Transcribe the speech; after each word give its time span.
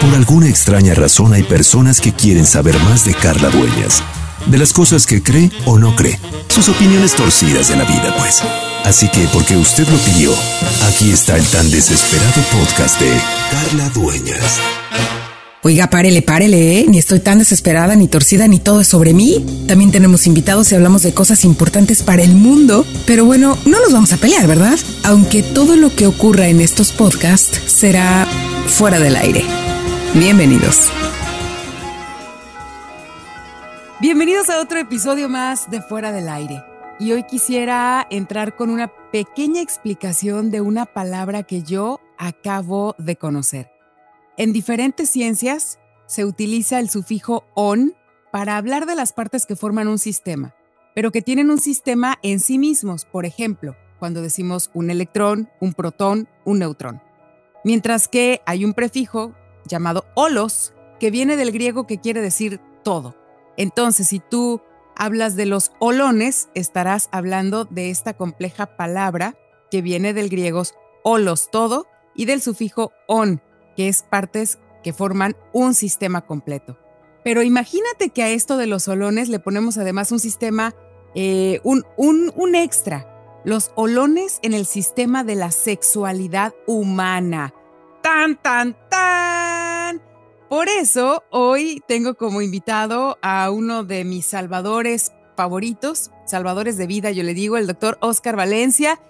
Por 0.00 0.14
alguna 0.14 0.48
extraña 0.48 0.94
razón 0.94 1.34
hay 1.34 1.42
personas 1.42 2.00
que 2.00 2.12
quieren 2.12 2.46
saber 2.46 2.78
más 2.84 3.04
de 3.04 3.12
Carla 3.12 3.50
Dueñas, 3.50 4.02
de 4.46 4.56
las 4.56 4.72
cosas 4.72 5.06
que 5.06 5.22
cree 5.22 5.50
o 5.66 5.78
no 5.78 5.94
cree, 5.94 6.18
sus 6.48 6.70
opiniones 6.70 7.14
torcidas 7.14 7.68
de 7.68 7.76
la 7.76 7.84
vida, 7.84 8.14
pues. 8.16 8.40
Así 8.84 9.10
que, 9.10 9.28
porque 9.30 9.58
usted 9.58 9.86
lo 9.88 9.98
pidió, 9.98 10.32
aquí 10.88 11.10
está 11.10 11.36
el 11.36 11.44
tan 11.44 11.70
desesperado 11.70 12.42
podcast 12.50 12.98
de 12.98 13.10
Carla 13.50 13.90
Dueñas. 13.90 14.58
Oiga, 15.62 15.90
párele, 15.90 16.22
párele, 16.22 16.80
¿eh? 16.80 16.86
Ni 16.88 16.98
estoy 16.98 17.20
tan 17.20 17.38
desesperada, 17.38 17.94
ni 17.94 18.08
torcida, 18.08 18.48
ni 18.48 18.58
todo 18.58 18.80
es 18.80 18.88
sobre 18.88 19.12
mí. 19.12 19.44
También 19.68 19.92
tenemos 19.92 20.26
invitados 20.26 20.72
y 20.72 20.74
hablamos 20.74 21.02
de 21.02 21.12
cosas 21.12 21.44
importantes 21.44 22.02
para 22.02 22.22
el 22.22 22.32
mundo. 22.32 22.86
Pero 23.06 23.26
bueno, 23.26 23.58
no 23.66 23.78
nos 23.78 23.92
vamos 23.92 24.14
a 24.14 24.16
pelear, 24.16 24.46
¿verdad? 24.46 24.78
Aunque 25.02 25.42
todo 25.42 25.76
lo 25.76 25.94
que 25.94 26.06
ocurra 26.06 26.48
en 26.48 26.62
estos 26.62 26.92
podcasts 26.92 27.60
será 27.66 28.26
fuera 28.68 28.98
del 28.98 29.16
aire. 29.16 29.69
Bienvenidos. 30.14 30.90
Bienvenidos 34.00 34.50
a 34.50 34.60
otro 34.60 34.80
episodio 34.80 35.28
más 35.28 35.70
de 35.70 35.80
Fuera 35.80 36.10
del 36.10 36.28
Aire. 36.28 36.64
Y 36.98 37.12
hoy 37.12 37.22
quisiera 37.22 38.08
entrar 38.10 38.56
con 38.56 38.70
una 38.70 38.90
pequeña 39.12 39.62
explicación 39.62 40.50
de 40.50 40.62
una 40.62 40.84
palabra 40.84 41.44
que 41.44 41.62
yo 41.62 42.00
acabo 42.18 42.96
de 42.98 43.14
conocer. 43.14 43.70
En 44.36 44.52
diferentes 44.52 45.08
ciencias 45.08 45.78
se 46.06 46.24
utiliza 46.24 46.80
el 46.80 46.90
sufijo 46.90 47.44
on 47.54 47.94
para 48.32 48.56
hablar 48.56 48.86
de 48.86 48.96
las 48.96 49.12
partes 49.12 49.46
que 49.46 49.54
forman 49.54 49.86
un 49.86 50.00
sistema, 50.00 50.56
pero 50.92 51.12
que 51.12 51.22
tienen 51.22 51.50
un 51.50 51.60
sistema 51.60 52.18
en 52.24 52.40
sí 52.40 52.58
mismos, 52.58 53.04
por 53.04 53.26
ejemplo, 53.26 53.76
cuando 54.00 54.22
decimos 54.22 54.70
un 54.74 54.90
electrón, 54.90 55.50
un 55.60 55.72
protón, 55.72 56.28
un 56.44 56.58
neutrón. 56.58 57.00
Mientras 57.62 58.08
que 58.08 58.40
hay 58.44 58.64
un 58.64 58.74
prefijo 58.74 59.34
llamado 59.70 60.04
holos, 60.14 60.74
que 60.98 61.10
viene 61.10 61.36
del 61.36 61.52
griego 61.52 61.86
que 61.86 61.98
quiere 61.98 62.20
decir 62.20 62.60
todo. 62.82 63.16
Entonces, 63.56 64.08
si 64.08 64.20
tú 64.20 64.60
hablas 64.96 65.36
de 65.36 65.46
los 65.46 65.72
holones, 65.78 66.50
estarás 66.54 67.08
hablando 67.12 67.64
de 67.64 67.90
esta 67.90 68.14
compleja 68.14 68.76
palabra 68.76 69.34
que 69.70 69.80
viene 69.80 70.12
del 70.12 70.28
griego 70.28 70.62
holos 71.02 71.48
todo 71.50 71.86
y 72.14 72.26
del 72.26 72.42
sufijo 72.42 72.92
on, 73.06 73.40
que 73.76 73.88
es 73.88 74.02
partes 74.02 74.58
que 74.82 74.92
forman 74.92 75.36
un 75.52 75.74
sistema 75.74 76.26
completo. 76.26 76.78
Pero 77.24 77.42
imagínate 77.42 78.10
que 78.10 78.22
a 78.22 78.30
esto 78.30 78.56
de 78.56 78.66
los 78.66 78.88
holones 78.88 79.28
le 79.28 79.38
ponemos 79.38 79.78
además 79.78 80.10
un 80.12 80.20
sistema, 80.20 80.74
eh, 81.14 81.60
un, 81.64 81.84
un, 81.96 82.32
un 82.34 82.54
extra, 82.54 83.06
los 83.44 83.72
holones 83.74 84.38
en 84.42 84.54
el 84.54 84.66
sistema 84.66 85.24
de 85.24 85.34
la 85.34 85.50
sexualidad 85.50 86.54
humana. 86.66 87.54
Tan, 88.02 88.36
tan, 88.36 88.76
tan. 88.88 89.19
Por 90.50 90.68
eso 90.68 91.22
hoy 91.30 91.80
tengo 91.86 92.16
como 92.16 92.42
invitado 92.42 93.18
a 93.22 93.52
uno 93.52 93.84
de 93.84 94.04
mis 94.04 94.26
salvadores 94.26 95.12
favoritos, 95.36 96.10
salvadores 96.26 96.76
de 96.76 96.88
vida, 96.88 97.12
yo 97.12 97.22
le 97.22 97.34
digo, 97.34 97.56
el 97.56 97.68
doctor 97.68 97.98
Oscar 98.00 98.34
Valencia, 98.34 99.00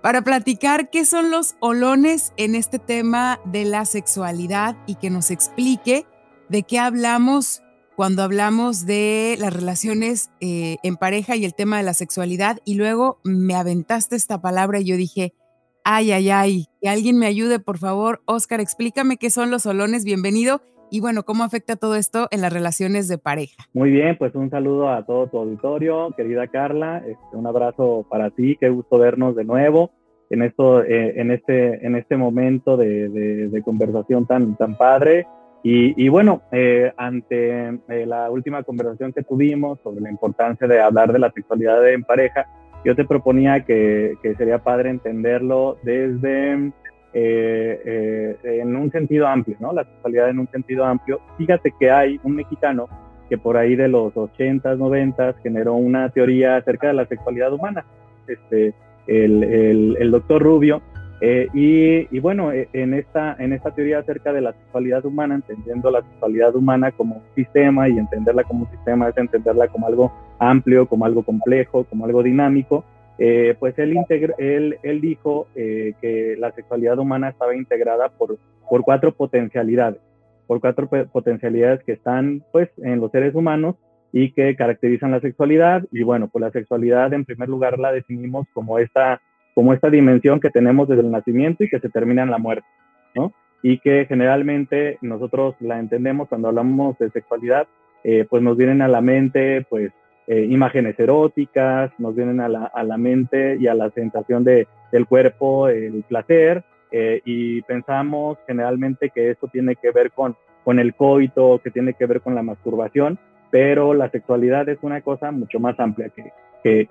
para 0.00 0.22
platicar 0.22 0.88
qué 0.88 1.04
son 1.04 1.32
los 1.32 1.56
olones 1.58 2.32
en 2.36 2.54
este 2.54 2.78
tema 2.78 3.40
de 3.46 3.64
la 3.64 3.84
sexualidad 3.84 4.76
y 4.86 4.94
que 4.94 5.10
nos 5.10 5.32
explique 5.32 6.06
de 6.48 6.62
qué 6.62 6.78
hablamos 6.78 7.64
cuando 7.96 8.22
hablamos 8.22 8.86
de 8.86 9.34
las 9.40 9.52
relaciones 9.52 10.30
eh, 10.40 10.76
en 10.84 10.96
pareja 10.96 11.34
y 11.34 11.44
el 11.44 11.56
tema 11.56 11.78
de 11.78 11.82
la 11.82 11.94
sexualidad. 11.94 12.60
Y 12.64 12.74
luego 12.74 13.18
me 13.24 13.56
aventaste 13.56 14.14
esta 14.14 14.40
palabra 14.40 14.78
y 14.78 14.84
yo 14.84 14.96
dije, 14.96 15.34
ay, 15.82 16.12
ay, 16.12 16.30
ay, 16.30 16.66
que 16.80 16.88
alguien 16.88 17.18
me 17.18 17.26
ayude, 17.26 17.58
por 17.58 17.78
favor. 17.78 18.22
Oscar, 18.24 18.60
explícame 18.60 19.16
qué 19.16 19.30
son 19.30 19.50
los 19.50 19.66
olones. 19.66 20.04
Bienvenido. 20.04 20.62
Y 20.90 21.00
bueno, 21.00 21.24
¿cómo 21.24 21.42
afecta 21.42 21.76
todo 21.76 21.96
esto 21.96 22.28
en 22.30 22.40
las 22.40 22.52
relaciones 22.52 23.08
de 23.08 23.18
pareja? 23.18 23.64
Muy 23.72 23.90
bien, 23.90 24.16
pues 24.18 24.34
un 24.34 24.50
saludo 24.50 24.88
a 24.88 25.04
todo 25.04 25.26
tu 25.26 25.38
auditorio, 25.38 26.12
querida 26.16 26.46
Carla, 26.46 26.98
este, 26.98 27.36
un 27.36 27.46
abrazo 27.46 28.06
para 28.08 28.30
ti, 28.30 28.56
qué 28.60 28.68
gusto 28.68 28.98
vernos 28.98 29.34
de 29.34 29.44
nuevo 29.44 29.90
en, 30.30 30.42
esto, 30.42 30.82
eh, 30.82 31.20
en, 31.20 31.30
este, 31.30 31.84
en 31.84 31.96
este 31.96 32.16
momento 32.16 32.76
de, 32.76 33.62
conversación 33.64 34.26
tan, 34.26 34.56
tan 34.56 34.76
padre. 34.76 35.26
Y, 35.68 36.08
bueno, 36.08 36.42
eh, 36.52 36.92
ante 36.96 37.80
eh, 37.88 38.06
la 38.06 38.30
última 38.30 38.62
conversación 38.62 39.12
que 39.12 39.24
tuvimos 39.24 39.80
sobre 39.82 40.00
la 40.00 40.10
importancia 40.10 40.68
de 40.68 40.80
hablar 40.80 41.12
de 41.12 41.18
la 41.18 41.32
sexualidad 41.32 41.88
en 41.90 42.04
pareja, 42.04 42.46
yo 42.84 42.94
te 42.94 43.04
proponía 43.04 43.64
que 43.64 44.16
sería 44.38 44.62
padre 44.62 44.90
entenderlo 44.90 45.76
desde 45.82 46.70
en 47.18 48.76
un 48.76 48.90
sentido 48.90 49.26
amplio, 49.26 49.56
¿no? 49.60 49.72
La 49.72 49.84
sexualidad 49.84 50.30
en 50.30 50.40
un 50.40 50.48
sentido 50.48 50.84
amplio. 50.84 51.20
Fíjate 51.38 51.72
que 51.78 51.90
hay 51.90 52.20
un 52.22 52.36
mexicano 52.36 52.88
que 53.28 53.38
por 53.38 53.56
ahí 53.56 53.74
de 53.74 53.88
los 53.88 54.14
80s, 54.14 54.78
90s 54.78 55.34
generó 55.42 55.74
una 55.74 56.10
teoría 56.10 56.56
acerca 56.56 56.88
de 56.88 56.94
la 56.94 57.06
sexualidad 57.06 57.52
humana. 57.52 57.84
Este, 58.26 58.74
el, 59.06 59.96
el, 59.98 60.10
doctor 60.10 60.42
Rubio. 60.42 60.82
Eh, 61.20 61.48
y, 61.54 62.18
bueno, 62.18 62.52
eh, 62.52 62.68
en 62.74 62.92
esta, 62.92 63.36
en 63.38 63.54
esta 63.54 63.70
teoría 63.70 64.00
acerca 64.00 64.32
de 64.32 64.42
la 64.42 64.52
sexualidad 64.52 65.04
humana, 65.06 65.36
entendiendo 65.36 65.90
la 65.90 66.02
sexualidad 66.02 66.54
humana 66.54 66.92
como 66.92 67.16
un 67.16 67.22
sistema 67.34 67.88
y 67.88 67.98
entenderla 67.98 68.44
como 68.44 68.64
un 68.64 68.70
sistema 68.70 69.08
es 69.08 69.16
entenderla 69.16 69.68
como 69.68 69.86
algo 69.86 70.12
amplio, 70.38 70.86
como 70.86 71.06
algo 71.06 71.22
complejo, 71.22 71.84
como 71.84 72.04
algo 72.04 72.22
dinámico, 72.22 72.84
eh, 73.18 73.54
pues 73.58 73.78
él, 73.78 73.96
él, 74.38 74.78
él 74.82 75.00
dijo 75.00 75.48
que 75.54 76.36
la 76.38 76.52
sexualidad 76.52 76.98
humana 76.98 77.30
estaba 77.30 77.54
integrada 77.54 78.08
por, 78.10 78.38
por 78.68 78.82
cuatro 78.82 79.12
potencialidades, 79.12 80.00
por 80.46 80.60
cuatro 80.60 80.88
potencialidades 80.88 81.82
que 81.84 81.92
están 81.92 82.42
pues 82.52 82.68
en 82.78 83.00
los 83.00 83.10
seres 83.10 83.34
humanos 83.34 83.76
y 84.12 84.30
que 84.32 84.56
caracterizan 84.56 85.10
la 85.10 85.20
sexualidad. 85.20 85.84
Y 85.92 86.02
bueno, 86.02 86.28
pues 86.28 86.40
la 86.40 86.50
sexualidad 86.50 87.12
en 87.12 87.24
primer 87.24 87.48
lugar 87.48 87.78
la 87.78 87.92
definimos 87.92 88.46
como 88.52 88.78
esta, 88.78 89.20
como 89.54 89.72
esta 89.72 89.90
dimensión 89.90 90.40
que 90.40 90.50
tenemos 90.50 90.88
desde 90.88 91.02
el 91.02 91.10
nacimiento 91.10 91.64
y 91.64 91.68
que 91.68 91.80
se 91.80 91.88
termina 91.88 92.22
en 92.22 92.30
la 92.30 92.38
muerte, 92.38 92.66
¿no? 93.14 93.32
Y 93.62 93.78
que 93.78 94.06
generalmente 94.06 94.98
nosotros 95.00 95.54
la 95.60 95.78
entendemos 95.78 96.28
cuando 96.28 96.48
hablamos 96.48 96.98
de 96.98 97.10
sexualidad, 97.10 97.66
eh, 98.04 98.26
pues 98.28 98.42
nos 98.42 98.56
vienen 98.56 98.82
a 98.82 98.88
la 98.88 99.00
mente, 99.00 99.66
pues, 99.68 99.92
eh, 100.26 100.46
imágenes 100.50 100.98
eróticas, 100.98 101.92
nos 101.98 102.14
vienen 102.14 102.40
a 102.40 102.48
la, 102.48 102.64
a 102.64 102.82
la, 102.82 102.96
mente 102.96 103.56
y 103.60 103.66
a 103.66 103.74
la 103.74 103.90
sensación 103.90 104.44
de, 104.44 104.66
del 104.90 105.06
cuerpo, 105.06 105.68
el 105.68 106.04
placer, 106.08 106.64
eh, 106.90 107.20
y 107.24 107.62
pensamos 107.62 108.38
generalmente 108.46 109.10
que 109.10 109.30
esto 109.30 109.48
tiene 109.48 109.76
que 109.76 109.90
ver 109.90 110.12
con, 110.12 110.36
con 110.64 110.78
el 110.78 110.94
coito, 110.94 111.60
que 111.62 111.70
tiene 111.70 111.94
que 111.94 112.06
ver 112.06 112.20
con 112.20 112.34
la 112.34 112.42
masturbación, 112.42 113.18
pero 113.50 113.94
la 113.94 114.10
sexualidad 114.10 114.68
es 114.68 114.78
una 114.82 115.00
cosa 115.00 115.30
mucho 115.30 115.60
más 115.60 115.78
amplia 115.78 116.10
que, 116.10 116.32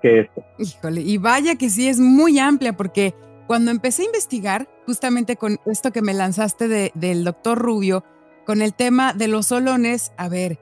que, 0.00 0.20
esto. 0.20 0.42
Híjole, 0.58 1.02
y 1.02 1.18
vaya 1.18 1.56
que 1.56 1.68
sí 1.68 1.88
es 1.88 2.00
muy 2.00 2.38
amplia 2.38 2.72
porque 2.72 3.14
cuando 3.46 3.70
empecé 3.70 4.02
a 4.02 4.06
investigar, 4.06 4.68
justamente 4.86 5.36
con 5.36 5.58
esto 5.66 5.92
que 5.92 6.02
me 6.02 6.14
lanzaste 6.14 6.68
de, 6.68 6.92
del 6.94 7.24
doctor 7.24 7.58
Rubio, 7.58 8.02
con 8.46 8.62
el 8.62 8.74
tema 8.74 9.12
de 9.12 9.28
los 9.28 9.46
solones, 9.46 10.12
a 10.16 10.28
ver, 10.28 10.58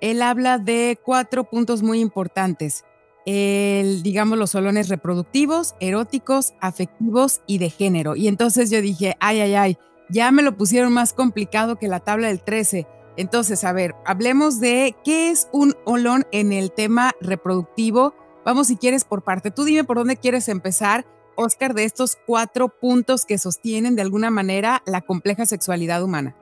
él 0.00 0.22
habla 0.22 0.58
de 0.58 0.98
cuatro 1.02 1.44
puntos 1.44 1.82
muy 1.82 2.00
importantes. 2.00 2.84
El, 3.24 4.02
digamos, 4.02 4.38
los 4.38 4.50
solones 4.50 4.88
reproductivos, 4.88 5.74
eróticos, 5.80 6.54
afectivos 6.60 7.40
y 7.46 7.58
de 7.58 7.70
género. 7.70 8.14
Y 8.14 8.28
entonces 8.28 8.70
yo 8.70 8.80
dije, 8.80 9.16
ay, 9.18 9.40
ay, 9.40 9.54
ay, 9.54 9.78
ya 10.08 10.30
me 10.30 10.42
lo 10.42 10.56
pusieron 10.56 10.92
más 10.92 11.12
complicado 11.12 11.76
que 11.76 11.88
la 11.88 12.00
tabla 12.00 12.28
del 12.28 12.40
13. 12.40 12.86
Entonces, 13.16 13.64
a 13.64 13.72
ver, 13.72 13.94
hablemos 14.04 14.60
de 14.60 14.94
qué 15.04 15.30
es 15.30 15.48
un 15.52 15.74
olón 15.84 16.24
en 16.32 16.52
el 16.52 16.70
tema 16.70 17.12
reproductivo. 17.20 18.14
Vamos, 18.44 18.68
si 18.68 18.76
quieres, 18.76 19.04
por 19.04 19.22
parte. 19.22 19.50
Tú 19.50 19.64
dime 19.64 19.84
por 19.84 19.96
dónde 19.96 20.16
quieres 20.16 20.48
empezar, 20.48 21.06
Oscar, 21.34 21.74
de 21.74 21.84
estos 21.84 22.16
cuatro 22.26 22.68
puntos 22.68 23.24
que 23.24 23.38
sostienen 23.38 23.96
de 23.96 24.02
alguna 24.02 24.30
manera 24.30 24.82
la 24.86 25.00
compleja 25.00 25.46
sexualidad 25.46 26.02
humana. 26.02 26.36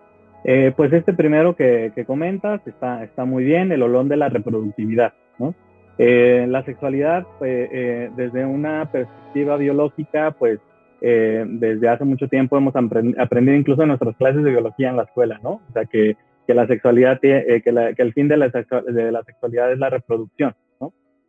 Eh, 0.44 0.72
pues 0.76 0.92
este 0.92 1.14
primero 1.14 1.56
que, 1.56 2.04
comentas 2.06 2.60
está, 2.66 3.02
está 3.02 3.24
muy 3.24 3.44
bien, 3.44 3.72
el 3.72 3.82
olón 3.82 4.08
de 4.08 4.16
la 4.16 4.28
reproductividad. 4.28 5.14
Eh, 5.96 6.46
la 6.48 6.64
sexualidad, 6.64 7.24
pues, 7.38 7.68
eh, 7.72 8.10
desde 8.16 8.44
una 8.44 8.90
perspectiva 8.90 9.56
biológica, 9.56 10.32
pues 10.32 10.60
desde 11.00 11.86
hace 11.88 12.04
mucho 12.04 12.28
tiempo 12.28 12.56
hemos 12.56 12.74
aprendido 12.74 13.58
incluso 13.58 13.82
en 13.82 13.88
nuestras 13.88 14.16
clases 14.16 14.42
de 14.42 14.50
biología 14.50 14.88
en 14.88 14.96
la 14.96 15.02
escuela, 15.02 15.38
¿no? 15.42 15.60
O 15.68 15.72
sea 15.74 15.84
que 15.84 16.16
que 16.46 16.54
la 16.54 16.66
sexualidad, 16.66 17.20
que, 17.20 17.62
el 17.96 18.12
fin 18.12 18.28
de 18.28 18.36
la, 18.38 18.50
sexualidad 18.50 19.72
es 19.72 19.78
la 19.78 19.90
reproducción, 19.90 20.54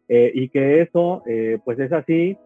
y 0.07 0.49
que 0.49 0.81
eso, 0.81 1.23
pues 1.65 1.79
es 1.79 1.91
así, 1.91 2.37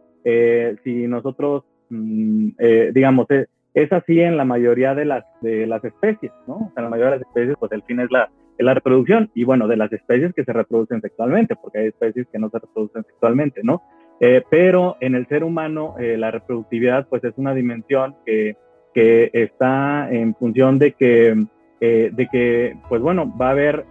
si 0.83 1.07
nosotros, 1.07 1.63
mm, 1.89 2.49
digamos, 2.93 3.27
es, 3.81 3.91
así 3.91 4.19
en 4.19 4.37
la 4.37 4.45
mayoría 4.45 4.95
de 4.95 5.05
las, 5.05 5.25
de 5.41 5.67
las 5.67 5.83
especies, 5.83 6.31
¿no? 6.47 6.55
O 6.55 6.71
sea, 6.73 6.77
en 6.77 6.83
la 6.83 6.89
mayoría 6.89 7.11
de 7.13 7.19
las 7.19 7.27
especies, 7.27 7.55
pues 7.59 7.71
el 7.71 7.83
fin 7.83 7.99
es 7.99 8.11
la, 8.11 8.29
la 8.57 8.73
reproducción, 8.73 9.29
y 9.33 9.43
bueno, 9.43 9.67
de 9.67 9.77
las 9.77 9.91
especies 9.91 10.33
que 10.33 10.43
se 10.43 10.53
reproducen 10.53 11.01
sexualmente, 11.01 11.55
porque 11.55 11.79
hay 11.79 11.87
especies 11.87 12.27
que 12.31 12.39
no 12.39 12.49
se 12.49 12.59
reproducen 12.59 13.03
sexualmente, 13.03 13.61
¿no? 13.63 13.81
pero 14.51 14.97
en 14.99 15.15
el 15.15 15.25
ser 15.27 15.45
humano, 15.45 15.95
la 15.97 16.29
reproductividad, 16.29 17.07
pues 17.07 17.23
es 17.23 17.33
una 17.37 17.53
dimensión 17.53 18.17
que, 18.25 18.57
que 18.93 19.29
está 19.31 20.11
en 20.11 20.35
función 20.35 20.77
de 20.77 20.91
que 20.91 21.45
de 21.79 22.27
que, 22.29 22.75
pues 22.89 23.01
bueno, 23.01 23.33
va 23.37 23.47
a 23.47 23.51
haber, 23.51 23.85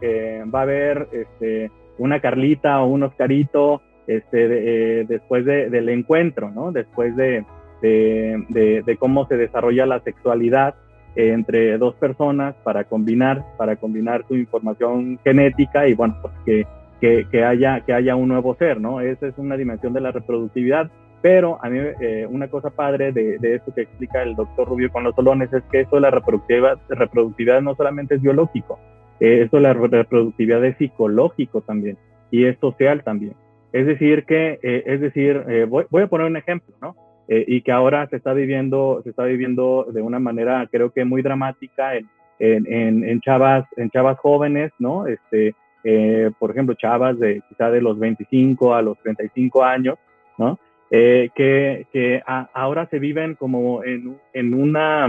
va 0.55 0.58
a 0.58 0.62
haber 0.64 1.08
este, 1.12 1.70
una 1.96 2.20
Carlita 2.20 2.82
o 2.82 2.88
un 2.88 3.05
Oscarito 3.05 3.81
este, 4.06 5.05
después 5.05 5.44
del 5.44 5.88
encuentro, 5.88 6.50
¿no? 6.50 6.73
Después 6.73 7.14
de, 7.17 7.44
de, 7.81 8.97
cómo 8.99 9.27
se 9.27 9.37
desarrolla 9.37 9.87
la 9.87 10.01
sexualidad 10.01 10.75
entre 11.17 11.79
dos 11.79 11.95
personas 11.97 12.55
para 12.63 12.85
combinar, 12.85 13.45
para 13.57 13.77
combinar 13.77 14.25
su 14.29 14.37
información 14.37 15.19
genética 15.25 15.89
y 15.89 15.95
bueno, 15.95 16.17
pues 16.23 16.67
que, 17.01 17.27
que, 17.31 17.45
haya, 17.45 17.81
que 17.81 17.93
haya 17.93 18.17
un 18.17 18.29
nuevo 18.29 18.55
ser, 18.57 18.81
¿no? 18.81 19.01
Esa 19.01 19.27
es 19.27 19.39
una 19.39 19.57
dimensión 19.57 19.93
de 19.93 20.01
la 20.01 20.13
reproductividad. 20.13 20.91
Pero 21.21 21.59
a 21.63 21.69
mí 21.69 21.81
eh, 22.01 22.29
una 22.31 22.47
cosa 22.47 22.71
padre 22.71 23.11
de, 23.11 23.39
de, 23.39 23.57
esto 23.57 23.75
que 23.75 23.83
explica 23.83 24.23
el 24.23 24.37
doctor 24.37 24.69
Rubio 24.69 24.91
con 24.93 25.03
los 25.03 25.17
solones 25.17 25.53
es 25.53 25.65
que 25.65 25.81
esto 25.81 25.97
de 25.97 26.03
la 26.03 26.11
reproductividad, 26.13 26.79
reproductividad 26.89 27.61
no 27.61 27.75
solamente 27.75 28.15
es 28.15 28.23
biológico, 28.23 28.79
eh, 29.19 29.43
esto 29.43 29.57
de 29.57 29.65
la 29.65 29.73
reproductividad 29.73 30.65
es 30.65 30.77
psicológico 30.77 31.61
también 31.63 31.99
y 32.31 32.45
es 32.45 32.57
social 32.61 33.03
también. 33.03 33.35
Es 33.73 33.87
decir, 33.87 34.25
que, 34.27 34.61
eh, 34.63 34.85
es 34.87 35.01
decir, 35.01 35.45
voy, 35.69 35.87
voy, 35.91 36.03
a 36.05 36.07
poner 36.07 36.29
un 36.29 36.37
ejemplo, 36.37 36.75
¿no? 36.81 36.95
Eh, 37.31 37.45
y 37.47 37.61
que 37.61 37.73
ahora 37.73 38.07
se 38.09 38.17
está 38.17 38.33
viviendo, 38.33 39.03
se 39.05 39.11
está 39.11 39.25
viviendo 39.25 39.87
de 39.93 40.01
una 40.01 40.19
manera 40.19 40.67
creo 40.73 40.91
que 40.91 41.05
muy 41.05 41.21
dramática 41.21 41.95
en, 41.95 42.09
en, 42.39 43.05
en 43.05 43.21
chavas, 43.21 43.67
en 43.77 43.91
chavas 43.91 44.19
jóvenes, 44.19 44.73
¿no? 44.79 45.07
Este, 45.07 45.55
eh, 45.85 46.31
por 46.39 46.51
ejemplo, 46.51 46.75
chavas 46.75 47.19
de 47.19 47.43
quizá 47.51 47.71
de 47.71 47.83
los 47.83 47.99
25 47.99 48.75
a 48.75 48.81
los 48.81 48.99
35 49.01 49.63
años, 49.63 49.99
¿no? 50.39 50.59
Eh, 50.91 51.29
que, 51.35 51.87
que 51.93 52.23
ahora 52.27 52.87
se 52.87 52.99
viven 52.99 53.35
como 53.35 53.85
en, 53.85 54.19
en 54.33 54.55
una, 54.55 55.05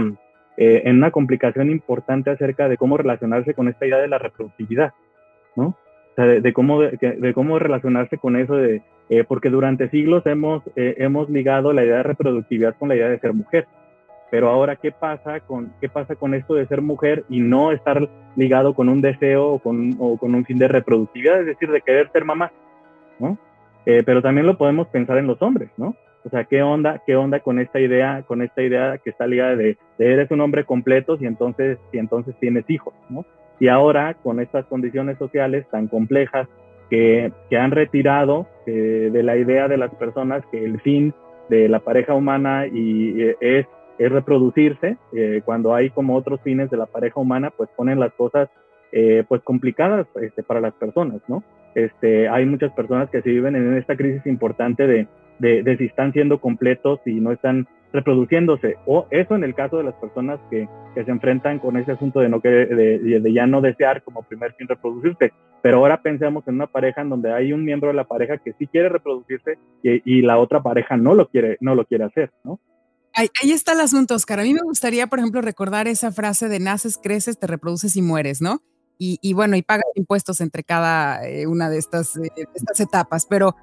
en 0.58 0.96
una 0.96 1.10
complicación 1.10 1.70
importante 1.70 2.28
acerca 2.28 2.68
de 2.68 2.76
cómo 2.76 2.98
relacionarse 2.98 3.54
con 3.54 3.68
esta 3.68 3.86
idea 3.86 3.96
de 3.96 4.08
la 4.08 4.18
reproductividad, 4.18 4.92
¿no? 5.56 5.74
De, 6.26 6.52
cómo, 6.52 6.80
de, 6.80 7.32
cómo 7.34 7.58
relacionarse 7.58 8.18
con 8.18 8.36
eso, 8.36 8.54
de, 8.54 8.82
eh, 9.08 9.24
porque 9.24 9.50
durante 9.50 9.88
siglos 9.90 10.24
hemos, 10.26 10.62
eh, 10.76 10.94
hemos 10.98 11.28
ligado 11.30 11.72
la 11.72 11.84
idea 11.84 11.98
de 11.98 12.02
reproductividad 12.02 12.74
con 12.78 12.88
la 12.88 12.96
idea 12.96 13.08
de 13.08 13.18
ser 13.18 13.32
mujer. 13.32 13.66
Pero 14.30 14.48
ahora, 14.48 14.76
¿qué 14.76 14.92
pasa, 14.92 15.40
con, 15.40 15.72
¿qué 15.80 15.88
pasa 15.88 16.14
con 16.14 16.34
esto 16.34 16.54
de 16.54 16.66
ser 16.66 16.82
mujer 16.82 17.24
y 17.28 17.40
no 17.40 17.72
estar 17.72 18.08
ligado 18.36 18.74
con 18.74 18.88
un 18.88 19.00
deseo 19.00 19.48
o 19.48 19.58
con, 19.58 19.96
o 19.98 20.16
con 20.16 20.34
un 20.34 20.44
fin 20.44 20.58
de 20.58 20.68
reproductividad, 20.68 21.40
es 21.40 21.46
decir, 21.46 21.70
de 21.70 21.80
querer 21.80 22.10
ser 22.12 22.24
mamá? 22.24 22.52
¿no? 23.18 23.38
Eh, 23.86 24.02
pero 24.04 24.22
también 24.22 24.46
lo 24.46 24.56
podemos 24.56 24.88
pensar 24.88 25.18
en 25.18 25.26
los 25.26 25.40
hombres, 25.42 25.70
¿no? 25.76 25.94
O 26.24 26.28
sea, 26.28 26.44
¿qué 26.44 26.62
onda, 26.62 27.02
qué 27.06 27.16
onda 27.16 27.40
con 27.40 27.58
esta 27.58 27.80
idea, 27.80 28.22
con 28.26 28.42
esta 28.42 28.62
idea 28.62 28.98
que 28.98 29.10
está 29.10 29.26
ligada 29.26 29.56
de, 29.56 29.78
de 29.98 30.12
eres 30.12 30.30
un 30.30 30.42
hombre 30.42 30.64
completo 30.64 31.16
y 31.18 31.26
entonces, 31.26 31.78
y 31.92 31.98
entonces 31.98 32.34
tienes 32.38 32.68
hijos, 32.68 32.92
¿no? 33.08 33.24
Y 33.60 33.68
ahora, 33.68 34.14
con 34.14 34.40
estas 34.40 34.64
condiciones 34.66 35.18
sociales 35.18 35.66
tan 35.70 35.86
complejas 35.86 36.48
que, 36.88 37.30
que 37.50 37.58
han 37.58 37.70
retirado 37.70 38.46
eh, 38.66 39.10
de 39.12 39.22
la 39.22 39.36
idea 39.36 39.68
de 39.68 39.76
las 39.76 39.94
personas 39.94 40.42
que 40.50 40.64
el 40.64 40.80
fin 40.80 41.14
de 41.50 41.68
la 41.68 41.78
pareja 41.80 42.14
humana 42.14 42.66
y, 42.66 43.20
eh, 43.20 43.36
es, 43.40 43.66
es, 43.98 44.10
reproducirse, 44.10 44.96
eh, 45.12 45.42
cuando 45.44 45.74
hay 45.74 45.90
como 45.90 46.16
otros 46.16 46.40
fines 46.40 46.70
de 46.70 46.78
la 46.78 46.86
pareja 46.86 47.20
humana, 47.20 47.50
pues 47.50 47.68
ponen 47.76 48.00
las 48.00 48.12
cosas 48.14 48.48
pues 49.28 49.40
complicadas 49.42 50.08
este, 50.20 50.42
para 50.42 50.60
las 50.60 50.74
personas, 50.74 51.20
¿no? 51.28 51.44
Este, 51.76 52.28
hay 52.28 52.44
muchas 52.44 52.72
personas 52.72 53.08
que 53.08 53.22
se 53.22 53.30
viven 53.30 53.54
en 53.54 53.76
esta 53.76 53.94
crisis 53.94 54.26
importante 54.26 54.84
de, 54.84 55.06
de, 55.38 55.62
de 55.62 55.76
si 55.76 55.84
están 55.84 56.12
siendo 56.12 56.40
completos 56.40 56.98
y 57.06 57.12
no 57.20 57.30
están 57.30 57.68
reproduciéndose. 57.92 58.76
O 58.86 59.06
eso 59.10 59.34
en 59.34 59.44
el 59.44 59.54
caso 59.54 59.78
de 59.78 59.84
las 59.84 59.94
personas 59.94 60.40
que, 60.50 60.68
que 60.94 61.04
se 61.04 61.10
enfrentan 61.10 61.58
con 61.58 61.76
ese 61.76 61.92
asunto 61.92 62.20
de, 62.20 62.28
no 62.28 62.40
de, 62.40 62.66
de, 63.20 63.32
ya 63.32 63.46
no 63.46 63.60
desear 63.60 64.02
como 64.02 64.22
primer 64.22 64.54
fin 64.54 64.68
reproducirse. 64.68 65.32
Pero 65.62 65.78
ahora 65.78 66.02
pensemos 66.02 66.46
en 66.46 66.54
una 66.54 66.66
pareja 66.66 67.02
en 67.02 67.10
donde 67.10 67.32
hay 67.32 67.52
un 67.52 67.64
miembro 67.64 67.88
de 67.88 67.94
la 67.94 68.04
pareja 68.04 68.38
que 68.38 68.54
sí 68.58 68.66
quiere 68.66 68.88
reproducirse 68.88 69.58
y, 69.82 70.22
la 70.22 70.38
otra 70.38 70.62
pareja 70.62 70.96
no 70.96 71.14
lo 71.14 71.28
quiere, 71.28 71.56
no 71.60 71.74
lo 71.74 71.84
quiere 71.84 72.04
hacer, 72.04 72.30
¿no? 72.44 72.60
Ahí, 73.14 73.50
está 73.50 73.72
el 73.72 73.80
asunto, 73.80 74.14
Oscar. 74.14 74.38
A 74.38 74.44
mí 74.44 74.54
me 74.54 74.60
gustaría, 74.62 75.08
por 75.08 75.18
ejemplo, 75.18 75.40
recordar 75.40 75.88
esa 75.88 76.12
frase 76.12 76.48
de 76.48 76.60
naces, 76.60 76.98
creces, 77.02 77.38
te 77.38 77.46
reproduces 77.46 77.96
y 77.96 78.02
mueres, 78.02 78.40
¿no? 78.40 78.62
Y, 78.98 79.18
y 79.20 79.32
bueno, 79.32 79.56
y 79.56 79.62
pagas 79.62 79.86
impuestos 79.96 80.40
entre 80.40 80.62
cada 80.62 81.26
eh, 81.26 81.46
una 81.46 81.70
de 81.70 81.78
estas, 81.78 82.16
eh, 82.16 82.30
estas 82.54 82.78
etapas. 82.80 83.26
Pero 83.26 83.56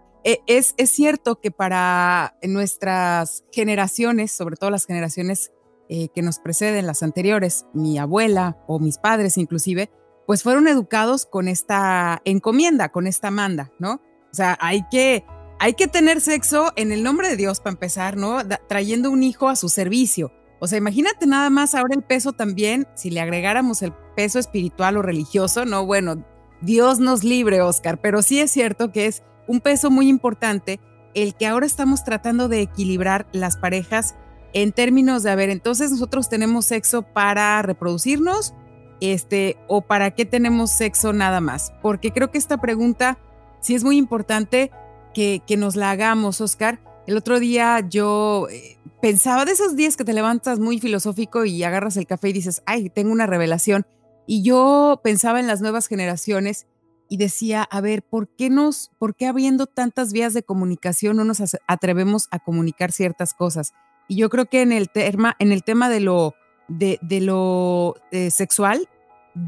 es, 0.46 0.74
es, 0.78 0.90
cierto 0.90 1.40
que 1.40 1.52
para 1.52 2.36
nuestras 2.44 3.46
generaciones, 3.52 4.32
sobre 4.32 4.58
todo 4.58 4.70
las 4.70 4.86
generaciones 4.86 5.52
eh, 5.90 6.10
que 6.14 6.22
nos 6.22 6.40
preceden, 6.40 6.86
las 6.86 7.02
anteriores, 7.02 7.66
mi 7.74 7.98
abuela 7.98 8.58
o 8.68 8.80
mis 8.80 8.98
padres 8.98 9.38
inclusive, 9.38 9.90
pues 10.26 10.44
fueron 10.44 10.68
educados 10.68 11.26
con 11.26 11.48
esta 11.48 12.22
encomienda, 12.26 12.90
con 12.90 13.08
esta 13.08 13.32
manda, 13.32 13.72
¿no? 13.80 14.02
O 14.30 14.34
sea, 14.34 14.58
hay 14.60 14.84
que, 14.92 15.24
hay 15.60 15.76
que 15.76 15.88
tener 15.88 16.20
sexo 16.20 16.74
en 16.76 16.92
el 16.92 17.04
nombre 17.04 17.30
de 17.30 17.38
Dios 17.38 17.62
para 17.62 17.72
empezar, 17.72 18.18
¿no? 18.18 18.40
Trayendo 18.68 19.10
un 19.10 19.24
hijo 19.24 19.48
a 19.48 19.56
su 19.56 19.70
servicio. 19.70 20.34
O 20.60 20.68
sea, 20.68 20.78
imagínate 20.78 21.26
nada 21.26 21.50
más 21.50 21.74
ahora 21.74 21.96
el 21.96 22.04
peso 22.04 22.34
también, 22.34 22.86
si 22.96 23.10
le 23.10 23.22
agregáramos 23.22 23.82
el 23.82 23.94
peso 24.18 24.40
espiritual 24.40 24.98
o 24.98 25.02
religioso, 25.02 25.64
¿no? 25.64 25.86
Bueno, 25.86 26.26
Dios 26.62 27.00
nos 27.00 27.24
libre, 27.24 27.62
Oscar, 27.62 28.02
pero 28.02 28.22
sí 28.22 28.42
es 28.42 28.52
cierto 28.52 28.92
que 28.92 29.06
es 29.06 29.24
un 29.48 29.62
peso 29.62 29.90
muy 29.90 30.08
importante 30.08 30.80
el 31.14 31.36
que 31.36 31.48
ahora 31.48 31.66
estamos 31.66 32.04
tratando 32.04 32.48
de 32.48 32.62
equilibrar 32.62 33.28
las 33.32 33.58
parejas 33.58 34.16
en 34.54 34.72
términos 34.72 35.24
de, 35.24 35.32
a 35.32 35.36
ver, 35.36 35.50
entonces 35.50 35.92
nosotros 35.92 36.30
tenemos 36.30 36.66
sexo 36.66 37.02
para 37.02 37.62
reproducirnos, 37.62 38.54
este, 39.02 39.58
o 39.68 39.82
para 39.82 40.12
qué 40.12 40.26
tenemos 40.26 40.72
sexo 40.72 41.14
nada 41.14 41.42
más. 41.42 41.74
Porque 41.82 42.12
creo 42.12 42.32
que 42.32 42.38
esta 42.38 42.58
pregunta 42.60 43.20
sí 43.62 43.76
es 43.76 43.84
muy 43.84 43.98
importante 43.98 44.72
que, 45.14 45.42
que 45.46 45.58
nos 45.58 45.76
la 45.76 45.92
hagamos, 45.92 46.42
Oscar. 46.42 46.80
El 47.06 47.18
otro 47.18 47.40
día 47.40 47.80
yo 47.88 48.48
eh, 48.50 48.78
pensaba 49.02 49.46
de 49.46 49.54
esos 49.54 49.76
días 49.76 49.98
que 49.98 50.04
te 50.04 50.14
levantas 50.14 50.60
muy 50.60 50.80
filosófico 50.80 51.46
y 51.46 51.64
agarras 51.64 51.98
el 51.98 52.08
café 52.08 52.30
y 52.30 52.34
dices, 52.34 52.62
ay, 52.66 52.90
tengo 52.90 53.12
una 53.12 53.28
revelación. 53.28 53.86
Y 54.26 54.44
yo 54.44 55.00
pensaba 55.04 55.40
en 55.40 55.48
las 55.48 55.62
nuevas 55.62 55.88
generaciones 55.88 56.68
y 57.10 57.18
decía, 57.18 57.64
a 57.64 57.82
ver, 57.82 58.04
¿por 58.04 58.28
qué 58.28 58.50
nos, 58.50 58.92
por 58.98 59.16
qué 59.16 59.28
habiendo 59.28 59.66
tantas 59.66 60.14
vías 60.14 60.34
de 60.34 60.44
comunicación 60.44 61.18
no 61.18 61.24
nos 61.24 61.42
atrevemos 61.68 62.28
a 62.32 62.40
comunicar 62.40 62.92
ciertas 62.92 63.34
cosas? 63.34 63.74
Y 64.08 64.18
yo 64.18 64.30
creo 64.30 64.46
que 64.46 64.62
en 64.62 64.72
el 64.72 64.90
tema, 64.90 65.36
en 65.40 65.52
el 65.52 65.64
tema 65.64 65.90
de 65.90 66.00
lo, 66.00 66.36
de, 66.68 67.00
de 67.02 67.22
lo 67.22 67.96
eh, 68.12 68.32
sexual, 68.32 68.88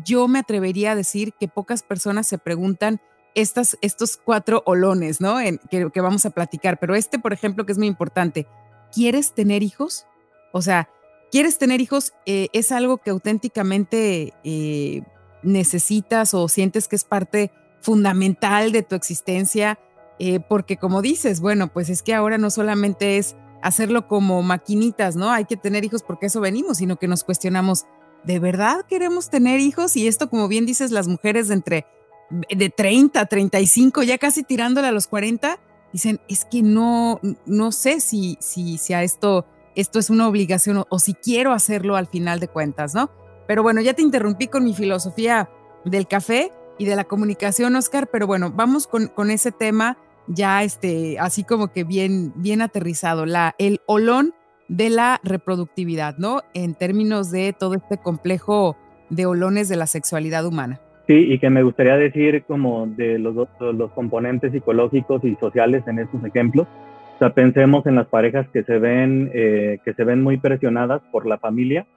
yo 0.06 0.28
me 0.28 0.40
atrevería 0.40 0.92
a 0.92 0.96
decir 0.96 1.34
que 1.40 1.48
pocas 1.48 1.84
personas 1.84 2.28
se 2.28 2.38
preguntan 2.38 3.02
estas, 3.36 3.78
estos 3.82 4.18
cuatro 4.18 4.64
olones, 4.66 5.22
¿no? 5.22 5.40
En, 5.40 5.60
que, 5.70 6.02
vamos 6.02 6.26
a 6.26 6.32
platicar. 6.32 6.80
Pero 6.80 6.96
este, 6.96 7.20
por 7.20 7.34
ejemplo, 7.34 7.66
que 7.66 7.72
es 7.72 7.78
muy 7.78 7.88
importante, 7.88 8.48
¿quieres 8.94 9.34
tener 9.34 9.64
hijos? 9.64 10.06
O 10.52 10.62
sea, 10.62 10.90
¿quieres 11.32 11.58
tener 11.58 11.82
hijos? 11.82 12.14
Eh, 12.26 12.50
es 12.54 12.72
algo 12.72 12.98
que 12.98 13.12
auténticamente 13.12 14.34
eh, 14.44 15.04
necesitas 15.44 16.34
o 16.34 16.48
sientes 16.48 16.88
que 16.88 16.96
es 16.96 17.04
parte 17.04 17.52
fundamental 17.82 18.72
de 18.72 18.84
tu 18.84 18.96
existencia, 18.96 19.80
eh, 20.20 20.40
porque 20.40 20.78
como 20.78 21.02
dices, 21.02 21.40
bueno, 21.40 21.72
pues 21.72 21.90
es 21.90 22.04
que 22.04 22.14
ahora 22.14 22.38
no 22.38 22.50
solamente 22.50 23.18
es 23.18 23.36
hacerlo 23.62 24.08
como 24.08 24.42
maquinitas, 24.42 25.16
¿no? 25.16 25.32
Hay 25.32 25.46
que 25.46 25.58
tener 25.58 25.84
hijos 25.84 26.04
porque 26.04 26.28
eso 26.28 26.42
venimos, 26.42 26.78
sino 26.78 26.98
que 26.98 27.08
nos 27.08 27.24
cuestionamos, 27.24 27.86
¿de 28.24 28.40
verdad 28.40 28.86
queremos 28.88 29.30
tener 29.30 29.60
hijos? 29.60 29.96
Y 29.96 30.08
esto, 30.08 30.30
como 30.30 30.48
bien 30.48 30.66
dices, 30.66 30.92
las 30.92 31.08
mujeres 31.08 31.48
de 31.48 31.54
entre 31.56 31.86
de 32.30 32.70
30, 32.70 33.26
35, 33.26 34.04
ya 34.04 34.18
casi 34.18 34.44
tirándole 34.44 34.88
a 34.88 34.92
los 34.92 35.08
40, 35.08 35.60
dicen, 35.92 36.22
es 36.28 36.46
que 36.46 36.62
no, 36.62 37.20
no 37.46 37.72
sé 37.72 38.00
si, 38.00 38.38
si, 38.40 38.78
si 38.78 38.94
a 38.94 39.02
esto, 39.02 39.46
esto 39.76 39.98
es 39.98 40.10
una 40.10 40.28
obligación 40.28 40.78
o, 40.78 40.88
o 40.90 41.00
si 41.00 41.16
quiero 41.16 41.54
hacerlo 41.54 41.96
al 41.96 42.08
final 42.08 42.40
de 42.40 42.48
cuentas, 42.48 42.94
¿no? 42.94 43.10
Pero 43.48 43.64
bueno, 43.64 43.82
ya 43.82 43.94
te 43.94 44.04
interrumpí 44.04 44.48
con 44.48 44.64
mi 44.64 44.76
filosofía 44.76 45.50
del 45.86 46.08
café 46.08 46.52
y 46.80 46.86
de 46.86 46.96
la 46.96 47.04
comunicación, 47.04 47.76
Oscar, 47.76 48.10
pero 48.12 48.26
bueno, 48.26 48.52
vamos 48.52 48.88
con, 48.88 49.08
con 49.08 49.30
ese 49.30 49.52
tema 49.52 49.98
ya 50.30 50.64
este, 50.64 51.18
así 51.20 51.44
como 51.44 51.72
que 51.72 51.84
bien, 51.84 52.32
bien 52.36 52.62
aterrizado, 52.62 53.26
la, 53.26 53.56
el 53.58 53.82
olón 53.86 54.34
de 54.68 54.90
la 54.90 55.20
reproductividad, 55.24 56.18
¿no? 56.18 56.42
En 56.54 56.76
términos 56.76 57.32
de 57.32 57.54
todo 57.54 57.74
este 57.74 57.98
complejo 57.98 58.78
de 59.10 59.26
olones 59.26 59.68
de 59.68 59.76
la 59.76 59.88
sexualidad 59.88 60.46
humana. 60.46 60.80
Sí, 61.08 61.16
y 61.16 61.40
que 61.40 61.50
me 61.50 61.64
gustaría 61.64 61.98
decir 61.98 62.44
como 62.44 62.86
de 62.86 63.18
los, 63.18 63.36
los 63.60 63.92
componentes 63.92 64.52
psicológicos 64.52 65.24
y 65.24 65.36
sociales 65.38 65.84
en 65.88 65.98
estos 65.98 66.24
ejemplos. 66.24 66.68
O 67.16 67.18
sea, 67.18 67.34
pensemos 67.34 67.86
en 67.88 67.96
las 67.96 68.06
parejas 68.06 68.48
que 68.54 68.64
se 68.64 68.78
ven, 68.78 69.32
eh, 69.34 69.80
que 69.84 69.94
se 69.96 70.04
ven 70.04 70.22
muy 70.22 70.38
presionadas 70.38 71.02
por 71.12 71.26
la 71.26 71.40
familia, 71.40 71.88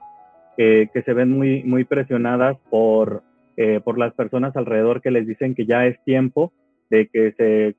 eh, 0.57 0.89
que 0.91 1.03
se 1.03 1.13
ven 1.13 1.29
muy, 1.29 1.63
muy 1.63 1.83
presionadas 1.83 2.57
por, 2.71 3.21
eh, 3.57 3.79
por 3.83 3.97
las 3.97 4.13
personas 4.13 4.55
alrededor 4.55 5.01
que 5.01 5.11
les 5.11 5.27
dicen 5.27 5.55
que 5.55 5.65
ya 5.65 5.85
es 5.85 6.01
tiempo 6.03 6.51
de 6.89 7.07
que 7.07 7.31
se 7.33 7.75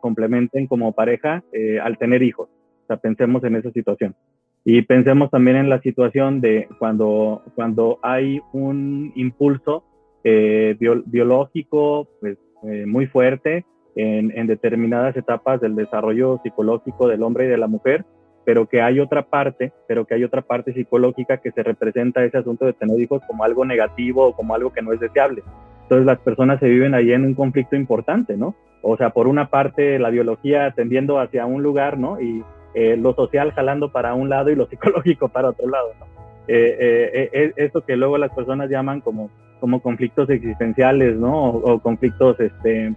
complementen 0.00 0.66
como 0.66 0.92
pareja 0.92 1.42
eh, 1.52 1.78
al 1.80 1.98
tener 1.98 2.22
hijos. 2.22 2.48
O 2.84 2.86
sea, 2.86 2.96
pensemos 2.96 3.42
en 3.44 3.56
esa 3.56 3.70
situación. 3.70 4.14
Y 4.64 4.82
pensemos 4.82 5.30
también 5.30 5.56
en 5.56 5.68
la 5.68 5.80
situación 5.80 6.40
de 6.40 6.68
cuando, 6.78 7.42
cuando 7.54 8.00
hay 8.02 8.40
un 8.52 9.12
impulso 9.14 9.84
eh, 10.24 10.76
biológico 11.06 12.08
pues, 12.20 12.36
muy 12.84 13.06
fuerte 13.06 13.64
en, 13.96 14.46
determinadas 14.46 15.16
etapas 15.16 15.60
del 15.60 15.74
desarrollo 15.74 16.40
psicológico 16.42 17.08
del 17.08 17.22
hombre 17.22 17.46
y 17.46 17.48
de 17.48 17.58
la 17.58 17.66
mujer, 17.66 18.04
pero 18.46 18.66
que 18.66 18.80
hay 18.80 19.00
otra 19.00 19.22
parte, 19.22 19.72
pero 19.88 20.06
que 20.06 20.14
hay 20.14 20.22
otra 20.22 20.40
parte 20.40 20.72
psicológica 20.72 21.38
que 21.38 21.50
se 21.50 21.64
representa 21.64 22.24
ese 22.24 22.38
asunto 22.38 22.64
de 22.64 22.74
tener 22.74 22.98
hijos 23.00 23.20
como 23.26 23.42
algo 23.42 23.64
negativo 23.64 24.28
o 24.28 24.36
como 24.36 24.54
algo 24.54 24.72
que 24.72 24.82
no 24.82 24.92
es 24.92 25.00
deseable. 25.00 25.42
Entonces 25.82 26.06
las 26.06 26.20
personas 26.20 26.60
se 26.60 26.68
viven 26.68 26.94
ahí 26.94 27.12
en 27.12 27.24
un 27.24 27.34
conflicto 27.34 27.74
importante, 27.74 28.36
¿no? 28.36 28.54
O 28.82 28.96
sea, 28.96 29.10
por 29.10 29.26
una 29.26 29.50
parte 29.50 29.98
la 29.98 30.10
biología 30.10 30.70
tendiendo 30.76 31.18
hacia 31.18 31.44
un 31.44 31.64
lugar, 31.64 31.98
¿no? 31.98 32.20
Y 32.20 32.44
eh, 32.74 32.96
lo 32.96 33.14
social 33.14 33.50
jalando 33.50 33.90
para 33.90 34.14
un 34.14 34.28
lado 34.28 34.50
y 34.50 34.54
lo 34.54 34.66
psicológico 34.70 35.28
para 35.28 35.48
otro 35.48 35.68
lado, 35.68 35.88
¿no? 35.98 36.06
Eh, 36.46 37.28
eh, 37.32 37.52
eso 37.56 37.80
que 37.80 37.96
luego 37.96 38.16
las 38.16 38.32
personas 38.32 38.70
llaman 38.70 39.00
como, 39.00 39.28
como 39.58 39.82
conflictos 39.82 40.30
existenciales, 40.30 41.16
¿no? 41.16 41.48
O, 41.48 41.80
conflictos, 41.80 42.38
este, 42.38 42.94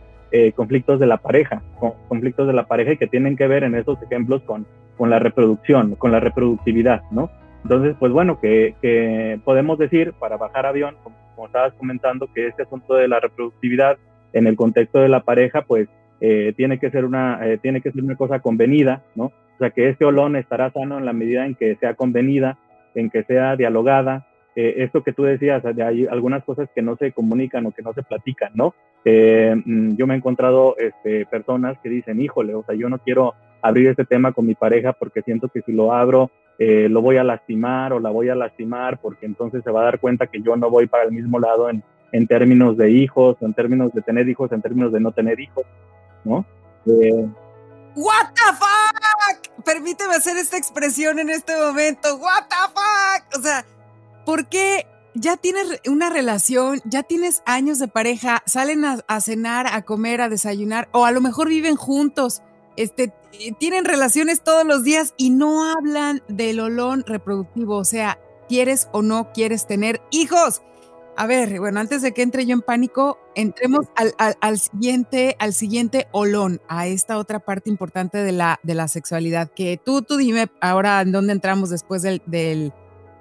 conflictos 0.56 1.00
de 1.00 1.08
la 1.08 1.18
pareja, 1.18 1.62
conflictos 2.08 2.48
de 2.48 2.54
la 2.54 2.68
pareja 2.68 2.94
y 2.94 2.98
que 2.98 3.08
tienen 3.08 3.36
que 3.36 3.48
ver 3.48 3.64
en 3.64 3.76
esos 3.76 4.02
ejemplos 4.04 4.42
con, 4.44 4.66
con 4.98 5.10
la 5.10 5.20
reproducción, 5.20 5.96
con 5.96 6.12
la 6.12 6.20
reproductividad, 6.20 7.02
¿no? 7.12 7.30
Entonces, 7.64 7.96
pues 8.00 8.12
bueno, 8.12 8.40
que, 8.40 8.76
que 8.82 9.40
podemos 9.44 9.78
decir, 9.78 10.14
para 10.20 10.38
bajar 10.38 10.66
avión, 10.66 10.96
como 11.04 11.16
como 11.40 11.48
estabas 11.48 11.74
comentando, 11.76 12.28
que 12.34 12.48
este 12.48 12.64
asunto 12.64 12.96
de 12.96 13.08
la 13.08 13.22
reproductividad 13.22 13.98
en 14.34 14.46
el 14.46 14.58
contexto 14.58 15.00
de 15.00 15.08
la 15.08 15.22
pareja, 15.22 15.62
pues 15.62 15.88
eh, 16.20 16.54
tiene 16.58 16.80
que 16.80 16.92
ser 16.92 17.06
una 17.06 17.40
eh, 17.48 17.58
tiene 17.58 17.80
que 17.80 17.94
ser 17.94 18.04
una 18.04 18.18
cosa 18.18 18.42
convenida, 18.42 19.04
¿no? 19.16 19.28
O 19.28 19.58
sea, 19.58 19.70
que 19.70 19.88
este 19.88 20.04
olón 20.04 20.36
estará 20.36 20.70
sano 20.72 20.98
en 20.98 21.06
la 21.06 21.14
medida 21.14 21.46
en 21.46 21.56
que 21.56 21.78
sea 21.78 21.94
convenida, 21.94 22.58
en 22.94 23.10
que 23.10 23.24
sea 23.24 23.56
dialogada. 23.56 24.28
Eh, 24.58 24.84
esto 24.84 25.02
que 25.02 25.14
tú 25.14 25.24
decías, 25.24 25.64
de 25.64 25.82
hay 25.82 26.08
algunas 26.08 26.44
cosas 26.44 26.68
que 26.76 26.82
no 26.82 26.98
se 26.98 27.14
comunican 27.14 27.66
o 27.66 27.72
que 27.72 27.84
no 27.84 27.94
se 27.94 28.04
platican, 28.04 28.52
¿no? 28.54 28.76
Mm, 29.06 29.96
yo 29.96 30.08
me 30.08 30.14
he 30.14 30.18
encontrado 30.18 30.76
este, 30.78 31.26
personas 31.26 31.78
que 31.82 31.90
dicen, 31.90 32.22
híjole, 32.22 32.56
o 32.56 32.64
sea, 32.64 32.76
yo 32.76 32.90
no 32.90 33.00
quiero 33.00 33.34
abrir 33.62 33.88
este 33.88 34.06
tema 34.06 34.32
con 34.32 34.46
mi 34.46 34.56
pareja 34.56 34.94
porque 34.94 35.22
siento 35.22 35.50
que 35.50 35.62
si 35.62 35.72
lo 35.72 35.94
abro 35.94 36.32
eh, 36.58 36.88
lo 36.90 37.02
voy 37.02 37.18
a 37.18 37.24
lastimar 37.24 37.94
o 37.94 38.00
la 38.00 38.10
voy 38.10 38.30
a 38.30 38.36
lastimar 38.36 39.00
porque 39.00 39.26
entonces 39.26 39.64
se 39.64 39.72
va 39.72 39.82
a 39.82 39.86
dar 39.86 40.00
cuenta 40.00 40.28
que 40.28 40.42
yo 40.42 40.56
no 40.58 40.70
voy 40.70 40.88
para 40.88 41.04
el 41.04 41.12
mismo 41.12 41.40
lado 41.40 41.70
en, 41.70 41.84
en 42.12 42.28
términos 42.28 42.78
de 42.78 42.92
hijos, 42.92 43.38
en 43.42 43.54
términos 43.54 43.94
de 43.94 44.02
tener 44.02 44.28
hijos, 44.28 44.52
en 44.52 44.62
términos 44.62 44.92
de 44.92 45.00
no 45.00 45.12
tener 45.12 45.40
hijos, 45.40 45.64
¿no? 46.26 46.46
Eh, 46.86 47.28
What 47.96 48.34
the 48.36 48.54
fuck? 48.58 49.64
Permíteme 49.66 50.16
hacer 50.16 50.38
esta 50.38 50.58
expresión 50.58 51.20
en 51.20 51.30
este 51.30 51.54
momento. 51.58 52.16
What 52.18 52.48
the 52.50 52.56
fuck? 52.74 53.40
O 53.40 53.42
sea, 53.42 53.66
¿por 54.26 54.48
qué 54.48 54.86
ya 55.16 55.38
tienes 55.38 55.82
una 55.88 56.10
relación, 56.10 56.82
ya 56.86 57.04
tienes 57.04 57.42
años 57.46 57.80
de 57.80 57.88
pareja, 57.88 58.44
salen 58.46 58.86
a, 58.86 59.00
a 59.08 59.22
cenar, 59.22 59.68
a 59.68 59.84
comer, 59.84 60.22
a 60.22 60.30
desayunar, 60.30 60.90
o 60.92 61.06
a 61.06 61.12
lo 61.12 61.22
mejor 61.22 61.50
viven 61.50 61.76
juntos? 61.76 62.42
este, 62.80 63.14
tienen 63.60 63.84
relaciones 63.84 64.42
todos 64.42 64.66
los 64.66 64.86
días 64.86 65.14
y 65.18 65.32
no 65.32 65.70
hablan 65.70 66.24
del 66.30 66.62
olón 66.62 67.04
reproductivo, 67.06 67.76
o 67.76 67.84
sea, 67.84 68.18
quieres 68.48 68.88
o 68.94 69.02
no 69.02 69.34
quieres 69.34 69.68
tener 69.68 70.02
hijos. 70.12 70.62
A 71.18 71.28
ver, 71.28 71.60
bueno, 71.60 71.82
antes 71.82 72.02
de 72.02 72.14
que 72.14 72.22
entre 72.22 72.46
yo 72.46 72.54
en 72.54 72.62
pánico, 72.62 73.20
entremos 73.36 73.88
al, 74.40 74.60
siguiente, 74.60 75.36
al 75.40 75.54
siguiente 75.54 76.08
olón, 76.14 76.62
a 76.70 76.88
esta 76.88 77.18
otra 77.18 77.40
parte 77.40 77.70
importante 77.70 78.20
de 78.20 78.32
la, 78.32 78.62
de 78.64 78.76
la 78.76 78.88
sexualidad, 78.88 79.52
que 79.54 79.78
tú, 79.84 80.02
tú 80.02 80.16
dime 80.16 80.50
ahora 80.62 81.02
en 81.02 81.12
dónde 81.12 81.34
entramos 81.34 81.70
después 81.70 82.02
del, 82.02 82.22
del, 82.28 82.72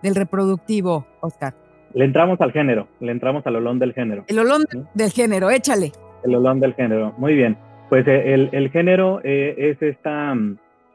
del 0.05 0.15
reproductivo, 0.15 1.05
Oscar. 1.21 1.57
Le 1.99 2.05
entramos 2.05 2.41
al 2.41 2.53
género, 2.53 2.87
le 3.01 3.11
entramos 3.11 3.45
al 3.45 3.57
olón 3.57 3.81
del 3.81 3.93
género. 3.93 4.23
El 4.29 4.39
olón 4.39 4.65
del 4.95 5.11
género, 5.11 5.51
échale. 5.51 5.91
El 6.23 6.37
olón 6.37 6.61
del 6.61 6.75
género, 6.75 7.13
muy 7.19 7.35
bien. 7.35 7.57
Pues 7.89 8.07
eh, 8.07 8.49
el, 8.53 8.71
género 8.71 9.21
eh, 9.25 9.57
es, 9.59 9.83
esta, 9.83 10.33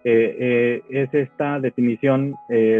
eh, 0.06 0.82
es 0.90 1.14
esta 1.14 1.60
definición 1.60 2.36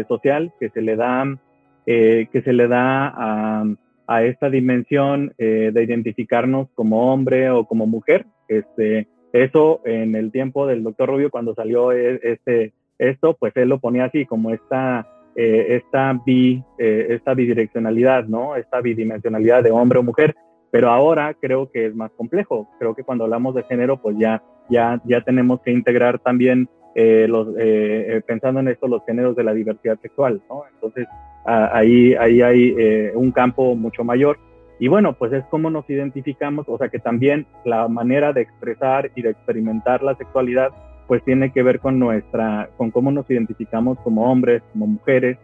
social 0.08 0.54
que 0.58 0.70
se 0.70 0.80
le 0.80 0.96
da, 0.96 1.36
que 1.84 2.42
se 2.42 2.52
le 2.54 2.66
da 2.66 3.12
a, 3.14 3.66
a 4.06 4.22
esta 4.22 4.48
dimensión 4.48 5.34
de 5.36 5.84
identificarnos 5.84 6.68
como 6.74 7.12
hombre 7.12 7.50
o 7.50 7.66
como 7.66 7.86
mujer. 7.86 8.24
Este, 8.48 9.06
eso 9.34 9.82
en 9.84 10.14
el 10.14 10.32
tiempo 10.32 10.66
del 10.66 10.82
doctor 10.82 11.10
Rubio, 11.10 11.28
cuando 11.28 11.54
salió 11.54 11.92
este, 11.92 12.72
esto, 12.98 13.36
pues 13.38 13.54
él 13.56 13.68
lo 13.68 13.80
ponía 13.80 14.06
así, 14.06 14.24
como 14.24 14.48
esta, 14.48 15.06
esta, 15.36 16.12
bi, 16.24 16.62
esta 16.78 17.34
bidireccionalidad, 17.34 18.24
¿no? 18.26 18.56
Esta 18.56 18.80
bidimensionalidad 18.80 19.62
de 19.62 19.70
hombre 19.70 19.98
o 19.98 20.02
mujer 20.02 20.34
pero 20.74 20.90
ahora 20.90 21.36
creo 21.40 21.70
que 21.70 21.86
es 21.86 21.94
más 21.94 22.10
complejo. 22.16 22.68
Creo 22.80 22.96
que 22.96 23.04
cuando 23.04 23.22
hablamos 23.22 23.54
de 23.54 23.62
género, 23.62 24.02
pues 24.02 24.16
ya, 24.18 24.42
ya, 24.68 25.00
ya 25.04 25.20
tenemos 25.20 25.60
que 25.60 25.70
integrar 25.70 26.18
también, 26.18 26.68
eh, 26.96 27.26
los, 27.28 27.46
eh, 27.50 28.16
eh, 28.16 28.22
pensando 28.26 28.58
en 28.58 28.66
esto, 28.66 28.88
los 28.88 29.04
géneros 29.06 29.36
de 29.36 29.44
la 29.44 29.54
diversidad 29.54 30.00
sexual, 30.02 30.42
¿no? 30.50 30.64
Entonces, 30.74 31.06
ahí, 31.44 32.14
ahí 32.14 32.42
hay 32.42 33.12
un 33.14 33.30
campo 33.30 33.76
mucho 33.76 34.02
mayor. 34.02 34.36
Y 34.80 34.88
bueno, 34.88 35.12
pues 35.12 35.32
es 35.32 35.44
cómo 35.44 35.70
nos 35.70 35.88
identificamos, 35.88 36.68
o 36.68 36.76
sea 36.76 36.88
que 36.88 36.98
también 36.98 37.46
la 37.64 37.86
manera 37.86 38.32
de 38.32 38.40
expresar 38.40 39.12
y 39.14 39.22
de 39.22 39.30
experimentar 39.30 40.02
la 40.02 40.16
sexualidad, 40.16 40.72
pues 41.06 41.22
tiene 41.24 41.52
que 41.52 41.62
ver 41.62 41.80
con 41.80 41.98
nuestra, 41.98 42.70
con 42.76 42.90
cómo 42.90 43.10
nos 43.10 43.28
identificamos 43.30 43.98
como 44.00 44.30
hombres, 44.30 44.62
como 44.72 44.86
mujeres, 44.86 45.38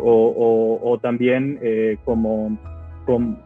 o, 0.00 0.80
o, 0.82 0.98
también 0.98 1.60
como 2.04 2.58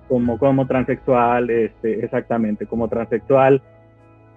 como, 0.08 0.38
como, 0.38 0.66
transexual, 0.66 1.48
este, 1.50 2.04
exactamente, 2.04 2.66
como 2.66 2.88
transexual, 2.88 3.62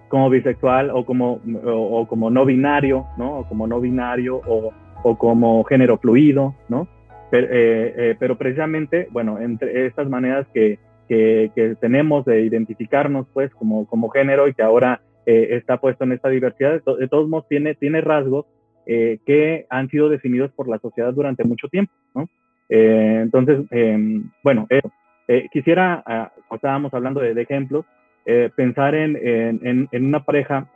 como 0.07 0.29
bisexual 0.29 0.91
o 0.91 1.03
como, 1.03 1.41
o, 1.65 2.07
como 2.07 2.29
no 2.29 2.45
binario, 2.45 3.07
¿no? 3.17 3.39
O 3.39 3.47
como 3.47 3.65
no 3.65 3.81
binario 3.81 4.39
o, 4.45 4.71
como 5.17 5.63
género 5.63 5.97
fluido, 5.97 6.53
¿no? 6.69 6.88
Pero, 7.31 7.47
eh, 7.47 7.93
eh, 7.97 8.15
pero, 8.19 8.38
precisamente, 8.38 9.07
bueno, 9.12 9.39
entre 9.39 9.88
estas 9.88 10.07
maneras 10.07 10.45
que, 10.53 10.77
que, 11.07 11.51
que, 11.55 11.75
tenemos 11.75 12.24
de 12.25 12.41
identificarnos, 12.41 13.25
pues, 13.33 13.53
como, 13.55 13.88
como 13.88 14.09
género 14.09 14.47
y 14.47 14.53
que 14.53 14.62
ahora 14.62 15.01
eh, 15.25 15.48
está 15.51 15.77
puesto 15.77 16.03
en 16.03 16.13
esta 16.13 16.29
diversidad, 16.29 16.82
de, 16.84 17.08
todos 17.08 17.29
modos 17.29 17.48
tiene, 17.48 17.75
tiene 17.75 18.01
rasgos 18.01 18.46
que 18.86 19.65
han 19.72 19.89
sido 19.89 20.10
definidos 20.10 20.51
por 20.51 20.67
la 20.67 20.77
sociedad 20.77 21.12
durante 21.12 21.44
mucho 21.44 21.67
tiempo, 21.70 21.91
¿no? 22.13 22.29
entonces, 22.70 23.65
em, 23.72 24.29
bueno, 24.44 24.67
eso. 24.70 24.91
Eh, 25.27 25.48
quisiera, 25.51 26.03
ah, 26.05 26.32
estábamos 26.51 26.94
hablando 26.94 27.20
de, 27.20 27.39
ejemplos, 27.41 27.86
eh, 28.25 28.50
pensar 28.55 28.96
en, 28.96 29.17
en, 29.22 30.05
una 30.05 30.24
pareja, 30.24 30.67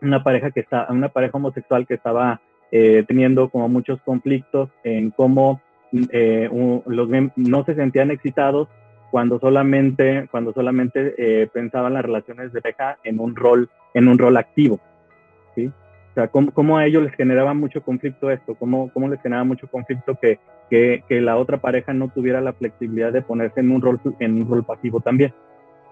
una 0.00 0.22
pareja 0.22 0.50
que 0.50 0.60
está, 0.60 0.86
una 0.90 1.08
pareja 1.08 1.36
homosexual 1.36 1.86
que 1.86 1.94
estaba 1.94 2.40
eh, 2.70 3.04
teniendo 3.08 3.48
como 3.48 3.68
muchos 3.68 4.00
conflictos 4.02 4.70
en 4.84 5.10
cómo 5.10 5.60
los 5.92 7.08
no 7.34 7.64
se 7.64 7.74
sentían 7.74 8.12
excitados 8.12 8.68
cuando 9.10 9.38
solamente, 9.38 10.28
cuando 10.30 10.52
solamente 10.52 11.48
pensaban 11.52 11.94
las 11.94 12.04
relaciones 12.04 12.52
de 12.52 12.60
pareja 12.60 12.98
en 13.04 13.20
un 13.20 13.36
rol, 13.36 13.68
en 13.94 14.08
un 14.08 14.18
rol 14.18 14.36
activo, 14.36 14.80
¿sí? 15.54 15.66
O 15.66 16.14
sea, 16.14 16.28
cómo, 16.28 16.50
cómo, 16.52 16.78
a 16.78 16.86
ellos 16.86 17.02
les 17.02 17.14
generaba 17.14 17.54
mucho 17.54 17.82
conflicto 17.82 18.30
esto, 18.30 18.54
cómo, 18.54 18.90
cómo 18.92 19.08
les 19.08 19.20
generaba 19.22 19.44
mucho 19.44 19.68
conflicto 19.68 20.16
que 20.20 20.38
que, 20.70 21.02
que, 21.08 21.20
la 21.20 21.36
otra 21.36 21.58
pareja 21.58 21.92
no 21.92 22.08
tuviera 22.08 22.40
la 22.40 22.52
flexibilidad 22.52 23.12
de 23.12 23.22
ponerse 23.22 23.60
en 23.60 23.72
un 23.72 23.82
rol, 23.82 24.00
en 24.20 24.40
un 24.40 24.48
rol 24.48 24.64
pasivo 24.64 25.00
también, 25.00 25.34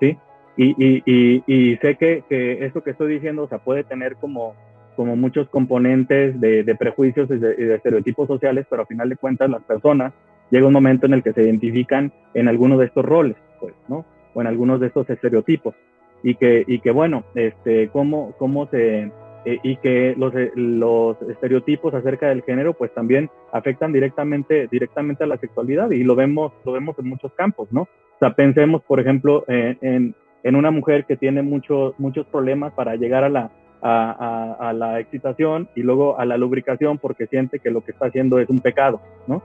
¿sí? 0.01 0.17
Y, 0.57 0.75
y, 0.79 1.43
y, 1.47 1.77
sé 1.77 1.97
que, 1.97 2.25
que, 2.29 2.65
esto 2.65 2.83
que 2.83 2.93
estoy 2.93 3.13
diciendo, 3.13 3.43
o 3.43 3.49
sea, 3.49 3.59
puede 3.59 3.85
tener 3.85 4.17
como, 4.17 4.55
como 4.97 5.17
muchos 5.17 5.49
componentes 5.49 6.41
de, 6.41 6.63
de 6.63 6.75
prejuicios 6.77 7.29
y 7.31 7.39
de, 7.39 7.75
estereotipos 7.75 8.29
sociales, 8.29 8.67
pero 8.71 8.83
a 8.83 8.87
final 8.87 9.09
de 9.09 9.17
cuentas 9.17 9.51
las 9.51 9.63
personas 9.63 10.13
llega 10.51 10.67
un 10.67 10.73
momento 10.73 11.07
en 11.07 11.15
el 11.15 11.23
que 11.23 11.33
se 11.33 11.43
identifican 11.43 12.13
en 12.35 12.49
alguno 12.49 12.79
de 12.79 12.87
estos 12.87 13.05
roles, 13.05 13.37
pues, 13.61 13.75
¿no? 13.89 14.05
O 14.35 14.41
en 14.41 14.47
algunos 14.47 14.81
de 14.81 14.89
estos 14.89 15.09
estereotipos. 15.11 15.75
Y 16.23 16.35
que, 16.35 16.65
y 16.67 16.81
que 16.81 16.91
bueno, 16.91 17.25
este, 17.35 17.89
cómo, 17.89 18.35
cómo 18.39 18.67
se, 18.67 19.11
eh, 19.45 19.59
y 19.63 19.77
que 19.77 20.15
los, 20.17 20.35
eh, 20.35 20.51
los 20.57 21.17
estereotipos 21.23 21.95
acerca 21.95 22.29
del 22.29 22.43
género 22.43 22.75
pues 22.75 22.93
también 22.93 23.31
afectan 23.53 23.93
directamente, 23.93 24.69
directamente 24.71 25.25
a 25.25 25.29
la 25.29 25.39
sexualidad 25.39 25.91
y 25.91 26.03
lo 26.03 26.17
vemos, 26.17 26.53
lo 26.65 26.73
vemos 26.73 26.99
en 26.99 27.09
muchos 27.09 27.33
campos, 27.35 27.69
¿no? 27.73 27.83
O 27.83 28.19
sea, 28.19 28.35
pensemos, 28.35 28.83
por 28.83 28.99
ejemplo, 28.99 29.45
en, 29.47 30.15
en, 30.43 30.57
una 30.57 30.73
mujer 30.73 31.05
que 31.05 31.17
tiene 31.17 31.43
muchos 31.43 31.95
muchos 31.99 32.27
problemas 32.27 32.73
para 32.73 32.97
llegar 32.97 33.23
a 33.23 33.29
la, 33.29 33.51
a, 33.81 34.57
a, 34.59 34.73
la 34.73 34.99
excitación 34.99 35.69
y 35.77 35.83
luego 35.83 36.19
a 36.19 36.25
la 36.25 36.37
lubricación 36.37 36.99
porque 36.99 37.29
siente 37.29 37.61
que 37.61 37.71
lo 37.71 37.83
que 37.83 37.93
está 37.93 38.07
haciendo 38.07 38.41
es 38.41 38.49
un 38.49 38.59
pecado, 38.59 39.01
¿no? 39.29 39.41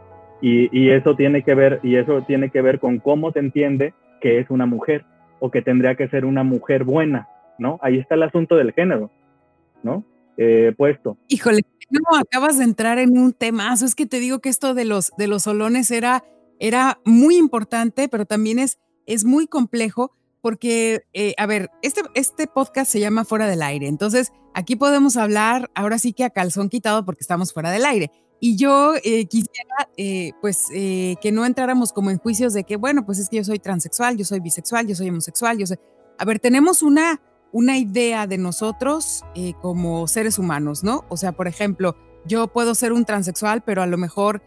Y, 0.46 0.90
eso 0.90 1.16
tiene 1.16 1.42
que 1.44 1.56
ver 1.56 1.80
y 1.84 1.96
eso 1.96 2.22
tiene 2.24 2.50
que 2.50 2.62
ver 2.62 2.80
con 2.80 3.00
cómo 3.00 3.32
se 3.32 3.40
entiende 3.40 3.94
que 4.20 4.40
es 4.40 4.50
una 4.50 4.66
mujer 4.66 5.06
o 5.40 5.50
que 5.50 5.62
tendría 5.62 5.96
que 5.96 6.10
ser 6.10 6.26
una 6.26 6.44
mujer 6.44 6.84
buena, 6.84 7.30
¿no? 7.58 7.80
Ahí 7.82 7.98
está 7.98 8.16
el 8.16 8.24
asunto 8.24 8.58
del 8.58 8.74
género. 8.74 9.10
¿no? 9.84 10.04
eh, 10.38 10.74
puesto. 10.76 11.18
Híjole, 11.28 11.62
no, 11.90 12.18
acabas 12.18 12.58
de 12.58 12.64
entrar 12.64 12.98
en 13.00 13.18
un 13.18 13.34
temazo. 13.34 13.86
Es 13.86 13.96
que 13.96 14.06
te 14.06 14.20
digo 14.20 14.40
que 14.40 14.50
esto 14.50 14.74
de 14.74 14.86
los, 14.86 15.12
de 15.18 15.28
los 15.28 15.44
solones 15.44 15.92
era, 15.92 16.24
era 16.60 17.00
muy 17.06 17.38
importante, 17.38 18.08
pero 18.10 18.26
también 18.26 18.60
es, 18.60 18.80
es 19.06 19.26
muy 19.26 19.48
complejo 19.48 20.12
porque, 20.42 21.04
eh, 21.14 21.34
a 21.38 21.46
ver, 21.46 21.70
este, 21.82 22.02
este 22.16 22.48
podcast 22.48 22.92
se 22.92 23.00
llama 23.00 23.26
Fuera 23.26 23.48
del 23.48 23.62
Aire. 23.62 23.88
Entonces, 23.88 24.34
aquí 24.54 24.76
podemos 24.76 25.16
hablar 25.16 25.70
ahora 25.74 25.98
sí 26.00 26.14
que 26.14 26.26
a 26.26 26.32
calzón 26.32 26.70
quitado 26.70 27.06
porque 27.06 27.22
estamos 27.22 27.54
fuera 27.54 27.72
del 27.72 27.86
aire. 27.86 28.12
Y 28.46 28.58
yo 28.58 28.94
eh, 29.06 29.26
quisiera, 29.28 29.88
eh, 29.96 30.34
pues, 30.42 30.68
que 30.70 31.32
no 31.32 31.46
entráramos 31.46 31.94
como 31.94 32.10
en 32.10 32.18
juicios 32.18 32.52
de 32.52 32.66
que, 32.66 32.76
bueno, 32.76 33.06
pues 33.06 33.18
es 33.18 33.30
que 33.30 33.38
yo 33.38 33.44
soy 33.46 33.58
transexual, 33.58 34.18
yo 34.18 34.26
soy 34.26 34.42
bisexual, 34.42 34.86
yo 34.86 34.96
soy 34.96 35.08
homosexual, 35.08 35.58
yo 35.58 35.66
soy... 35.66 35.78
A 36.18 36.26
ver, 36.26 36.40
tenemos 36.40 36.84
una, 36.84 37.22
una 37.54 37.78
idea 37.78 38.28
de 38.28 38.38
nosotros 38.38 39.24
como 39.62 40.10
seres 40.10 40.40
humanos, 40.40 40.84
¿no? 40.84 41.06
O 41.08 41.16
sea, 41.16 41.32
por 41.32 41.48
ejemplo, 41.48 41.96
yo 42.26 42.50
puedo 42.50 42.76
ser 42.76 42.92
un 42.92 43.06
transexual, 43.06 43.64
pero 43.64 43.82
a 43.82 43.88
lo 43.88 43.98
mejor 43.98 44.42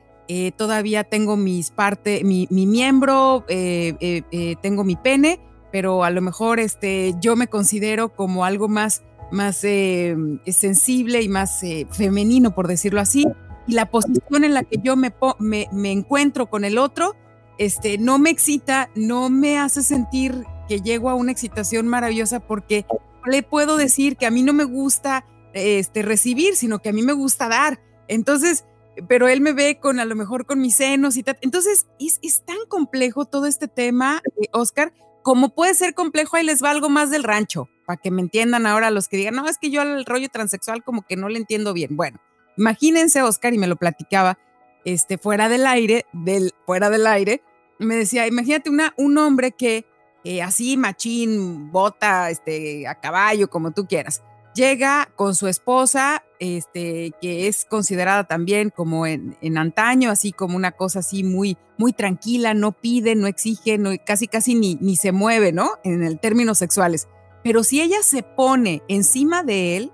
todavía 0.59 1.05
tengo 1.05 1.39
mis 1.39 1.71
parte, 1.71 2.23
mi, 2.23 2.49
mi 2.51 2.67
miembro, 2.67 3.47
tengo 3.49 4.85
mi 4.85 4.97
pene, 4.97 5.41
pero 5.73 6.05
a 6.05 6.11
lo 6.11 6.21
mejor 6.21 6.61
este, 6.61 7.15
yo 7.19 7.35
me 7.35 7.47
considero 7.47 8.15
como 8.15 8.45
algo 8.45 8.69
más, 8.69 9.03
más 9.31 9.65
eh, 9.65 10.17
sensible 10.47 11.23
y 11.23 11.29
más 11.29 11.63
eh, 11.63 11.87
femenino, 11.91 12.55
por 12.55 12.69
decirlo 12.69 13.01
así, 13.01 13.27
y 13.67 13.75
la 13.75 13.91
posición 13.91 14.45
en 14.45 14.55
la 14.55 14.63
que 14.63 14.79
yo 14.83 14.97
me, 14.97 15.13
me, 15.39 15.93
encuentro 15.93 16.47
con 16.47 16.65
el 16.65 16.79
otro, 16.79 17.15
este, 17.59 17.99
no 17.99 18.19
me 18.19 18.31
excita, 18.31 18.91
no 18.95 19.29
me 19.29 19.59
hace 19.59 19.83
sentir 19.83 20.45
que 20.69 20.81
llego 20.81 21.11
a 21.11 21.15
una 21.15 21.33
excitación 21.33 21.89
maravillosa 21.89 22.41
porque 22.41 22.87
le 23.25 23.43
puedo 23.43 23.77
decir 23.77 24.17
que 24.17 24.27
a 24.27 24.31
mí 24.31 24.43
no 24.43 24.53
me 24.53 24.65
gusta 24.65 25.25
este, 25.53 26.03
recibir, 26.03 26.57
sino 26.57 26.81
que 26.81 26.91
a 26.91 26.93
mí 26.93 27.03
me 27.03 27.13
gusta 27.13 27.49
dar. 27.49 27.81
Entonces, 28.09 28.65
pero 29.09 29.29
él 29.29 29.41
me 29.41 29.53
ve 29.53 29.79
con 29.81 30.01
a 30.01 30.05
lo 30.05 30.15
mejor 30.15 30.47
con 30.47 30.61
mis 30.61 30.77
senos 30.77 31.17
y 31.17 31.23
tal. 31.23 31.39
Entonces, 31.41 31.87
es, 31.99 32.19
es 32.23 32.45
tan 32.45 32.59
complejo 32.69 33.25
todo 33.25 33.47
este 33.47 33.69
tema, 33.69 34.23
eh, 34.41 34.47
Oscar, 34.53 34.93
como 35.23 35.55
puede 35.55 35.75
ser 35.75 35.95
complejo, 35.95 36.37
ahí 36.37 36.45
les 36.45 36.63
va 36.63 36.71
algo 36.71 36.89
más 36.89 37.11
del 37.11 37.25
rancho, 37.25 37.69
para 37.85 37.97
que 37.97 38.13
me 38.13 38.23
entiendan 38.23 38.65
ahora 38.65 38.93
los 38.93 39.09
que 39.09 39.17
digan, 39.17 39.35
no, 39.35 39.49
es 39.49 39.59
que 39.59 39.71
yo 39.71 39.81
al 39.81 40.05
rollo 40.05 40.29
transexual 40.29 40.85
como 40.85 41.03
que 41.03 41.17
no 41.17 41.29
le 41.29 41.39
entiendo 41.39 41.73
bien. 41.73 41.97
Bueno, 41.97 42.21
imagínense, 42.57 43.23
Oscar, 43.23 43.55
y 43.55 43.59
me 43.59 43.67
lo 43.67 43.77
platicaba, 43.77 44.39
este, 44.85 45.19
fuera 45.19 45.49
del 45.49 45.67
aire, 45.67 46.07
del, 46.13 46.53
fuera 46.65 46.91
del 46.91 47.07
aire, 47.07 47.43
me 47.79 47.97
decía, 47.97 48.27
imagínate 48.27 48.71
una, 48.71 48.95
un 48.97 49.19
hombre 49.19 49.53
que 49.53 49.85
eh, 50.25 50.43
así, 50.43 50.77
machín, 50.77 51.71
bota, 51.71 52.31
este, 52.31 52.87
a 52.87 52.97
caballo, 52.97 53.49
como 53.49 53.71
tú 53.71 53.87
quieras, 53.87 54.23
llega 54.57 55.09
con 55.15 55.35
su 55.35 55.47
esposa, 55.47 56.25
este, 56.41 57.13
que 57.21 57.47
es 57.47 57.65
considerada 57.65 58.25
también 58.25 58.71
como 58.71 59.07
en, 59.07 59.37
antaño, 59.57 60.11
así 60.11 60.33
como 60.33 60.57
una 60.57 60.73
cosa 60.73 60.99
así 60.99 61.23
muy, 61.23 61.57
muy 61.79 61.93
tranquila, 61.93 62.55
no 62.55 62.73
pide, 62.73 63.15
no 63.15 63.29
exige, 63.29 63.79
no, 63.79 63.91
casi 64.05 64.27
casi 64.27 64.55
ni, 64.55 64.77
ni 64.81 64.97
se 64.97 65.13
mueve, 65.13 65.53
¿no? 65.53 65.73
En 65.85 66.03
el 66.03 66.19
términos 66.19 66.59
sexuales. 66.59 67.07
Pero 67.45 67.63
si 67.63 67.81
ella 67.81 68.03
se 68.03 68.25
pone 68.25 68.83
encima 68.89 69.45
de 69.45 69.77
él, 69.77 69.93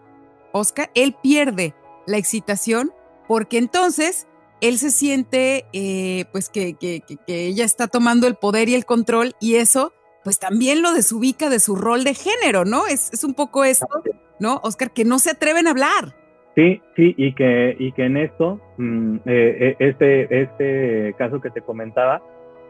Oscar, 0.53 0.91
él 0.95 1.15
pierde 1.23 1.75
la 2.07 2.19
excitación 2.19 2.93
porque 3.29 3.59
entonces 3.59 4.27
él 4.61 4.79
se 4.79 4.91
siente 4.91 5.67
eh, 5.73 6.27
pues 6.33 6.49
que, 6.51 6.75
que, 6.75 7.03
ella 7.27 7.65
está 7.65 7.89
tomando 7.89 8.27
el 8.27 8.37
poder 8.37 8.69
y 8.69 8.75
el 8.75 8.85
control 8.85 9.35
y 9.41 9.57
eso 9.57 9.93
pues 10.25 10.39
también 10.39 10.83
lo 10.83 10.93
desubica 10.93 11.49
de 11.51 11.59
su 11.59 11.75
rol 11.75 12.05
de 12.05 12.15
género, 12.15 12.65
¿no? 12.65 12.87
Es, 12.87 13.13
es 13.13 13.25
un 13.25 13.35
poco 13.35 13.65
esto 13.65 13.89
¿no, 14.43 14.61
Oscar? 14.63 14.93
Que 14.93 15.05
no 15.05 15.19
se 15.19 15.31
atreven 15.31 15.67
a 15.67 15.71
hablar. 15.71 16.15
Sí, 16.55 16.83
sí, 16.97 17.15
y 17.17 17.33
que, 17.35 17.77
y 17.79 17.93
que 17.93 18.05
en 18.05 18.19
esto, 18.19 18.61
mm, 18.77 19.17
eh, 19.17 19.23
eh, 19.27 19.77
este, 19.79 20.43
este 20.43 21.15
caso 21.17 21.41
que 21.41 21.51
te 21.51 21.63
comentaba, 21.63 22.21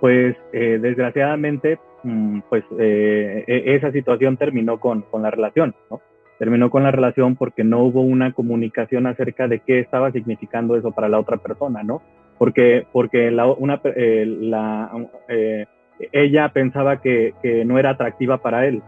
pues 0.01 0.37
eh, 0.53 0.79
desgraciadamente, 0.81 1.81
mm, 2.05 2.41
pues 2.49 2.63
e, 2.79 3.45
esa 3.49 3.91
situación 3.91 4.37
terminó 4.37 4.79
con, 4.79 5.03
con 5.03 5.23
la 5.23 5.31
relación, 5.31 5.75
¿no? 5.91 6.01
Terminó 6.43 6.71
con 6.71 6.83
la 6.83 6.91
relación 6.91 7.37
porque 7.37 7.63
no 7.63 7.85
hubo 7.85 8.03
una 8.03 8.33
comunicación 8.33 9.07
acerca 9.07 9.47
de 9.47 9.61
qué 9.61 9.79
estaba 9.79 10.11
significando 10.11 10.75
eso 10.75 10.91
para 10.91 11.09
la 11.09 11.21
otra 11.21 11.37
persona, 11.37 11.85
¿no? 11.85 12.03
Porque, 12.37 12.85
porque 12.91 13.31
la, 13.31 13.47
una, 13.47 13.81
la, 13.85 14.91
ella 16.11 16.49
pensaba 16.49 17.01
que, 17.01 17.33
que 17.43 17.65
no 17.65 17.79
era 17.79 17.91
atractiva 17.91 18.39
para 18.39 18.67
él, 18.67 18.83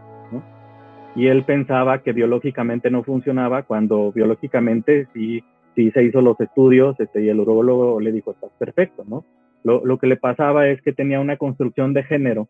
y 1.15 1.27
él 1.27 1.45
pensaba 1.45 1.99
que 1.99 2.11
biológicamente 2.11 2.91
no 2.91 3.03
funcionaba 3.03 3.63
cuando 3.63 4.11
biológicamente 4.11 5.07
sí, 5.13 5.41
sí 5.75 5.91
se 5.91 6.03
hizo 6.03 6.19
los 6.19 6.37
estudios 6.41 6.99
este, 6.99 7.23
y 7.23 7.29
el 7.29 7.39
urologo 7.39 8.01
le 8.01 8.11
dijo, 8.11 8.31
estás 8.31 8.51
perfecto, 8.59 9.05
¿no? 9.07 9.23
Lo, 9.63 9.85
lo 9.85 9.97
que 9.97 10.07
le 10.07 10.17
pasaba 10.17 10.67
es 10.67 10.81
que 10.81 10.91
tenía 10.91 11.21
una 11.21 11.37
construcción 11.37 11.93
de 11.93 12.03
género 12.03 12.49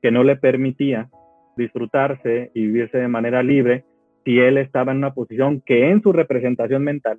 que 0.00 0.10
no 0.10 0.24
le 0.24 0.36
permitía 0.36 1.10
disfrutarse 1.58 2.50
y 2.54 2.62
vivirse 2.62 2.96
de 2.96 3.08
manera 3.08 3.42
libre 3.42 3.84
si 4.28 4.38
él 4.38 4.58
estaba 4.58 4.92
en 4.92 4.98
una 4.98 5.14
posición 5.14 5.62
que 5.64 5.88
en 5.90 6.02
su 6.02 6.12
representación 6.12 6.84
mental 6.84 7.18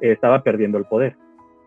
estaba 0.00 0.42
perdiendo 0.42 0.78
el 0.78 0.84
poder, 0.84 1.14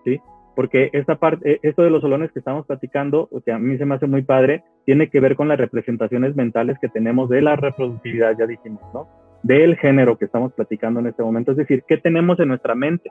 ¿sí? 0.03 0.19
porque 0.57 0.89
esta 0.91 1.15
parte, 1.15 1.53
eh, 1.53 1.59
esto 1.63 1.83
de 1.83 1.89
los 1.89 2.01
solones 2.01 2.33
que 2.33 2.39
estamos 2.39 2.65
platicando, 2.65 3.29
que 3.45 3.53
a 3.53 3.59
mí 3.59 3.77
se 3.77 3.85
me 3.85 3.95
hace 3.95 4.07
muy 4.07 4.23
padre, 4.23 4.65
tiene 4.85 5.09
que 5.09 5.21
ver 5.21 5.37
con 5.37 5.47
las 5.47 5.57
representaciones 5.57 6.35
mentales 6.35 6.77
que 6.81 6.89
tenemos 6.89 7.29
de 7.29 7.41
la 7.41 7.55
reproductividad, 7.55 8.35
ya 8.37 8.45
dijimos, 8.45 8.81
¿no? 8.93 9.07
Del 9.41 9.77
género 9.77 10.17
que 10.17 10.25
estamos 10.25 10.51
platicando 10.51 10.99
en 10.99 11.07
este 11.07 11.23
momento, 11.23 11.51
es 11.51 11.57
decir, 11.59 11.85
¿qué 11.87 11.95
tenemos 11.95 12.37
en 12.41 12.49
nuestra 12.49 12.75
mente? 12.75 13.09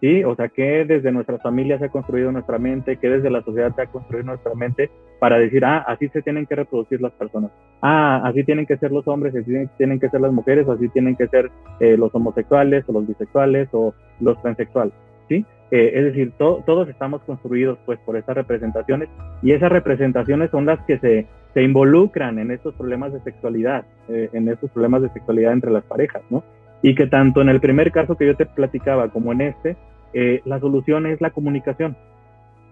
¿Sí? 0.00 0.22
O 0.22 0.36
sea, 0.36 0.48
¿qué 0.48 0.84
desde 0.84 1.10
nuestras 1.10 1.42
familias 1.42 1.80
se 1.80 1.86
ha 1.86 1.88
construido 1.88 2.30
nuestra 2.30 2.58
mente? 2.58 2.98
¿Qué 2.98 3.08
desde 3.08 3.30
la 3.30 3.42
sociedad 3.42 3.74
se 3.74 3.82
ha 3.82 3.86
construido 3.86 4.26
nuestra 4.26 4.54
mente 4.54 4.90
para 5.18 5.38
decir, 5.38 5.64
ah, 5.64 5.84
así 5.88 6.08
se 6.08 6.22
tienen 6.22 6.46
que 6.46 6.54
reproducir 6.54 7.00
las 7.00 7.12
personas? 7.12 7.50
Ah, 7.82 8.22
así 8.24 8.44
tienen 8.44 8.66
que 8.66 8.76
ser 8.76 8.92
los 8.92 9.08
hombres, 9.08 9.34
así 9.34 9.52
tienen 9.76 9.98
que 9.98 10.08
ser 10.08 10.20
las 10.20 10.32
mujeres, 10.32 10.68
así 10.68 10.88
tienen 10.90 11.16
que 11.16 11.26
ser 11.26 11.50
eh, 11.80 11.96
los 11.96 12.14
homosexuales 12.14 12.84
o 12.86 12.92
los 12.92 13.08
bisexuales 13.08 13.68
o 13.72 13.92
los 14.20 14.40
transexuales, 14.40 14.94
¿sí? 15.28 15.44
Eh, 15.70 15.92
es 15.94 16.04
decir, 16.04 16.32
todos 16.38 16.88
estamos 16.88 17.20
construidos 17.24 17.78
pues 17.84 17.98
por 18.00 18.16
estas 18.16 18.36
representaciones 18.36 19.10
y 19.42 19.52
esas 19.52 19.70
representaciones 19.70 20.50
son 20.50 20.64
las 20.64 20.80
que 20.86 20.98
se, 20.98 21.26
se 21.52 21.62
involucran 21.62 22.38
en 22.38 22.50
estos 22.50 22.74
problemas 22.74 23.12
de 23.12 23.20
sexualidad, 23.20 23.84
eh, 24.08 24.30
en 24.32 24.48
estos 24.48 24.70
problemas 24.70 25.02
de 25.02 25.10
sexualidad 25.10 25.52
entre 25.52 25.70
las 25.70 25.84
parejas, 25.84 26.22
¿no? 26.30 26.42
Y 26.82 26.94
que 26.94 27.06
tanto 27.06 27.40
en 27.40 27.48
el 27.48 27.60
primer 27.60 27.90
caso 27.90 28.16
que 28.16 28.26
yo 28.26 28.36
te 28.36 28.46
platicaba 28.46 29.08
como 29.08 29.32
en 29.32 29.40
este, 29.40 29.76
eh, 30.12 30.40
la 30.44 30.60
solución 30.60 31.06
es 31.06 31.20
la 31.20 31.30
comunicación, 31.30 31.96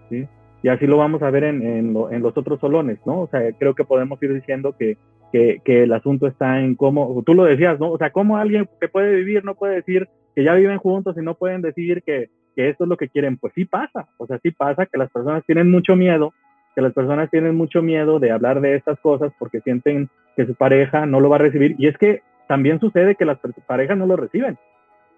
¿sí? 0.09 0.27
Y 0.63 0.69
así 0.69 0.87
lo 0.87 0.97
vamos 0.97 1.21
a 1.21 1.29
ver 1.29 1.43
en, 1.43 1.61
en, 1.61 1.95
en, 2.11 2.21
los 2.21 2.35
otros 2.35 2.59
solones, 2.59 2.99
¿no? 3.05 3.21
O 3.21 3.27
sea, 3.27 3.41
creo 3.53 3.75
que 3.75 3.83
podemos 3.83 4.21
ir 4.23 4.33
diciendo 4.33 4.75
que, 4.77 4.97
que, 5.31 5.61
que 5.63 5.83
el 5.83 5.93
asunto 5.93 6.25
está 6.25 6.59
en 6.61 6.75
cómo, 6.75 7.21
tú 7.25 7.33
lo 7.33 7.43
decías, 7.43 7.79
¿no? 7.79 7.91
O 7.91 7.97
sea, 7.97 8.11
cómo 8.11 8.37
alguien 8.37 8.67
que 8.81 8.87
puede 8.87 9.15
vivir 9.15 9.45
no 9.45 9.55
puede 9.55 9.75
decir 9.75 10.07
que 10.35 10.43
ya 10.43 10.53
viven 10.55 10.77
juntos 10.79 11.15
y 11.17 11.21
no 11.21 11.35
pueden 11.35 11.61
decir 11.61 12.01
que, 12.03 12.29
que 12.55 12.69
esto 12.69 12.85
es 12.85 12.89
lo 12.89 12.97
que 12.97 13.09
quieren, 13.09 13.37
pues 13.37 13.53
sí 13.53 13.65
pasa, 13.65 14.07
o 14.17 14.25
sea, 14.25 14.39
sí 14.39 14.51
pasa 14.51 14.87
que 14.87 14.97
las 14.97 15.11
personas 15.11 15.45
tienen 15.45 15.69
mucho 15.69 15.95
miedo, 15.95 16.33
que 16.75 16.81
las 16.81 16.93
personas 16.93 17.29
tienen 17.29 17.55
mucho 17.55 17.83
miedo 17.83 18.19
de 18.19 18.31
hablar 18.31 18.61
de 18.61 18.75
estas 18.75 18.99
cosas 18.99 19.31
porque 19.37 19.61
sienten 19.61 20.09
que 20.35 20.45
su 20.45 20.55
pareja 20.55 21.05
no 21.05 21.19
lo 21.19 21.29
va 21.29 21.35
a 21.35 21.39
recibir 21.39 21.75
y 21.77 21.87
es 21.87 21.97
que 21.97 22.21
también 22.47 22.79
sucede 22.79 23.15
que 23.15 23.25
las 23.25 23.37
parejas 23.65 23.97
no 23.97 24.05
lo 24.05 24.15
reciben. 24.15 24.57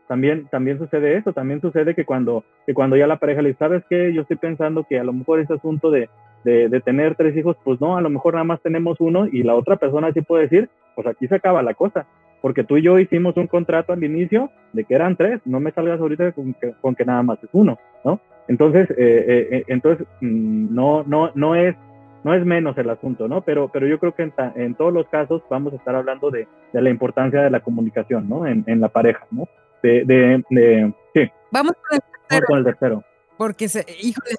También, 0.08 0.48
también 0.48 0.80
sucede 0.80 1.18
eso, 1.18 1.34
también 1.34 1.62
sucede 1.62 1.94
que 1.94 2.04
cuando, 2.04 2.44
que 2.66 2.74
cuando 2.74 2.96
ya 2.96 3.06
la 3.06 3.18
pareja 3.18 3.44
le 3.44 3.50
dice, 3.50 3.60
¿sabes 3.60 3.84
qué? 3.90 4.12
Yo 4.12 4.24
estoy 4.24 4.38
pensando 4.38 4.84
que 4.84 5.00
a 5.00 5.04
lo 5.04 5.14
mejor 5.14 5.40
ese 5.40 5.54
asunto 5.54 5.92
de, 5.92 6.10
de, 6.44 6.68
de, 6.68 6.82
tener 6.82 7.16
tres 7.16 7.38
hijos, 7.38 7.58
pues 7.64 7.80
no, 7.80 7.96
a 7.96 8.02
lo 8.02 8.10
mejor 8.10 8.34
nada 8.34 8.44
más 8.44 8.60
tenemos 8.62 9.00
uno 9.00 9.28
y 9.28 9.44
la 9.44 9.54
otra 9.54 9.76
persona 9.76 10.12
sí 10.12 10.22
puede 10.22 10.44
decir, 10.44 10.68
pues 10.96 11.06
aquí 11.06 11.28
se 11.28 11.36
acaba 11.36 11.62
la 11.62 11.76
cosa 11.76 12.08
porque 12.42 12.64
tú 12.64 12.78
y 12.78 12.82
yo 12.82 13.00
hicimos 13.00 13.36
un 13.38 13.48
contrato 13.48 13.94
al 13.94 14.04
inicio 14.04 14.50
de 14.74 14.84
que 14.84 14.96
eran 14.96 15.16
tres, 15.16 15.42
no 15.46 15.60
me 15.60 15.72
salgas 15.72 16.00
ahorita 16.00 16.32
con 16.32 16.54
que, 16.54 16.74
con 16.82 16.96
que 16.96 17.06
nada 17.06 17.24
más 17.24 17.44
es 17.44 17.50
uno, 17.52 17.78
¿no? 18.04 18.20
Entonces, 18.48 18.90
eh, 18.92 18.96
eh, 18.98 19.48
eh, 19.52 19.64
entonces 19.68 20.08
mm, 20.22 20.74
no, 20.74 21.04
no, 21.06 21.32
no 21.36 21.56
es, 21.56 21.76
no 22.24 22.34
es 22.34 22.46
menos 22.46 22.78
el 22.78 22.90
asunto, 22.90 23.28
¿no? 23.28 23.42
Pero, 23.42 23.70
pero 23.70 23.88
yo 23.88 24.00
creo 24.00 24.14
que 24.14 24.24
en, 24.24 24.34
en 24.56 24.76
todos 24.76 24.94
los 24.94 25.08
casos 25.08 25.42
vamos 25.50 25.74
a 25.74 25.78
estar 25.78 25.96
hablando 25.96 26.32
de, 26.32 26.48
de 26.74 26.82
la 26.82 26.90
importancia 26.90 27.42
de 27.42 27.50
la 27.50 27.62
comunicación, 27.62 28.28
¿no? 28.28 28.46
En, 28.46 28.64
en, 28.68 28.82
la 28.82 28.90
pareja, 28.90 29.26
¿no? 29.32 29.48
De, 29.82 30.04
de, 30.06 30.44
de 30.50 30.94
sí. 31.14 31.32
Vamos 31.52 31.74
con 31.74 31.96
el 31.96 32.02
tercero. 32.02 32.30
Vamos 32.30 32.48
con 32.48 32.58
el 32.58 32.64
tercero. 32.66 33.04
Porque, 33.38 33.70
se, 33.70 33.86
híjole, 34.02 34.36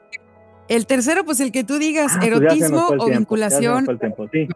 el 0.68 0.86
tercero, 0.86 1.24
pues 1.24 1.40
el 1.40 1.52
que 1.52 1.64
tú 1.64 1.78
digas, 1.78 2.12
ah, 2.14 2.18
pues 2.20 2.30
erotismo 2.30 2.88
o 2.98 3.06
vinculación. 3.06 3.86
Sí. 4.32 4.48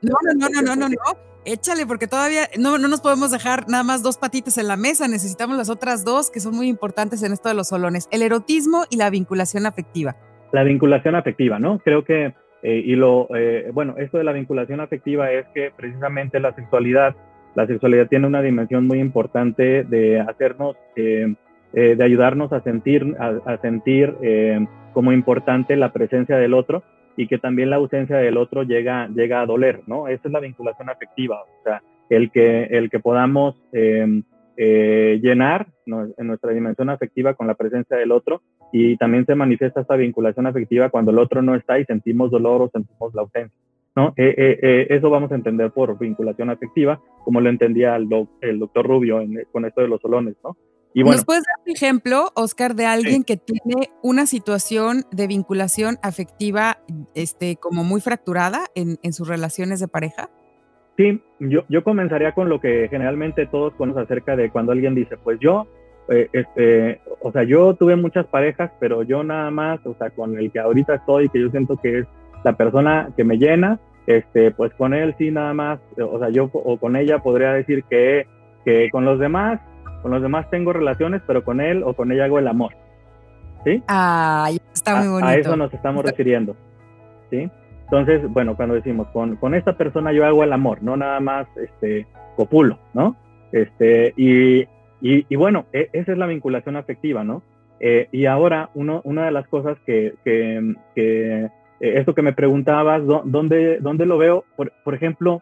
No, 0.00 0.14
no, 0.22 0.34
no, 0.34 0.48
no, 0.48 0.62
no, 0.62 0.76
no, 0.76 0.88
no. 0.88 0.96
Échale, 1.44 1.86
porque 1.86 2.06
todavía 2.06 2.48
no, 2.58 2.76
no 2.78 2.88
nos 2.88 3.00
podemos 3.00 3.30
dejar 3.30 3.68
nada 3.68 3.82
más 3.82 4.02
dos 4.02 4.18
patitas 4.18 4.58
en 4.58 4.68
la 4.68 4.76
mesa, 4.76 5.08
necesitamos 5.08 5.56
las 5.56 5.70
otras 5.70 6.04
dos 6.04 6.30
que 6.30 6.40
son 6.40 6.54
muy 6.54 6.68
importantes 6.68 7.22
en 7.22 7.32
esto 7.32 7.48
de 7.48 7.54
los 7.54 7.68
solones, 7.68 8.06
el 8.10 8.22
erotismo 8.22 8.84
y 8.90 8.96
la 8.96 9.08
vinculación 9.08 9.64
afectiva. 9.64 10.16
La 10.52 10.64
vinculación 10.64 11.14
afectiva, 11.14 11.58
¿no? 11.58 11.78
Creo 11.80 12.04
que, 12.04 12.34
eh, 12.62 12.82
y 12.84 12.96
lo, 12.96 13.28
eh, 13.34 13.70
bueno, 13.72 13.94
esto 13.98 14.18
de 14.18 14.24
la 14.24 14.32
vinculación 14.32 14.80
afectiva 14.80 15.30
es 15.30 15.46
que 15.54 15.70
precisamente 15.76 16.40
la 16.40 16.54
sexualidad 16.54 17.14
la 17.58 17.66
sexualidad 17.66 18.06
tiene 18.06 18.28
una 18.28 18.40
dimensión 18.40 18.86
muy 18.86 19.00
importante 19.00 19.82
de 19.82 20.20
hacernos, 20.20 20.76
eh, 20.94 21.34
eh, 21.72 21.96
de 21.96 22.04
ayudarnos 22.04 22.52
a 22.52 22.60
sentir, 22.62 23.16
a, 23.18 23.56
sentir 23.58 24.14
eh, 24.22 24.64
como 24.92 25.12
importante 25.12 25.74
la 25.74 25.92
presencia 25.92 26.36
del 26.36 26.54
otro 26.54 26.84
y 27.16 27.26
que 27.26 27.38
también 27.38 27.70
la 27.70 27.76
ausencia 27.76 28.16
del 28.18 28.36
otro 28.36 28.62
llega, 28.62 29.08
llega 29.08 29.40
a 29.40 29.46
doler, 29.46 29.80
¿no? 29.88 30.06
Esa 30.06 30.28
es 30.28 30.32
la 30.32 30.38
vinculación 30.38 30.88
afectiva, 30.88 31.42
o 31.42 31.62
sea, 31.64 31.82
el 32.10 32.30
que, 32.30 32.62
el 32.64 32.90
que 32.90 33.00
podamos 33.00 33.56
llenar 34.58 35.68
en 35.86 36.26
nuestra 36.26 36.52
dimensión 36.52 36.90
afectiva 36.90 37.34
con 37.34 37.46
la 37.46 37.54
presencia 37.54 37.96
del 37.96 38.10
otro 38.10 38.42
y 38.72 38.96
también 38.96 39.24
se 39.24 39.34
manifiesta 39.34 39.80
esta 39.80 39.96
vinculación 39.96 40.46
afectiva 40.46 40.90
cuando 40.90 41.12
el 41.12 41.18
otro 41.18 41.42
no 41.42 41.54
está 41.54 41.78
y 41.78 41.84
sentimos 41.84 42.30
dolor 42.30 42.62
o 42.62 42.70
sentimos 42.70 43.14
la 43.14 43.22
ausencia. 43.22 43.56
¿no? 43.98 44.14
Eh, 44.16 44.34
eh, 44.36 44.58
eh, 44.62 44.86
eso 44.90 45.10
vamos 45.10 45.32
a 45.32 45.34
entender 45.34 45.72
por 45.72 45.98
vinculación 45.98 46.50
afectiva, 46.50 47.00
como 47.24 47.40
lo 47.40 47.50
entendía 47.50 47.96
el, 47.96 48.08
el 48.40 48.58
doctor 48.60 48.86
Rubio 48.86 49.20
con 49.50 49.64
esto 49.64 49.80
de 49.80 49.88
los 49.88 50.00
solones, 50.00 50.36
¿no? 50.44 50.56
Y 50.94 51.02
bueno, 51.02 51.16
¿Nos 51.16 51.26
puedes 51.26 51.42
dar 51.44 51.64
un 51.66 51.72
ejemplo, 51.72 52.30
Oscar, 52.34 52.74
de 52.74 52.86
alguien 52.86 53.22
que 53.22 53.36
tiene 53.36 53.90
una 54.02 54.24
situación 54.24 55.04
de 55.12 55.26
vinculación 55.26 55.98
afectiva 56.02 56.78
este, 57.14 57.56
como 57.56 57.84
muy 57.84 58.00
fracturada 58.00 58.66
en, 58.74 58.98
en 59.02 59.12
sus 59.12 59.28
relaciones 59.28 59.80
de 59.80 59.88
pareja? 59.88 60.30
Sí, 60.98 61.22
yo, 61.38 61.62
yo 61.68 61.84
comenzaría 61.84 62.32
con 62.32 62.48
lo 62.48 62.60
que 62.60 62.88
generalmente 62.90 63.46
todos 63.46 63.72
conocen 63.74 64.02
acerca 64.02 64.34
de 64.34 64.50
cuando 64.50 64.72
alguien 64.72 64.96
dice, 64.96 65.16
pues 65.16 65.38
yo, 65.38 65.68
este, 66.08 67.00
o 67.20 67.30
sea, 67.30 67.44
yo 67.44 67.74
tuve 67.74 67.94
muchas 67.94 68.26
parejas, 68.26 68.72
pero 68.80 69.04
yo 69.04 69.22
nada 69.22 69.48
más, 69.52 69.78
o 69.86 69.94
sea, 69.94 70.10
con 70.10 70.36
el 70.36 70.50
que 70.50 70.58
ahorita 70.58 70.96
estoy, 70.96 71.28
que 71.28 71.40
yo 71.40 71.50
siento 71.50 71.76
que 71.76 72.00
es 72.00 72.06
la 72.42 72.54
persona 72.54 73.10
que 73.16 73.22
me 73.22 73.38
llena, 73.38 73.78
este, 74.08 74.50
pues 74.50 74.74
con 74.74 74.92
él 74.92 75.14
sí 75.18 75.30
nada 75.30 75.54
más, 75.54 75.78
o 75.98 76.18
sea, 76.18 76.30
yo 76.30 76.50
o 76.52 76.76
con 76.78 76.96
ella 76.96 77.20
podría 77.20 77.52
decir 77.52 77.84
que, 77.84 78.26
que 78.64 78.90
con 78.90 79.04
los 79.04 79.20
demás, 79.20 79.60
con 80.02 80.10
los 80.10 80.20
demás 80.20 80.50
tengo 80.50 80.72
relaciones, 80.72 81.22
pero 81.28 81.44
con 81.44 81.60
él 81.60 81.84
o 81.84 81.92
con 81.92 82.10
ella 82.10 82.24
hago 82.24 82.40
el 82.40 82.48
amor. 82.48 82.72
¿Sí? 83.64 83.84
Ah, 83.86 84.48
está 84.74 84.96
muy 84.96 85.08
bonito. 85.08 85.28
A, 85.28 85.36
eso 85.36 85.56
nos 85.56 85.72
estamos 85.72 86.04
refiriendo. 86.04 86.56
¿Sí? 87.30 87.48
Entonces, 87.90 88.30
bueno, 88.30 88.54
cuando 88.54 88.74
decimos 88.74 89.08
con, 89.08 89.36
con 89.36 89.54
esta 89.54 89.78
persona 89.78 90.12
yo 90.12 90.26
hago 90.26 90.44
el 90.44 90.52
amor, 90.52 90.82
no 90.82 90.96
nada 90.96 91.20
más 91.20 91.46
este 91.56 92.06
copulo, 92.36 92.78
¿no? 92.92 93.16
Este, 93.50 94.12
y, 94.14 94.66
y, 95.00 95.36
bueno, 95.36 95.64
e, 95.72 95.88
esa 95.94 96.12
es 96.12 96.18
la 96.18 96.26
vinculación 96.26 96.76
afectiva, 96.76 97.24
¿no? 97.24 97.42
Eh, 97.80 98.08
y 98.12 98.26
ahora, 98.26 98.68
uno, 98.74 99.00
una 99.04 99.24
de 99.24 99.30
las 99.30 99.48
cosas 99.48 99.78
que, 99.86 100.14
que, 100.22 100.74
que 100.94 101.44
eh, 101.44 101.50
esto 101.80 102.14
que 102.14 102.20
me 102.20 102.34
preguntabas, 102.34 103.02
¿dónde, 103.06 103.78
dónde 103.80 104.04
lo 104.04 104.18
veo? 104.18 104.44
Por, 104.54 104.70
por, 104.84 104.94
ejemplo, 104.94 105.40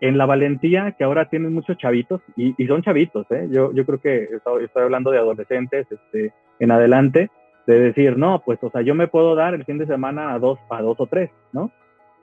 en 0.00 0.18
la 0.18 0.26
valentía 0.26 0.92
que 0.92 1.02
ahora 1.02 1.28
tienen 1.28 1.52
muchos 1.52 1.78
chavitos, 1.78 2.20
y, 2.36 2.54
y 2.62 2.66
son 2.68 2.82
chavitos, 2.82 3.26
¿eh? 3.30 3.48
yo, 3.50 3.72
yo 3.72 3.84
creo 3.84 4.00
que 4.00 4.22
estoy, 4.36 4.66
estoy, 4.66 4.84
hablando 4.84 5.10
de 5.10 5.18
adolescentes 5.18 5.88
este, 5.90 6.32
en 6.60 6.70
adelante, 6.70 7.28
de 7.66 7.80
decir, 7.80 8.16
no, 8.16 8.40
pues, 8.46 8.62
o 8.62 8.70
sea, 8.70 8.82
yo 8.82 8.94
me 8.94 9.08
puedo 9.08 9.34
dar 9.34 9.54
el 9.54 9.64
fin 9.64 9.78
de 9.78 9.86
semana 9.86 10.32
a 10.32 10.38
dos, 10.38 10.60
a 10.70 10.80
dos 10.80 11.00
o 11.00 11.06
tres, 11.06 11.30
¿no? 11.52 11.72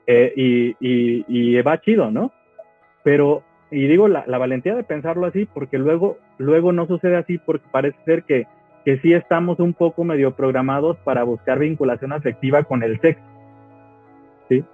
Eh, 0.06 0.32
y, 0.36 0.76
y, 1.28 1.60
va 1.62 1.80
chido, 1.80 2.10
¿no? 2.10 2.32
Pero, 3.02 3.42
y 3.70 3.86
digo 3.88 4.08
la, 4.08 4.24
la, 4.26 4.38
valentía 4.38 4.74
de 4.74 4.84
pensarlo 4.84 5.26
así, 5.26 5.46
porque 5.46 5.78
luego, 5.78 6.18
luego 6.38 6.72
no 6.72 6.86
sucede 6.86 7.16
así, 7.16 7.38
porque 7.38 7.66
parece 7.70 7.98
ser 8.04 8.22
que, 8.22 8.46
que 8.84 8.98
sí 8.98 9.12
estamos 9.12 9.58
un 9.58 9.74
poco 9.74 10.04
medio 10.04 10.34
programados 10.34 10.96
para 10.98 11.24
buscar 11.24 11.58
vinculación 11.58 12.12
afectiva 12.12 12.62
con 12.62 12.84
el 12.84 13.00
sexo 13.00 13.22
¿sí? 14.48 14.64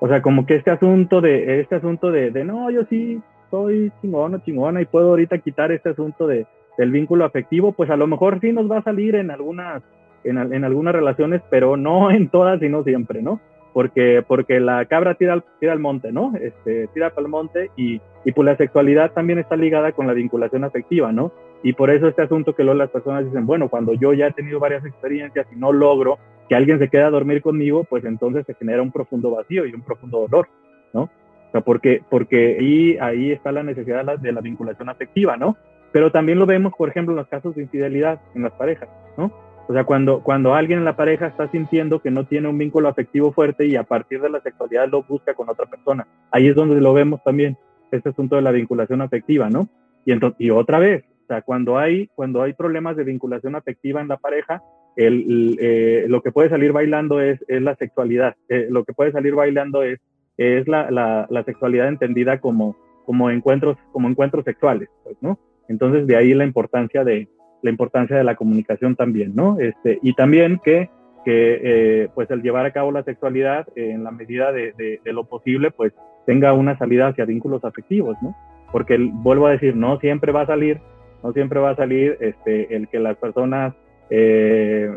O 0.00 0.08
sea, 0.08 0.22
como 0.22 0.46
que 0.46 0.56
este 0.56 0.70
asunto 0.70 1.20
de, 1.20 1.60
este 1.60 1.76
asunto 1.76 2.10
de, 2.10 2.30
de 2.30 2.44
no, 2.44 2.70
yo 2.70 2.84
sí 2.84 3.20
soy 3.50 3.90
chingón 4.00 4.34
o 4.34 4.38
chingona 4.38 4.82
y 4.82 4.86
puedo 4.86 5.10
ahorita 5.10 5.38
quitar 5.38 5.72
este 5.72 5.90
asunto 5.90 6.26
de, 6.26 6.46
del 6.76 6.90
vínculo 6.90 7.24
afectivo, 7.24 7.72
pues 7.72 7.90
a 7.90 7.96
lo 7.96 8.06
mejor 8.06 8.40
sí 8.40 8.52
nos 8.52 8.70
va 8.70 8.78
a 8.78 8.84
salir 8.84 9.14
en 9.14 9.30
algunas, 9.30 9.82
en, 10.24 10.38
en 10.38 10.64
algunas 10.64 10.94
relaciones, 10.94 11.42
pero 11.50 11.76
no 11.76 12.10
en 12.10 12.28
todas 12.28 12.62
y 12.62 12.68
no 12.68 12.82
siempre, 12.84 13.22
¿no? 13.22 13.40
Porque, 13.76 14.24
porque 14.26 14.58
la 14.58 14.86
cabra 14.86 15.16
tira 15.16 15.34
al, 15.34 15.44
tira 15.60 15.74
al 15.74 15.80
monte, 15.80 16.10
¿no? 16.10 16.32
Este, 16.40 16.86
tira 16.94 17.10
para 17.10 17.26
el 17.26 17.28
monte 17.28 17.70
y, 17.76 18.00
y 18.24 18.32
pues 18.32 18.46
la 18.46 18.56
sexualidad 18.56 19.12
también 19.12 19.38
está 19.38 19.54
ligada 19.54 19.92
con 19.92 20.06
la 20.06 20.14
vinculación 20.14 20.64
afectiva, 20.64 21.12
¿no? 21.12 21.30
Y 21.62 21.74
por 21.74 21.90
eso 21.90 22.08
este 22.08 22.22
asunto 22.22 22.54
que 22.54 22.64
luego 22.64 22.78
las 22.78 22.88
personas 22.88 23.26
dicen, 23.26 23.44
bueno, 23.44 23.68
cuando 23.68 23.92
yo 23.92 24.14
ya 24.14 24.28
he 24.28 24.32
tenido 24.32 24.58
varias 24.60 24.82
experiencias 24.86 25.46
y 25.52 25.56
no 25.56 25.74
logro 25.74 26.18
que 26.48 26.54
alguien 26.54 26.78
se 26.78 26.88
quede 26.88 27.02
a 27.02 27.10
dormir 27.10 27.42
conmigo, 27.42 27.84
pues 27.84 28.02
entonces 28.06 28.46
se 28.46 28.54
genera 28.54 28.80
un 28.80 28.92
profundo 28.92 29.30
vacío 29.30 29.66
y 29.66 29.74
un 29.74 29.82
profundo 29.82 30.26
dolor, 30.26 30.48
¿no? 30.94 31.02
O 31.02 31.50
sea, 31.52 31.60
porque, 31.60 32.00
porque 32.08 32.56
ahí, 32.58 32.96
ahí 32.98 33.32
está 33.32 33.52
la 33.52 33.62
necesidad 33.62 33.98
de 33.98 34.04
la, 34.04 34.16
de 34.16 34.32
la 34.32 34.40
vinculación 34.40 34.88
afectiva, 34.88 35.36
¿no? 35.36 35.54
Pero 35.92 36.10
también 36.10 36.38
lo 36.38 36.46
vemos, 36.46 36.72
por 36.72 36.88
ejemplo, 36.88 37.12
en 37.12 37.18
los 37.18 37.28
casos 37.28 37.54
de 37.54 37.64
infidelidad 37.64 38.22
en 38.34 38.42
las 38.42 38.52
parejas, 38.52 38.88
¿no? 39.18 39.30
O 39.68 39.72
sea, 39.72 39.84
cuando, 39.84 40.20
cuando 40.22 40.54
alguien 40.54 40.78
en 40.78 40.84
la 40.84 40.96
pareja 40.96 41.26
está 41.26 41.50
sintiendo 41.50 42.00
que 42.00 42.10
no 42.10 42.24
tiene 42.24 42.48
un 42.48 42.56
vínculo 42.56 42.88
afectivo 42.88 43.32
fuerte 43.32 43.66
y 43.66 43.76
a 43.76 43.82
partir 43.82 44.20
de 44.20 44.30
la 44.30 44.40
sexualidad 44.40 44.88
lo 44.88 45.02
busca 45.02 45.34
con 45.34 45.48
otra 45.48 45.66
persona, 45.66 46.06
ahí 46.30 46.46
es 46.46 46.54
donde 46.54 46.80
lo 46.80 46.94
vemos 46.94 47.22
también, 47.24 47.56
este 47.90 48.10
asunto 48.10 48.36
de 48.36 48.42
la 48.42 48.52
vinculación 48.52 49.00
afectiva, 49.00 49.50
¿no? 49.50 49.68
Y, 50.04 50.12
entonces, 50.12 50.40
y 50.40 50.50
otra 50.50 50.78
vez, 50.78 51.04
o 51.24 51.26
sea, 51.26 51.42
cuando 51.42 51.78
hay, 51.78 52.08
cuando 52.14 52.42
hay 52.42 52.52
problemas 52.52 52.96
de 52.96 53.04
vinculación 53.04 53.56
afectiva 53.56 54.00
en 54.00 54.08
la 54.08 54.16
pareja, 54.16 54.62
el, 54.94 55.58
eh, 55.60 56.06
lo 56.08 56.22
que 56.22 56.32
puede 56.32 56.48
salir 56.48 56.72
bailando 56.72 57.20
es, 57.20 57.44
es 57.48 57.60
la 57.60 57.74
sexualidad. 57.76 58.36
Eh, 58.48 58.68
lo 58.70 58.84
que 58.84 58.92
puede 58.92 59.12
salir 59.12 59.34
bailando 59.34 59.82
es, 59.82 59.98
es 60.36 60.68
la, 60.68 60.90
la, 60.90 61.26
la, 61.28 61.44
sexualidad 61.44 61.88
entendida 61.88 62.40
como, 62.40 62.76
como, 63.04 63.30
encuentros, 63.30 63.76
como 63.92 64.08
encuentros 64.08 64.44
sexuales, 64.44 64.88
pues, 65.02 65.16
¿no? 65.20 65.38
Entonces, 65.68 66.06
de 66.06 66.16
ahí 66.16 66.32
la 66.34 66.44
importancia 66.44 67.02
de, 67.02 67.28
la 67.66 67.70
importancia 67.70 68.16
de 68.16 68.24
la 68.24 68.36
comunicación 68.36 68.96
también, 68.96 69.34
¿no? 69.34 69.58
Este, 69.60 69.98
y 70.02 70.14
también 70.14 70.58
que, 70.64 70.88
que 71.24 71.60
eh, 71.62 72.08
pues 72.14 72.30
el 72.30 72.42
llevar 72.42 72.64
a 72.64 72.72
cabo 72.72 72.90
la 72.90 73.02
sexualidad 73.02 73.66
en 73.76 74.02
la 74.04 74.10
medida 74.10 74.52
de, 74.52 74.72
de, 74.72 75.00
de, 75.04 75.12
lo 75.12 75.24
posible, 75.24 75.70
pues 75.70 75.92
tenga 76.24 76.52
una 76.54 76.78
salida 76.78 77.08
hacia 77.08 77.24
vínculos 77.24 77.64
afectivos, 77.64 78.16
¿no? 78.22 78.34
Porque 78.72 78.96
vuelvo 78.98 79.46
a 79.46 79.52
decir, 79.52 79.76
no 79.76 79.98
siempre 80.00 80.32
va 80.32 80.42
a 80.42 80.46
salir 80.46 80.80
no 81.22 81.32
siempre 81.32 81.60
va 81.60 81.70
a 81.70 81.76
salir 81.76 82.16
este, 82.20 82.74
el 82.74 82.88
que 82.88 82.98
las 82.98 83.16
personas 83.16 83.74
eh, 84.10 84.88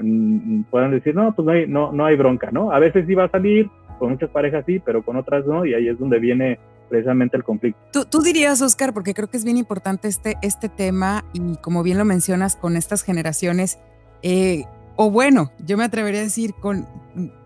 puedan 0.69 0.91
decir, 0.91 1.15
no, 1.15 1.33
pues 1.35 1.45
no 1.45 1.51
hay, 1.51 1.67
no, 1.67 1.91
no 1.91 2.05
hay 2.05 2.15
bronca, 2.15 2.51
¿no? 2.51 2.71
A 2.71 2.79
veces 2.79 3.05
sí 3.07 3.15
va 3.15 3.25
a 3.25 3.29
salir, 3.29 3.69
con 3.97 4.11
muchas 4.11 4.29
parejas 4.29 4.63
sí, 4.65 4.79
pero 4.79 5.01
con 5.01 5.15
otras 5.15 5.45
no, 5.45 5.65
y 5.65 5.73
ahí 5.73 5.87
es 5.87 5.97
donde 5.97 6.19
viene 6.19 6.59
precisamente 6.89 7.37
el 7.37 7.43
conflicto. 7.43 7.79
Tú, 7.91 8.05
tú, 8.05 8.21
dirías, 8.21 8.61
Oscar, 8.61 8.93
porque 8.93 9.13
creo 9.13 9.29
que 9.29 9.37
es 9.37 9.45
bien 9.45 9.57
importante 9.57 10.07
este, 10.07 10.37
este 10.41 10.69
tema 10.69 11.23
y 11.33 11.55
como 11.57 11.83
bien 11.83 11.97
lo 11.97 12.05
mencionas 12.05 12.55
con 12.55 12.75
estas 12.75 13.03
generaciones, 13.03 13.79
eh, 14.21 14.63
o 14.95 15.09
bueno, 15.11 15.51
yo 15.65 15.77
me 15.77 15.85
atrevería 15.85 16.19
a 16.19 16.23
decir, 16.23 16.53
con, 16.55 16.85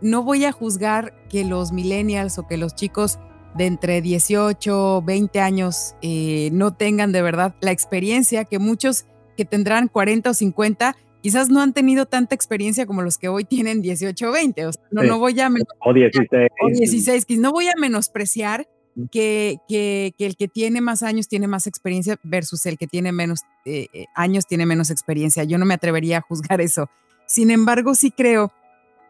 no 0.02 0.24
voy 0.24 0.46
a 0.46 0.52
juzgar 0.52 1.14
que 1.30 1.46
los 1.46 1.72
millennials 1.72 2.40
o 2.40 2.48
que 2.48 2.58
los 2.58 2.74
chicos 2.74 3.20
de 3.56 3.68
entre 3.68 4.02
18, 4.02 5.04
20 5.04 5.40
años 5.40 5.96
eh, 6.02 6.50
no 6.52 6.74
tengan 6.74 7.12
de 7.12 7.22
verdad 7.22 7.56
la 7.62 7.72
experiencia 7.72 8.46
que 8.46 8.58
muchos 8.58 9.06
que 9.38 9.46
tendrán 9.46 9.88
40 9.88 10.32
o 10.32 10.34
50 10.34 10.96
quizás 11.22 11.50
no 11.50 11.62
han 11.62 11.74
tenido 11.74 12.06
tanta 12.06 12.36
experiencia 12.36 12.86
como 12.86 13.02
los 13.02 13.18
que 13.18 13.30
hoy 13.30 13.46
tienen 13.46 13.82
18 13.82 14.30
o 14.30 14.32
20. 14.32 14.66
O 14.66 14.74
sea, 14.74 14.84
no, 14.92 15.04
no 15.04 15.20
voy 15.20 15.40
a... 15.40 15.50
O 15.80 15.94
16. 15.94 16.50
O 16.62 16.68
16, 16.68 17.26
no 17.40 17.52
voy 17.52 17.68
a 17.68 17.74
menospreciar 17.80 18.68
que, 19.12 19.58
que, 19.68 20.14
el 20.20 20.36
que 20.36 20.48
tiene 20.48 20.82
más 20.82 21.04
años 21.04 21.28
tiene 21.28 21.48
más 21.48 21.68
experiencia 21.68 22.20
versus 22.24 22.66
el 22.66 22.78
que 22.78 22.88
tiene 22.88 23.12
menos 23.12 23.42
eh, 23.66 23.88
eh, 23.94 24.06
años 24.16 24.46
tiene 24.46 24.66
menos 24.66 24.90
experiencia. 24.90 25.44
Yo 25.44 25.58
no 25.58 25.66
me 25.66 25.74
atrevería 25.74 26.20
a 26.20 26.22
juzgar 26.22 26.62
eso. 26.62 26.90
Sin 27.26 27.52
embargo, 27.52 27.96
sí 27.96 28.12
creo 28.12 28.52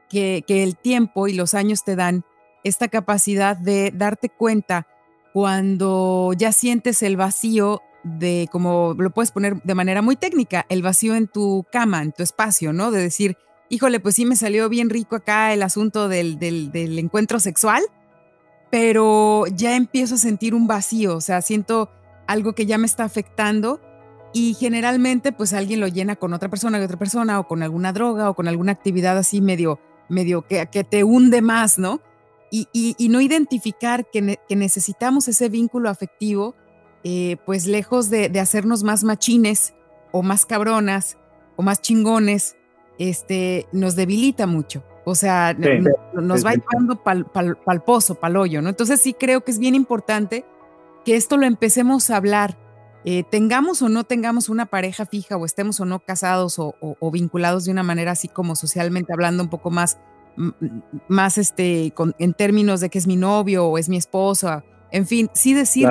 que, 0.09 0.43
que 0.47 0.63
el 0.63 0.77
tiempo 0.77 1.27
y 1.27 1.33
los 1.33 1.53
años 1.53 1.83
te 1.83 1.95
dan 1.95 2.23
esta 2.63 2.87
capacidad 2.87 3.57
de 3.57 3.91
darte 3.93 4.29
cuenta 4.29 4.87
cuando 5.33 6.31
ya 6.37 6.51
sientes 6.51 7.01
el 7.03 7.17
vacío 7.17 7.81
de, 8.03 8.47
como 8.51 8.95
lo 8.97 9.09
puedes 9.09 9.31
poner 9.31 9.61
de 9.63 9.75
manera 9.75 10.01
muy 10.01 10.15
técnica, 10.15 10.65
el 10.69 10.81
vacío 10.81 11.15
en 11.15 11.27
tu 11.27 11.65
cama, 11.71 12.01
en 12.01 12.11
tu 12.11 12.23
espacio, 12.23 12.73
¿no? 12.73 12.91
De 12.91 13.01
decir, 13.01 13.37
híjole, 13.69 13.99
pues 13.99 14.15
sí 14.15 14.25
me 14.25 14.35
salió 14.35 14.69
bien 14.69 14.89
rico 14.89 15.15
acá 15.15 15.53
el 15.53 15.63
asunto 15.63 16.07
del, 16.07 16.37
del 16.37 16.99
encuentro 16.99 17.39
sexual, 17.39 17.81
pero 18.73 19.45
ya 19.55 19.75
empiezo 19.75 20.15
a 20.15 20.17
sentir 20.17 20.55
un 20.55 20.65
vacío, 20.65 21.15
o 21.15 21.21
sea, 21.21 21.43
siento 21.43 21.91
algo 22.25 22.53
que 22.53 22.65
ya 22.65 22.79
me 22.79 22.88
está 22.88 23.03
afectando 23.03 23.79
y 24.33 24.55
generalmente 24.55 25.31
pues 25.31 25.53
alguien 25.53 25.79
lo 25.79 25.88
llena 25.88 26.15
con 26.15 26.33
otra 26.33 26.49
persona, 26.49 26.79
con 26.79 26.86
otra 26.86 26.97
persona, 26.97 27.39
o 27.39 27.47
con 27.47 27.62
alguna 27.62 27.93
droga, 27.93 28.31
o 28.31 28.33
con 28.33 28.47
alguna 28.47 28.71
actividad 28.71 29.15
así 29.15 29.41
medio, 29.41 29.79
medio 30.09 30.47
que, 30.47 30.65
que 30.71 30.83
te 30.83 31.03
hunde 31.03 31.43
más, 31.43 31.77
¿no? 31.77 32.01
y, 32.49 33.07
no 33.12 33.21
identificar 33.21 34.09
que, 34.09 34.39
necesitamos 34.49 35.27
ese 35.27 35.49
vínculo 35.49 35.91
afectivo, 35.91 36.55
eh, 37.03 37.38
pues 37.45 37.67
lejos 37.67 38.09
de, 38.09 38.39
hacernos 38.39 38.81
más 38.81 39.03
machines 39.03 39.75
o 40.12 40.23
más 40.23 40.47
cabronas 40.47 41.19
o 41.57 41.62
más 41.62 41.79
chingones, 41.79 42.55
este, 42.97 43.67
nos 43.71 43.95
debilita 43.95 44.47
mucho. 44.47 44.83
O 45.05 45.15
sea, 45.15 45.53
nos 46.13 46.45
va 46.45 46.53
llevando 46.53 47.03
pal, 47.03 47.25
pal, 47.25 47.57
pal, 47.57 47.83
pozo, 47.83 48.15
pal 48.15 48.37
hoyo, 48.37 48.61
¿no? 48.61 48.69
Entonces 48.69 49.01
sí 49.01 49.13
creo 49.13 49.43
que 49.43 49.51
es 49.51 49.59
bien 49.59 49.75
importante 49.75 50.45
que 51.03 51.15
esto 51.15 51.37
lo 51.37 51.45
empecemos 51.45 52.09
a 52.09 52.17
hablar. 52.17 52.57
Eh, 53.05 53.23
tengamos 53.29 53.81
o 53.81 53.89
no 53.89 54.05
tengamos 54.05 54.47
una 54.47 54.65
pareja 54.65 55.05
fija 55.05 55.35
o 55.35 55.45
estemos 55.45 55.79
o 55.81 55.85
no 55.85 55.99
casados 55.99 56.55
o, 56.57 57.11
vinculados 57.11 57.65
de 57.65 57.71
una 57.71 57.83
manera 57.83 58.11
así 58.11 58.29
como 58.29 58.55
socialmente 58.55 59.11
hablando 59.11 59.43
un 59.43 59.49
poco 59.49 59.71
más, 59.71 59.99
más 61.09 61.37
este, 61.37 61.93
en 62.17 62.33
términos 62.33 62.79
de 62.79 62.89
que 62.89 62.99
es 62.99 63.05
mi 63.05 63.17
novio 63.17 63.65
o 63.67 63.77
es 63.77 63.89
mi 63.89 63.97
esposa, 63.97 64.63
en 64.93 65.07
fin, 65.07 65.29
sí 65.33 65.55
decir, 65.55 65.87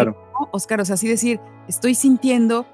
Oscar, 0.53 0.81
o 0.81 0.85
sea, 0.85 0.97
sí 0.97 1.09
decir, 1.09 1.41
estoy 1.67 1.97
sintiendo, 1.97 2.67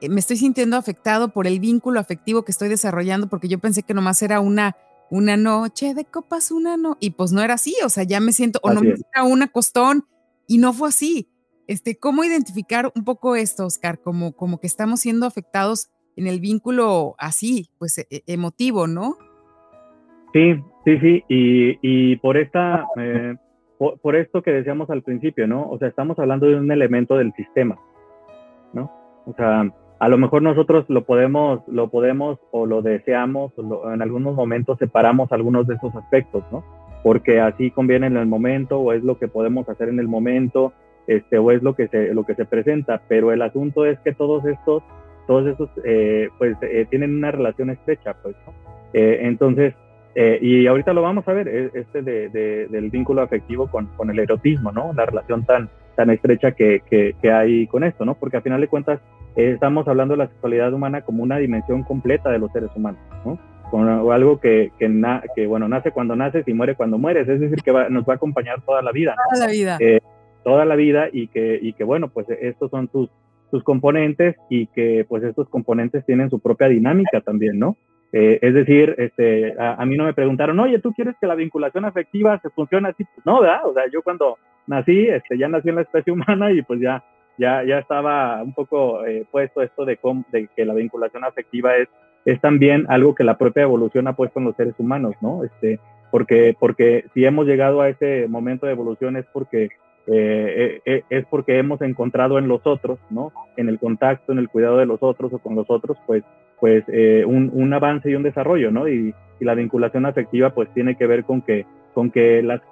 eh, 0.00 0.08
me 0.08 0.18
estoy 0.18 0.38
sintiendo 0.38 0.78
afectado 0.78 1.28
por 1.28 1.46
el 1.46 1.60
vínculo 1.60 2.00
afectivo 2.00 2.42
que 2.42 2.52
estoy 2.52 2.70
desarrollando 2.70 3.28
porque 3.28 3.48
yo 3.48 3.58
pensé 3.58 3.82
que 3.82 3.92
nomás 3.92 4.22
era 4.22 4.40
una 4.40 4.76
una 5.10 5.36
noche 5.36 5.94
de 5.94 6.04
copas, 6.04 6.50
una 6.50 6.76
no, 6.76 6.96
y 7.00 7.10
pues 7.10 7.32
no 7.32 7.42
era 7.42 7.54
así, 7.54 7.74
o 7.84 7.88
sea, 7.88 8.04
ya 8.04 8.20
me 8.20 8.32
siento, 8.32 8.58
o 8.62 8.72
no 8.72 8.80
me 8.80 8.94
era 9.12 9.24
una 9.24 9.48
costón, 9.48 10.04
y 10.46 10.58
no 10.58 10.72
fue 10.72 10.88
así. 10.88 11.28
Este, 11.66 11.98
¿Cómo 11.98 12.24
identificar 12.24 12.92
un 12.94 13.04
poco 13.04 13.36
esto, 13.36 13.64
Oscar? 13.64 14.00
Como, 14.00 14.32
como 14.32 14.58
que 14.58 14.66
estamos 14.66 15.00
siendo 15.00 15.26
afectados 15.26 15.90
en 16.16 16.26
el 16.26 16.40
vínculo 16.40 17.14
así, 17.18 17.70
pues 17.78 17.98
e, 17.98 18.06
e, 18.10 18.22
emotivo, 18.26 18.86
¿no? 18.86 19.16
Sí, 20.32 20.54
sí, 20.84 20.98
sí, 20.98 21.24
y, 21.28 21.78
y 21.80 22.16
por 22.16 22.36
esta, 22.36 22.86
eh, 22.98 23.36
por, 23.78 24.16
esto 24.16 24.42
que 24.42 24.52
decíamos 24.52 24.90
al 24.90 25.02
principio, 25.02 25.46
¿no? 25.46 25.68
O 25.68 25.78
sea, 25.78 25.88
estamos 25.88 26.18
hablando 26.18 26.46
de 26.46 26.56
un 26.56 26.70
elemento 26.70 27.16
del 27.16 27.32
sistema, 27.34 27.78
¿no? 28.72 28.90
O 29.26 29.34
sea, 29.34 29.72
a 29.98 30.08
lo 30.08 30.18
mejor 30.18 30.42
nosotros 30.42 30.84
lo 30.88 31.04
podemos, 31.04 31.60
lo 31.68 31.88
podemos 31.88 32.38
o 32.50 32.66
lo 32.66 32.82
deseamos, 32.82 33.52
o 33.56 33.92
en 33.92 34.02
algunos 34.02 34.34
momentos 34.34 34.78
separamos 34.78 35.32
algunos 35.32 35.66
de 35.66 35.74
esos 35.74 35.94
aspectos, 35.94 36.42
¿no? 36.50 36.64
Porque 37.02 37.40
así 37.40 37.70
conviene 37.70 38.06
en 38.06 38.16
el 38.16 38.26
momento, 38.26 38.78
o 38.78 38.92
es 38.92 39.04
lo 39.04 39.18
que 39.18 39.28
podemos 39.28 39.68
hacer 39.68 39.88
en 39.88 40.00
el 40.00 40.08
momento, 40.08 40.72
este, 41.06 41.38
o 41.38 41.50
es 41.50 41.62
lo 41.62 41.74
que 41.74 41.88
se, 41.88 42.14
lo 42.14 42.24
que 42.24 42.34
se 42.34 42.44
presenta, 42.44 43.02
pero 43.08 43.32
el 43.32 43.42
asunto 43.42 43.84
es 43.86 43.98
que 44.00 44.12
todos 44.12 44.44
estos, 44.46 44.82
todos 45.26 45.46
estos, 45.46 45.70
eh, 45.84 46.28
pues, 46.38 46.56
eh, 46.62 46.86
tienen 46.90 47.14
una 47.14 47.30
relación 47.30 47.70
estrecha, 47.70 48.14
pues, 48.22 48.34
¿no? 48.46 48.52
Eh, 48.94 49.20
entonces, 49.22 49.74
y 50.40 50.66
ahorita 50.66 50.92
lo 50.92 51.02
vamos 51.02 51.26
a 51.26 51.32
ver, 51.32 51.48
e, 51.48 51.70
este 51.74 52.02
de, 52.02 52.28
del 52.68 52.90
vínculo 52.90 53.22
afectivo 53.22 53.68
con, 53.68 53.86
con, 53.96 54.10
el 54.10 54.18
erotismo, 54.18 54.70
¿no? 54.72 54.92
La 54.92 55.06
relación 55.06 55.44
tan, 55.44 55.68
tan 55.96 56.10
estrecha 56.10 56.52
que, 56.52 56.82
que, 56.88 57.16
que 57.20 57.32
hay 57.32 57.66
con 57.66 57.84
esto, 57.84 58.04
¿no? 58.04 58.14
Porque 58.14 58.36
a 58.36 58.42
final 58.42 58.60
de 58.60 58.68
cuentas, 58.68 59.00
estamos 59.36 59.88
hablando 59.88 60.14
de 60.14 60.18
la 60.18 60.28
sexualidad 60.28 60.72
humana 60.72 61.02
como 61.02 61.22
una 61.22 61.38
dimensión 61.38 61.82
completa 61.82 62.30
de 62.30 62.38
los 62.38 62.52
seres 62.52 62.70
humanos, 62.74 63.00
¿no? 63.24 63.38
Como 63.70 64.12
algo 64.12 64.38
que, 64.38 64.70
que, 64.78 64.88
que, 65.34 65.46
bueno, 65.46 65.68
nace 65.68 65.90
cuando 65.90 66.14
naces 66.14 66.46
y 66.46 66.54
muere 66.54 66.76
cuando 66.76 66.98
mueres, 66.98 67.28
es 67.28 67.40
decir, 67.40 67.60
que 67.62 67.72
nos 67.72 68.04
va 68.04 68.12
a 68.12 68.16
acompañar 68.16 68.60
toda 68.62 68.82
la 68.82 68.92
vida. 68.92 69.16
Toda 69.32 69.46
la 69.46 69.52
vida. 69.52 69.78
Eh, 69.80 70.00
toda 70.44 70.64
la 70.64 70.76
vida 70.76 71.08
y 71.10 71.26
que, 71.28 71.58
y 71.60 71.72
que, 71.72 71.82
bueno, 71.82 72.08
pues 72.08 72.26
estos 72.40 72.70
son 72.70 72.88
sus, 72.92 73.10
sus 73.50 73.64
componentes 73.64 74.36
y 74.48 74.66
que 74.68 75.04
pues 75.08 75.24
estos 75.24 75.48
componentes 75.48 76.04
tienen 76.06 76.30
su 76.30 76.38
propia 76.38 76.68
dinámica 76.68 77.20
también, 77.20 77.58
¿no? 77.58 77.76
Eh, 78.16 78.38
es 78.42 78.54
decir, 78.54 78.94
este, 78.98 79.54
a, 79.58 79.84
mí 79.84 79.96
no 79.96 80.04
me 80.04 80.14
preguntaron, 80.14 80.60
oye, 80.60 80.78
¿tú 80.78 80.92
quieres 80.92 81.16
que 81.20 81.26
la 81.26 81.34
vinculación 81.34 81.84
afectiva 81.84 82.38
se 82.38 82.50
funcione 82.50 82.90
así? 82.90 83.04
Pues 83.04 83.26
no, 83.26 83.40
¿verdad? 83.40 83.66
O 83.66 83.74
sea, 83.74 83.84
yo 83.92 84.02
cuando 84.02 84.38
nací, 84.68 85.08
este, 85.08 85.36
ya 85.36 85.48
nací 85.48 85.68
en 85.68 85.74
la 85.76 85.82
especie 85.82 86.12
humana 86.14 86.52
y 86.52 86.62
pues 86.62 86.80
ya 86.80 87.02
ya, 87.38 87.64
ya 87.64 87.78
estaba 87.78 88.42
un 88.42 88.52
poco 88.52 89.04
eh, 89.04 89.26
puesto 89.30 89.62
esto 89.62 89.84
de, 89.84 89.98
de, 90.30 90.48
que 90.54 90.64
la 90.64 90.74
vinculación 90.74 91.24
afectiva 91.24 91.76
es, 91.76 91.88
es 92.24 92.40
también 92.40 92.86
algo 92.88 93.14
que 93.14 93.24
la 93.24 93.36
propia 93.38 93.64
evolución 93.64 94.06
ha 94.06 94.16
puesto 94.16 94.38
en 94.38 94.46
los 94.46 94.56
seres 94.56 94.74
humanos, 94.78 95.14
¿no? 95.20 95.44
Este, 95.44 95.80
porque, 96.10 96.56
porque 96.58 97.06
si 97.12 97.24
hemos 97.24 97.46
llegado 97.46 97.80
a 97.80 97.88
ese 97.88 98.28
momento 98.28 98.66
de 98.66 98.72
evolución 98.72 99.16
es 99.16 99.26
porque, 99.32 99.68
eh, 100.06 100.80
eh, 100.84 101.02
es 101.10 101.26
porque 101.26 101.58
hemos 101.58 101.80
encontrado 101.82 102.38
en 102.38 102.46
los 102.46 102.64
otros, 102.66 102.98
¿no? 103.10 103.32
En 103.56 103.68
el 103.68 103.78
contacto, 103.78 104.32
en 104.32 104.38
el 104.38 104.48
cuidado 104.48 104.78
de 104.78 104.86
los 104.86 105.02
otros 105.02 105.32
o 105.32 105.38
con 105.38 105.56
los 105.56 105.68
otros, 105.68 105.98
pues, 106.06 106.22
pues 106.64 106.82
un, 107.26 107.50
un, 107.52 107.72
avance 107.74 108.10
y 108.10 108.14
un 108.14 108.22
desarrollo, 108.22 108.70
¿no? 108.70 108.88
Y, 108.88 109.14
y, 109.38 109.44
la 109.44 109.54
vinculación 109.54 110.06
afectiva 110.06 110.54
pues 110.54 110.72
tiene 110.72 110.96
que 110.96 111.06
ver 111.06 111.24
con 111.24 111.42
que, 111.42 111.66
con 111.92 112.10
que 112.10 112.42
las, 112.42 112.62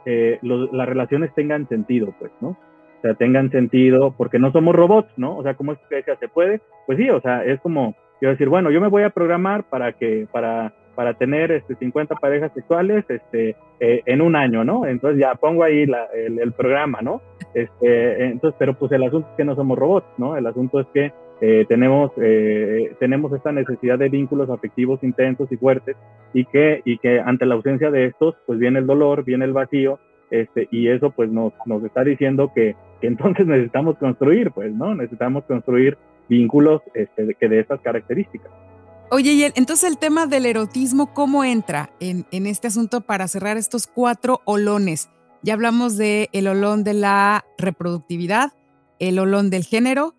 las 0.43 0.89
relaciones 0.89 1.35
tengan 1.35 1.69
sentido, 1.69 2.15
pues, 2.19 2.33
¿no? 2.41 2.57
o 3.03 3.03
sea, 3.03 3.15
tengan 3.15 3.51
sentido, 3.51 4.15
porque 4.17 4.39
no 4.39 4.53
somos 4.53 4.77
robots, 4.77 5.11
¿no? 5.17 5.37
O 5.37 5.43
sea, 5.43 5.55
¿cómo 5.55 5.73
es 5.73 5.79
que 5.91 6.05
se 6.05 6.29
puede? 6.29 6.61
Pues 6.87 6.99
sí, 6.99 7.11
o 7.11 7.21
sea, 7.21 7.45
es 7.45 7.61
como, 7.61 7.97
yo 8.21 8.29
decir, 8.29 8.49
bueno, 8.49 8.71
yo 8.71 8.81
me 8.81 8.87
voy 8.87 9.03
a 9.03 9.11
programar 9.11 9.65
para 9.65 9.93
que, 9.95 10.29
para, 10.31 10.73
para 10.95 11.15
tener 11.15 11.51
este, 11.51 11.75
50 11.75 12.15
parejas 12.15 12.53
sexuales 12.55 13.05
este, 13.09 13.57
eh, 13.81 14.03
en 14.07 14.21
un 14.21 14.37
año, 14.37 14.63
¿no? 14.63 14.87
Entonces 14.87 15.19
ya 15.19 15.35
pongo 15.35 15.65
ahí 15.65 15.83
el, 15.83 16.53
programa, 16.53 17.01
¿no? 17.03 17.23
Este, 17.55 18.27
entonces, 18.27 18.55
pero 18.57 18.75
pues 18.75 18.93
el 18.93 19.03
asunto 19.03 19.29
es 19.31 19.37
que 19.37 19.45
no 19.45 19.57
somos 19.57 19.77
robots, 19.77 20.07
¿no? 20.17 20.37
El 20.37 20.47
asunto 20.47 20.79
es 20.79 20.87
que 20.95 21.13
eh, 21.45 21.67
tenemos, 21.69 22.13
eh, 22.19 22.95
tenemos 23.01 23.33
esta 23.33 23.51
necesidad 23.51 23.99
de 23.99 24.09
vínculos 24.09 24.49
afectivos 24.49 25.03
intensos 25.03 25.51
y 25.51 25.57
fuertes 25.57 25.97
y 26.33 26.45
que, 26.45 26.83
y 26.85 26.99
que 26.99 27.19
ante 27.19 27.47
la 27.47 27.57
ausencia 27.57 27.91
de 27.91 28.07
estos, 28.07 28.37
pues 28.47 28.61
viene 28.61 28.79
el 28.79 28.87
dolor, 28.87 29.25
viene 29.25 29.45
el 29.45 29.53
vacío, 29.53 29.99
este, 30.31 30.69
y 30.71 30.87
eso 30.87 31.11
pues 31.11 31.33
nos, 31.33 31.53
nos 31.67 31.83
está 31.83 32.05
diciendo 32.05 32.53
que 32.55 32.77
entonces 33.01 33.45
necesitamos 33.49 33.99
construir, 33.99 34.53
pues, 34.53 34.73
¿no? 34.73 34.95
Necesitamos 34.95 35.43
construir 35.47 35.99
vínculos 36.29 36.81
este, 36.95 37.35
que 37.35 37.49
de 37.49 37.59
estas 37.59 37.81
características. 37.81 38.53
Oye, 39.11 39.33
y 39.33 39.43
entonces 39.43 39.91
el 39.91 39.99
tema 39.99 40.29
del 40.29 40.47
erotismo, 40.47 41.13
¿cómo 41.13 41.43
entra 41.43 41.91
en, 41.99 42.25
en, 42.31 42.47
este 42.47 42.69
asunto 42.69 43.01
para 43.01 43.27
cerrar 43.27 43.57
estos 43.57 43.89
cuatro 43.89 44.43
olones? 44.45 45.11
Ya 45.43 45.55
hablamos 45.55 45.97
de 45.97 46.29
el 46.33 46.47
olón 46.47 46.85
de 46.85 46.95
la 46.95 47.45
reproductividad, 47.59 48.53
el 49.01 49.19
olón 49.19 49.51
del 49.51 49.65
género, 49.65 50.15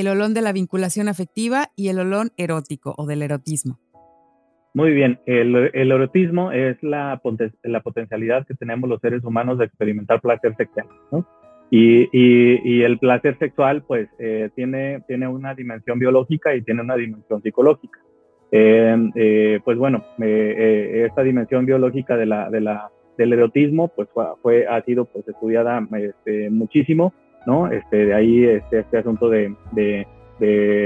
el 0.00 0.08
olón 0.08 0.34
de 0.34 0.42
la 0.42 0.52
vinculación 0.52 1.08
afectiva 1.08 1.68
y 1.76 1.88
el 1.88 1.98
olón 1.98 2.30
erótico 2.36 2.94
o 2.96 3.06
del 3.06 3.22
erotismo. 3.22 3.78
Muy 4.74 4.92
bien, 4.92 5.18
el, 5.26 5.54
erotismo 5.74 6.52
es 6.52 6.80
la, 6.82 7.20
la 7.64 7.80
potencialidad 7.80 8.46
que 8.46 8.54
tenemos 8.54 8.88
los 8.88 9.00
seres 9.00 9.24
humanos 9.24 9.58
de 9.58 9.64
experimentar 9.64 10.20
placer 10.20 10.54
sexual. 10.56 10.86
Y, 11.70 12.08
y, 12.12 12.82
el 12.82 12.98
placer 12.98 13.36
sexual, 13.38 13.82
pues, 13.82 14.08
eh, 14.18 14.50
tiene, 14.54 15.02
tiene 15.06 15.28
una 15.28 15.54
dimensión 15.54 15.98
biológica 15.98 16.54
y 16.54 16.62
tiene 16.62 16.80
una 16.82 16.96
dimensión 16.96 17.42
psicológica. 17.42 17.98
Eh, 18.50 19.10
eh, 19.16 19.60
pues 19.64 19.76
bueno, 19.76 20.04
esta 20.18 21.22
dimensión 21.22 21.66
biológica 21.66 22.16
de 22.16 22.26
la, 22.26 22.48
de 22.48 22.60
la, 22.60 22.90
del 23.18 23.32
erotismo, 23.32 23.88
pues 23.88 24.08
fue, 24.42 24.66
ha 24.66 24.80
sido 24.82 25.04
pues, 25.06 25.28
estudiada 25.28 25.86
este, 25.98 26.48
muchísimo, 26.50 27.12
¿no? 27.46 27.68
Este, 27.68 28.06
de 28.06 28.14
ahí 28.14 28.44
este, 28.44 28.80
este 28.80 28.98
asunto 28.98 29.28
de, 29.28 29.54
de, 29.72 30.06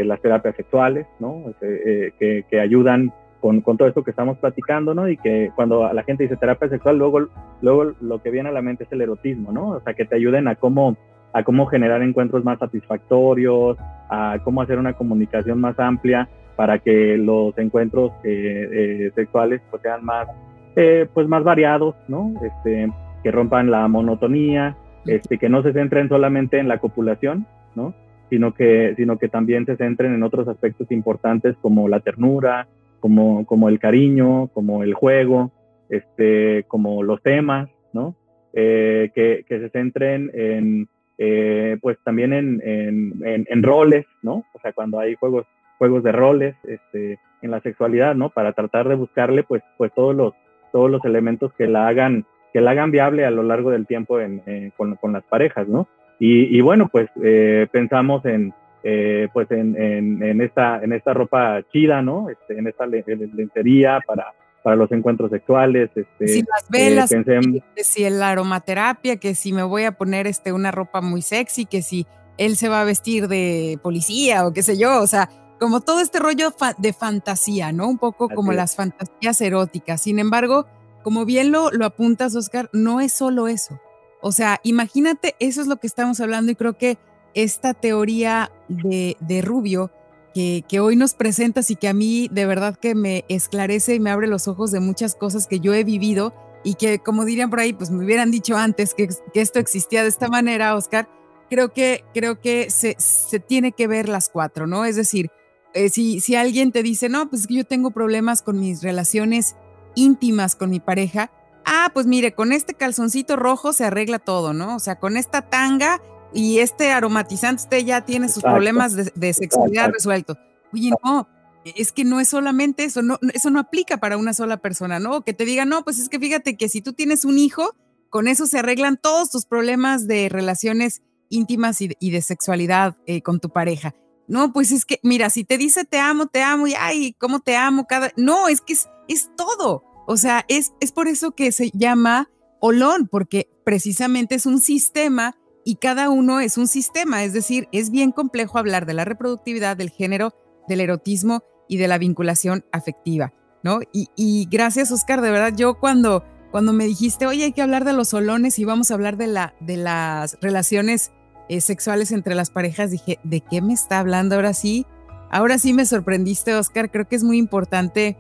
las 0.05 0.21
terapias 0.21 0.57
sexuales, 0.57 1.07
¿no? 1.21 1.45
Este, 1.51 2.15
que, 2.19 2.45
que 2.49 2.61
ayudan 2.61 3.13
con, 3.41 3.61
con, 3.61 3.77
todo 3.77 3.89
esto 3.89 4.05
que 4.05 4.11
estamos 4.11 4.39
platicando, 4.39 4.95
¿no? 4.95 5.09
Y 5.09 5.17
que 5.17 5.51
cuando 5.55 5.93
la 5.93 6.03
gente 6.05 6.23
dice 6.23 6.37
terapia 6.37 6.69
sexual, 6.69 6.97
luego, 6.97 7.27
luego 7.61 7.93
lo 8.01 8.23
que 8.23 8.31
viene 8.31 8.49
a 8.49 8.53
la 8.53 8.63
mente 8.63 8.85
es 8.85 8.93
el 8.93 9.03
erotismo, 9.03 9.53
¿no? 9.53 9.71
O 9.71 9.81
sea, 9.81 9.95
que 9.95 10.05
te 10.05 10.17
ayuden 10.17 10.49
a 10.49 10.55
cómo, 10.55 10.97
a 11.33 11.43
cómo 11.43 11.67
generar 11.67 12.03
encuentros 12.03 12.45
más 12.45 12.59
satisfactorios, 12.59 13.77
a 14.09 14.39
cómo 14.45 14.63
hacer 14.63 14.79
una 14.79 14.95
comunicación 14.95 15.61
más 15.61 15.79
amplia 15.79 16.29
para 16.57 16.79
que 16.79 17.17
los 17.17 17.57
encuentros 17.59 18.13
eh, 18.25 18.69
eh, 18.73 19.13
sexuales 19.15 19.61
pues, 19.71 19.83
sean 19.83 20.05
más, 20.05 20.29
eh, 20.77 21.09
pues 21.13 21.27
más 21.27 21.43
variados, 21.45 21.95
¿no? 22.09 22.33
Este, 22.43 22.91
que 23.23 23.31
rompan 23.31 23.71
la 23.71 23.89
monotonía, 23.89 24.77
este, 25.07 25.39
que 25.39 25.49
no 25.49 25.63
se 25.63 25.73
centren 25.73 26.09
solamente 26.09 26.59
en 26.59 26.69
la 26.69 26.79
copulación, 26.79 27.47
¿no? 27.75 27.95
Sino 28.31 28.55
que, 28.55 28.95
sino 28.97 29.19
que 29.19 29.29
también 29.29 29.67
se 29.67 29.77
centren 29.77 30.15
en 30.15 30.23
otros 30.23 30.49
aspectos 30.49 30.91
importantes 30.91 31.57
como 31.61 31.89
la 31.89 32.01
ternura, 32.01 32.69
como, 33.01 33.45
como 33.47 33.69
el 33.69 33.79
cariño, 33.79 34.49
como 34.55 34.83
el 34.83 34.95
juego, 34.95 35.51
este, 35.89 36.65
como 36.69 37.03
los 37.03 37.23
temas, 37.23 37.69
¿no? 37.93 38.15
Eh, 38.55 39.11
que, 39.15 39.45
se 39.49 39.69
centren 39.71 40.31
en, 40.35 40.89
eh, 41.19 41.79
pues 41.81 41.99
también 42.05 42.33
en, 42.33 42.63
en, 42.65 43.47
en, 43.49 43.63
roles. 43.63 44.07
O 44.25 44.45
sea, 44.63 44.73
cuando 44.73 44.99
hay 44.99 45.15
juegos, 45.17 45.47
juegos 45.79 46.03
de 46.03 46.13
roles, 46.13 46.55
este, 46.65 47.19
en 47.43 47.51
la 47.51 47.61
sexualidad, 47.61 48.15
¿no? 48.15 48.31
Para 48.31 48.53
tratar 48.53 48.89
de 48.89 48.95
buscarle, 48.95 49.43
pues, 49.43 49.63
pues 49.77 49.93
todos 49.95 50.15
los, 50.15 50.33
todos 50.71 50.91
los 50.91 51.05
elementos 51.05 51.53
que 51.55 51.67
la 51.67 51.89
hagan, 51.89 52.25
que 52.53 52.61
la 52.61 52.73
hagan 52.73 52.91
viable 52.91 53.25
a 53.25 53.31
lo 53.31 53.43
largo 53.43 53.71
del 53.71 53.87
tiempo 53.87 54.21
en, 54.21 54.73
con, 54.77 54.97
con, 54.97 55.13
las 55.13 55.25
parejas, 55.25 55.69
¿no? 55.69 55.89
Y, 56.19 56.57
y 56.57 56.61
bueno, 56.61 56.89
pues 56.89 57.09
eh, 57.23 57.67
pensamos 57.73 58.25
en, 58.27 58.53
eh, 58.85 59.29
pues 59.33 59.51
en, 59.51 59.77
en, 59.77 60.41
esta, 60.41 60.83
en 60.83 60.93
esta 60.93 61.15
ropa 61.15 61.63
chida, 61.73 62.03
¿no? 62.03 62.29
Este, 62.29 62.59
en 62.59 62.67
esta 62.67 62.87
lencería 62.87 64.01
para, 64.07 64.33
para 64.63 64.77
los 64.77 64.91
encuentros 64.93 65.31
sexuales. 65.31 65.91
Este, 65.95 66.29
si 66.29 66.43
las 66.43 66.69
velas, 66.69 67.13
eh, 67.13 67.63
que 67.75 67.85
si 67.85 68.09
la 68.11 68.31
aromaterapia, 68.31 69.17
que 69.17 69.35
si 69.35 69.53
me 69.53 69.63
voy 69.63 69.85
a 69.85 69.93
poner 69.93 70.27
este, 70.27 70.53
una 70.53 70.71
ropa 70.71 71.01
muy 71.01 71.23
sexy, 71.23 71.65
que 71.65 71.83
si 71.83 72.07
él 72.39 72.57
se 72.57 72.69
va 72.69 72.81
a 72.81 72.85
vestir 72.85 73.29
de 73.29 73.79
policía 73.83 74.47
o 74.47 74.53
qué 74.53 74.63
sé 74.63 74.79
yo, 74.79 75.01
o 75.01 75.07
sea, 75.07 75.29
como 75.59 75.81
todo 75.81 76.01
este 76.01 76.19
rollo 76.19 76.53
de 76.79 76.93
fantasía, 76.93 77.73
¿no? 77.73 77.89
Un 77.89 77.99
poco 77.99 78.29
como 78.29 78.53
las 78.53 78.75
fantasías 78.75 79.41
eróticas. 79.41 80.03
Sin 80.03 80.19
embargo, 80.19 80.67
como 81.03 81.25
bien 81.25 81.53
lo, 81.53 81.71
lo 81.71 81.85
apuntas, 81.85 82.35
Oscar, 82.35 82.71
no 82.73 83.01
es 83.01 83.13
solo 83.13 83.49
eso. 83.49 83.81
O 84.21 84.33
sea, 84.33 84.61
imagínate, 84.63 85.35
eso 85.41 85.61
es 85.61 85.67
lo 85.67 85.77
que 85.77 85.87
estamos 85.87 86.21
hablando 86.21 86.53
y 86.53 86.55
creo 86.55 86.79
que 86.79 86.99
esta 87.35 87.75
teoría 87.75 88.53
de, 88.69 89.17
de 89.21 89.43
Rubio 89.43 89.91
que, 90.35 90.65
que, 90.69 90.81
hoy 90.81 90.97
nos 90.97 91.15
presentas 91.15 91.71
y 91.71 91.77
que 91.77 91.89
a 91.89 91.95
mí 91.95 92.29
de 92.33 92.47
verdad 92.47 92.77
que 92.77 92.95
me 92.95 93.25
esclarece 93.29 93.95
y 93.95 94.01
me 94.01 94.11
abre 94.11 94.29
los 94.29 94.49
ojos 94.49 94.71
de 94.71 94.81
muchas 94.81 95.15
cosas 95.15 95.47
que 95.47 95.61
yo 95.61 95.75
he 95.75 95.85
vivido 95.85 96.33
y 96.65 96.75
que 96.75 97.01
como 97.01 97.25
dirían 97.25 97.51
por 97.51 97.61
ahí, 97.61 97.73
pues 97.73 97.91
me 97.91 98.05
hubieran 98.05 98.31
dicho 98.31 98.57
antes 98.57 98.95
que, 98.95 99.09
que 99.35 99.41
esto 99.41 99.59
existía 99.59 100.03
de 100.03 100.09
esta 100.09 100.29
manera, 100.29 100.75
Oscar, 100.75 101.09
creo 101.51 101.73
que, 101.73 102.05
creo 102.15 102.41
que 102.41 102.71
se, 102.71 102.97
se 102.99 103.41
tiene 103.41 103.73
que 103.73 103.87
ver 103.87 104.09
las 104.09 104.31
cuatro, 104.31 104.67
¿no? 104.67 104.85
Es 104.85 104.97
decir, 104.97 105.31
eh, 105.75 105.89
si, 105.89 106.21
si 106.21 106.35
alguien 106.35 106.73
te 106.73 106.83
dice, 106.83 107.09
no, 107.09 107.29
pues 107.29 107.47
yo 107.49 107.65
tengo 107.65 107.91
problemas 107.91 108.43
con 108.43 108.61
mis 108.61 108.83
relaciones 108.83 109.57
íntimas 109.95 110.57
con 110.57 110.71
mi 110.71 110.81
pareja, 110.81 111.31
ah, 111.65 111.91
pues 111.93 112.07
mire, 112.07 112.35
con 112.35 112.53
este 112.53 112.75
calzoncito 112.75 113.37
rojo 113.37 113.73
se 113.73 113.85
arregla 113.85 114.19
todo, 114.19 114.53
¿no? 114.53 114.77
O 114.77 114.79
sea, 114.79 114.99
con 114.99 115.17
esta 115.17 115.43
tanga 115.43 116.01
y 116.35 116.59
este 116.59 116.91
aromatizante 116.91 117.63
usted 117.63 117.85
ya 117.85 118.03
tiene 118.03 118.29
sus 118.29 118.43
problemas 118.43 118.95
de, 118.95 119.33
sexualidad 119.33 119.91
resueltos. 119.91 120.39
Oye, 120.73 120.91
no, 121.05 121.29
es 121.65 121.93
que 121.93 122.05
no 122.05 122.21
es 122.21 122.29
solamente 122.29 122.85
eso, 122.85 123.03
no, 123.03 123.19
eso 123.35 123.51
no 123.51 123.61
aplica 123.61 123.99
para 123.99 124.17
una 124.17 124.33
sola 124.33 124.57
persona, 124.57 124.99
¿no? 124.99 125.23
Que 125.23 125.35
te 125.35 125.45
diga, 125.45 125.65
no, 125.65 125.85
pues 125.85 125.99
es 125.99 126.09
que 126.09 126.19
fíjate 126.19 126.57
que 126.57 126.69
si 126.69 126.81
tú 126.81 126.93
tienes 126.93 127.25
un 127.25 127.39
hijo, 127.39 127.77
con 128.09 128.29
eso 128.29 128.47
se 128.47 128.59
arreglan 128.59 128.97
todos 128.97 129.31
tus 129.31 129.47
problemas 129.47 130.07
de 130.07 130.29
relaciones 130.29 131.03
íntimas 131.29 131.81
y 131.81 132.11
de, 132.11 132.23
sexualidad 132.23 132.97
eh, 133.07 133.23
con 133.23 133.41
tu 133.41 133.51
pareja. 133.51 133.95
No, 134.29 134.53
pues 134.53 134.71
es 134.71 134.85
que, 134.85 135.01
mira, 135.03 135.31
si 135.31 135.45
te 135.45 135.59
dice 135.59 135.85
te 135.85 135.99
amo, 135.99 136.27
te 136.27 136.43
amo 136.43 136.67
y 136.67 136.75
ay, 136.79 137.15
cómo 137.19 137.41
te 137.41 137.57
amo 137.57 137.87
cada. 137.87 138.13
No, 138.17 138.49
es 138.49 138.61
que 138.61 138.75
es, 138.75 138.89
es 139.09 139.31
todo. 139.37 139.85
O 140.07 140.17
sea, 140.17 140.45
es, 140.49 140.73
es 140.81 140.93
por 140.93 141.09
eso 141.09 141.33
que 141.33 141.53
se 141.53 141.71
llama 141.73 142.31
Olón, 142.61 143.09
porque 143.09 143.49
precisamente 143.65 144.35
es 144.35 144.47
un 144.47 144.61
sistema 144.61 145.37
y 145.65 145.77
cada 145.77 146.11
uno 146.11 146.41
es 146.41 146.59
un 146.59 146.69
sistema. 146.69 147.25
Es 147.25 147.33
decir, 147.33 147.69
es 147.73 147.91
bien 147.91 148.13
complejo 148.13 148.59
hablar 148.59 148.87
de 148.87 148.95
la 148.95 149.05
reproductividad, 149.05 149.77
del 149.77 149.91
género, 149.91 150.35
del 150.69 150.81
erotismo 150.81 151.43
y 151.69 151.77
de 151.77 151.89
la 151.89 151.99
vinculación 151.99 152.65
afectiva, 152.73 153.33
¿no? 153.63 153.81
Y, 153.93 154.49
gracias, 154.51 154.93
Oscar, 154.93 155.21
de 155.21 155.31
verdad, 155.31 155.55
yo 155.57 155.79
cuando, 155.79 156.25
cuando 156.51 156.73
me 156.73 156.85
dijiste, 156.85 157.27
oye, 157.27 157.45
hay 157.45 157.53
que 157.53 157.63
hablar 157.63 157.85
de 157.85 157.93
los 157.93 158.13
olones 158.15 158.59
y 158.59 158.65
vamos 158.65 158.91
a 158.91 158.95
hablar 158.95 159.17
de, 159.17 159.29
la, 159.29 159.55
de 159.61 159.77
las 159.77 160.39
relaciones 160.41 161.13
eh, 161.49 161.61
sexuales 161.61 162.13
entre 162.13 162.35
las 162.35 162.51
parejas, 162.51 162.91
dije, 162.91 163.19
¿de 163.25 163.41
qué 163.41 163.63
me 163.63 163.73
está 163.73 163.99
hablando 163.99 164.37
ahora 164.37 164.55
sí? 164.55 164.87
Ahora 165.31 165.59
sí 165.59 165.73
me 165.73 165.87
sorprendiste, 165.87 166.55
Oscar. 166.55 166.91
Creo 166.91 167.09
que 167.09 167.17
es 167.17 167.25
muy 167.25 167.39
importante 167.39 168.19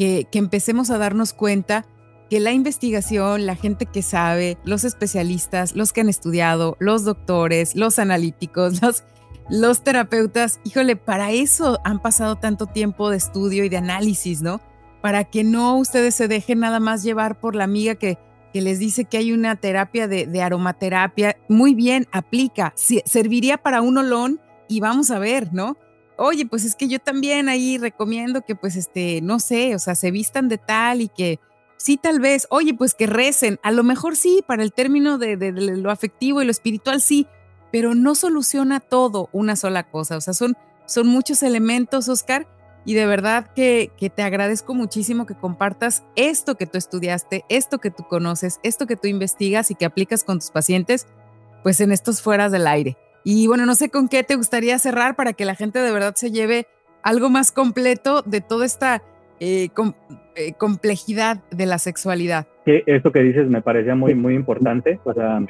que, 0.00 0.26
empecemos 0.32 0.90
a 0.90 0.96
darnos 0.96 1.34
cuenta 1.34 1.84
que 2.30 2.40
la 2.40 2.52
investigación, 2.52 3.44
la 3.44 3.54
gente 3.54 3.84
que 3.84 4.00
sabe, 4.00 4.56
los 4.64 4.84
especialistas, 4.84 5.76
los 5.76 5.92
que 5.92 6.00
han 6.00 6.08
estudiado, 6.08 6.78
los 6.80 7.04
doctores, 7.04 7.76
los 7.76 7.98
analíticos, 7.98 8.80
los, 8.82 9.04
los 9.50 9.84
terapeutas, 9.84 10.58
híjole, 10.64 10.96
para 10.96 11.32
eso 11.32 11.80
han 11.84 12.00
pasado 12.00 12.36
tanto 12.36 12.64
tiempo 12.64 13.10
de 13.10 13.18
estudio 13.18 13.62
y 13.62 13.68
de 13.68 13.76
análisis, 13.76 14.40
¿no? 14.40 14.62
Para 15.02 15.24
que 15.24 15.44
no 15.44 15.76
ustedes 15.76 16.14
se 16.14 16.28
dejen 16.28 16.60
nada 16.60 16.80
más 16.80 17.02
llevar 17.02 17.38
por 17.38 17.54
la 17.54 17.64
amiga 17.64 17.94
que, 17.94 18.16
que 18.54 18.62
les 18.62 18.78
dice 18.78 19.04
que 19.04 19.18
hay 19.18 19.32
una 19.32 19.56
terapia 19.56 20.08
de, 20.08 20.42
aromaterapia, 20.42 21.36
muy 21.50 21.74
bien, 21.74 22.06
aplica, 22.10 22.72
serviría 22.76 23.58
para 23.58 23.82
un 23.82 23.98
olón 23.98 24.40
y 24.66 24.80
vamos 24.80 25.10
a 25.10 25.18
ver, 25.18 25.52
¿no? 25.52 25.76
Oye, 26.22 26.44
pues 26.44 26.66
es 26.66 26.76
que 26.76 26.86
yo 26.86 26.98
también 26.98 27.48
ahí 27.48 27.78
recomiendo 27.78 28.42
que 28.42 28.54
pues 28.54 28.76
este, 28.76 29.22
no 29.22 29.40
sé, 29.40 29.74
o 29.74 29.78
sea, 29.78 29.94
se 29.94 30.10
vistan 30.10 30.50
de 30.50 30.58
tal 30.58 31.00
y 31.00 31.08
que 31.08 31.40
sí 31.78 31.96
tal 31.96 32.20
vez, 32.20 32.46
oye, 32.50 32.74
pues 32.74 32.92
que 32.92 33.06
recen, 33.06 33.58
a 33.62 33.70
lo 33.70 33.82
mejor 33.84 34.16
sí, 34.16 34.44
para 34.46 34.62
el 34.62 34.74
término 34.74 35.16
de, 35.16 35.36
lo 35.50 35.90
afectivo 35.90 36.42
y 36.42 36.44
lo 36.44 36.50
espiritual 36.50 37.00
sí, 37.00 37.26
pero 37.72 37.94
no 37.94 38.14
soluciona 38.14 38.80
todo 38.80 39.30
una 39.32 39.56
sola 39.56 39.90
cosa, 39.90 40.18
o 40.18 40.20
sea, 40.20 40.34
son, 40.34 40.58
son 40.84 41.06
muchos 41.06 41.42
elementos, 41.42 42.10
Oscar, 42.10 42.46
y 42.84 42.92
de 42.92 43.06
verdad 43.06 43.50
que, 43.54 43.90
que, 43.96 44.10
te 44.10 44.22
agradezco 44.22 44.74
muchísimo 44.74 45.24
que 45.24 45.34
compartas 45.34 46.02
esto 46.16 46.54
que 46.54 46.66
tú 46.66 46.76
estudiaste, 46.76 47.46
esto 47.48 47.78
que 47.78 47.90
tú 47.90 48.04
conoces, 48.06 48.60
esto 48.62 48.86
que 48.86 48.96
tú 48.96 49.08
investigas 49.08 49.70
y 49.70 49.74
que 49.74 49.86
aplicas 49.86 50.22
con 50.22 50.38
tus 50.38 50.50
pacientes, 50.50 51.06
pues 51.62 51.80
en 51.80 51.92
estos 51.92 52.20
fueras 52.20 52.52
del 52.52 52.66
aire. 52.66 52.98
Y 53.24 53.46
bueno, 53.46 53.66
no 53.66 53.74
sé 53.74 53.90
con 53.90 54.08
qué 54.08 54.22
te 54.22 54.36
gustaría 54.36 54.78
cerrar 54.78 55.16
para 55.16 55.32
que 55.32 55.44
la 55.44 55.54
gente 55.54 55.78
de 55.80 55.92
verdad 55.92 56.14
se 56.16 56.30
lleve 56.30 56.66
algo 57.02 57.30
más 57.30 57.52
completo 57.52 58.22
de 58.22 58.40
toda 58.40 58.66
esta 58.66 59.02
eh, 59.40 59.68
eh, 60.36 60.52
complejidad 60.58 61.38
de 61.50 61.66
la 61.66 61.78
sexualidad. 61.78 62.46
Sí, 62.64 62.82
esto 62.86 63.10
que 63.10 63.22
dices 63.22 63.48
me 63.48 63.62
parecía 63.62 63.94
muy, 63.94 64.14
muy 64.14 64.34
importante. 64.34 65.00
O 65.04 65.14
sea, 65.14 65.42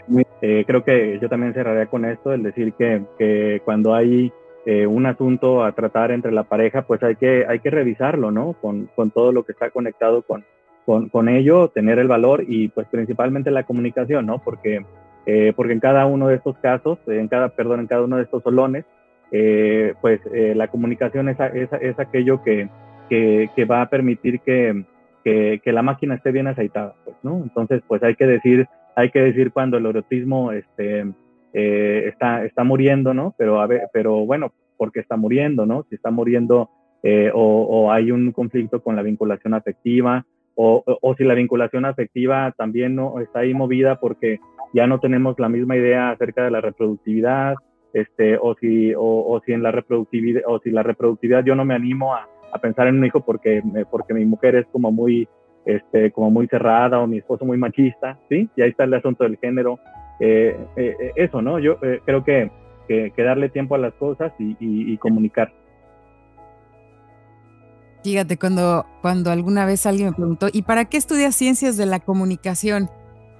eh, 0.43 0.65
creo 0.67 0.85
que 0.85 1.19
yo 1.21 1.29
también 1.29 1.55
cerraría 1.55 1.87
con 1.87 2.05
esto, 2.05 2.33
el 2.33 2.43
decir 2.43 2.73
que, 2.75 3.03
que 3.19 3.63
cuando 3.65 3.95
hay 3.95 4.33
eh, 4.67 4.87
un 4.87 5.07
asunto 5.07 5.65
a 5.65 5.73
tratar 5.73 6.11
entre 6.11 6.33
la 6.33 6.45
pareja, 6.45 6.83
pues 6.83 7.03
hay 7.03 7.17
que, 7.17 7.47
hay 7.49 7.61
que 7.61 7.71
revisarlo, 7.71 8.31
¿no? 8.31 8.53
Con, 8.61 8.91
con 8.95 9.11
todo 9.11 9.33
lo 9.33 9.45
que 9.45 9.53
está 9.53 9.71
conectado 9.71 10.21
con, 10.23 10.45
con, 10.85 11.09
con, 11.09 11.29
ello, 11.31 11.69
tener 11.69 11.99
el 11.99 12.09
valor 12.09 12.45
y 12.47 12.69
pues 12.69 12.87
principalmente 12.89 13.51
la 13.51 13.65
comunicación, 13.65 14.27
¿no? 14.27 14.39
Porque, 14.39 14.85
eh, 15.27 15.53
porque 15.55 15.73
en 15.73 15.81
cada 15.81 16.07
uno 16.07 16.29
de 16.29 16.37
estos 16.37 16.57
casos, 16.59 16.99
en 17.07 17.29
cada, 17.29 17.49
perdón, 17.51 17.81
en 17.81 17.87
cada 17.87 18.05
uno 18.05 18.17
de 18.17 18.25
estos 18.25 18.43
solones, 18.43 18.85
eh, 19.33 19.95
pues 20.01 20.21
la 20.33 20.69
comunicación 20.69 21.29
es, 21.29 21.39
es, 21.55 21.69
es 21.81 21.99
aquello 21.99 22.43
que, 22.43 22.69
que, 23.09 23.49
que, 23.55 23.65
va 23.65 23.83
a 23.83 23.89
permitir 23.89 24.41
que, 24.41 24.85
que, 25.23 25.73
la 25.73 25.83
máquina 25.83 26.15
esté 26.15 26.33
bien 26.33 26.49
aceitada, 26.49 26.95
pues, 27.05 27.17
¿no? 27.23 27.41
Entonces, 27.43 27.83
pues 27.87 28.03
hay 28.03 28.17
que 28.17 28.27
decir, 28.27 28.67
hay 28.97 29.11
que 29.11 29.21
decir 29.21 29.53
cuando 29.53 29.77
el 29.77 29.87
erotismo, 29.87 30.51
este, 30.53 31.05
eh, 31.53 32.05
está, 32.07 32.45
está 32.45 32.65
muriendo, 32.65 33.13
¿no? 33.13 33.35
Pero, 33.37 33.61
a 33.61 33.67
ver, 33.67 33.83
pero 33.93 34.25
bueno, 34.25 34.53
porque 34.77 35.01
está 35.01 35.17
muriendo, 35.17 35.67
¿no? 35.67 35.85
Si 35.89 35.97
está 35.97 36.11
muriendo 36.11 36.71
eh, 37.03 37.31
o, 37.35 37.91
hay 37.91 38.13
un 38.13 38.31
conflicto 38.33 38.83
con 38.83 38.95
la 38.95 39.03
vinculación 39.03 39.55
afectiva 39.55 40.27
o, 40.63 40.85
o, 41.01 41.15
si 41.15 41.25
la 41.25 41.35
vinculación 41.35 41.87
afectiva 41.87 42.53
también 42.57 42.95
no 42.95 43.19
está 43.21 43.41
ahí 43.41 43.55
movida 43.55 43.99
porque 43.99 44.41
ya 44.75 44.87
no 44.87 45.01
tenemos 45.01 45.39
la 45.39 45.49
misma 45.49 45.77
idea 45.77 46.11
acerca 46.11 46.45
de 46.45 46.51
la 46.51 46.61
reproductividad, 46.61 47.55
este, 47.95 48.37
o 48.37 48.55
si, 48.57 48.95
o, 48.95 49.01
o 49.01 49.41
si 49.47 49.53
en 49.53 49.63
la 49.63 49.73
reproductividad, 49.73 50.43
o 50.47 50.59
si 50.61 50.71
la 50.71 50.83
reproductividad 50.83 51.45
yo 51.45 51.55
no 51.55 51.65
me 51.65 51.75
animo 51.75 52.15
a, 52.15 52.29
a 52.53 52.59
pensar 52.59 52.89
en 52.89 52.99
un 52.99 53.07
hijo 53.07 53.21
porque, 53.25 53.63
porque 53.91 54.15
mi 54.15 54.25
mujer 54.25 54.55
es 54.57 54.67
como 54.67 54.93
muy, 54.93 55.29
este, 55.65 56.11
como 56.11 56.31
muy 56.31 56.47
cerrada 56.49 57.01
o 57.01 57.07
mi 57.07 57.19
esposo 57.19 57.45
muy 57.45 57.59
machista, 57.59 58.19
¿sí? 58.29 58.49
Y 58.57 58.63
ahí 58.63 58.71
está 58.71 58.85
el 58.85 58.95
asunto 58.95 59.25
del 59.25 59.39
género 59.39 59.79
eh, 60.21 60.57
eh, 60.77 60.95
eh, 61.01 61.13
eso, 61.17 61.41
¿no? 61.41 61.59
Yo 61.59 61.79
creo 62.05 62.25
que, 62.25 62.51
que, 62.87 63.23
darle 63.23 63.49
tiempo 63.49 63.75
a 63.75 63.79
las 63.79 63.95
cosas 63.95 64.33
y, 64.39 64.97
comunicar. 64.99 65.53
Fíjate, 68.03 68.39
cuando, 68.39 68.87
cuando 69.03 69.31
alguna 69.31 69.67
vez 69.67 69.85
alguien 69.87 70.09
me 70.09 70.15
preguntó, 70.15 70.49
¿y 70.53 70.63
para 70.63 70.87
qué 70.87 70.97
estudias 70.97 71.37
ciencias 71.37 71.77
de 71.77 71.87
la 71.87 72.01
comunicación? 72.01 72.91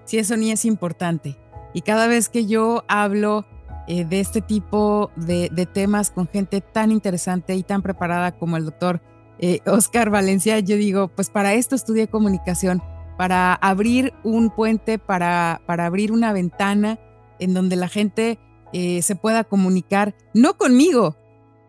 Si 0.05 0.19
eso 0.19 0.37
ni 0.37 0.51
es 0.51 0.65
importante. 0.65 1.39
Y 1.73 1.83
cada 1.83 2.07
vez 2.07 2.29
que 2.29 2.47
yo 2.47 2.85
hablo 2.89 3.47
de 3.89 4.21
este 4.21 4.41
tipo 4.41 5.11
de, 5.17 5.49
de, 5.51 5.67
temas 5.67 6.13
con 6.13 6.29
gente 6.29 6.61
tan 6.61 6.93
interesante 6.93 7.57
y 7.57 7.65
tan 7.65 7.83
preparada 7.83 8.31
como 8.31 8.57
el 8.57 8.65
doctor 8.65 9.01
Oscar 9.67 10.11
Valencia, 10.11 10.59
yo 10.61 10.77
digo, 10.77 11.09
pues 11.09 11.31
para 11.31 11.55
esto 11.55 11.75
estudié 11.75 12.09
comunicación, 12.09 12.83
para 13.17 13.55
abrir 13.55 14.13
un 14.23 14.51
puente, 14.51 14.99
para, 14.99 15.61
para 15.67 15.87
abrir 15.87 16.13
una 16.13 16.33
ventana 16.33 16.99
en 17.39 17.55
donde 17.55 17.77
la 17.77 17.89
gente 17.89 18.39
eh, 18.73 19.03
se 19.03 19.17
pueda 19.17 19.45
comunicar, 19.45 20.15
no 20.35 20.57
conmigo, 20.57 21.17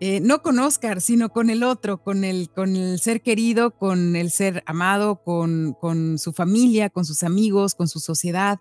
eh, 0.04 0.20
no 0.20 0.42
con 0.42 0.58
Oscar, 0.58 1.00
sino 1.00 1.30
con 1.30 1.52
el 1.52 1.62
otro, 1.62 2.02
con 2.02 2.24
el, 2.24 2.50
con 2.50 2.76
el 2.76 3.00
ser 3.00 3.22
querido, 3.22 3.78
con 3.78 4.16
el 4.16 4.32
ser 4.32 4.64
amado, 4.66 5.22
con, 5.24 5.78
con 5.80 6.18
su 6.18 6.34
familia, 6.34 6.90
con 6.90 7.06
sus 7.06 7.22
amigos, 7.22 7.76
con 7.76 7.88
su 7.88 8.00
sociedad, 8.00 8.58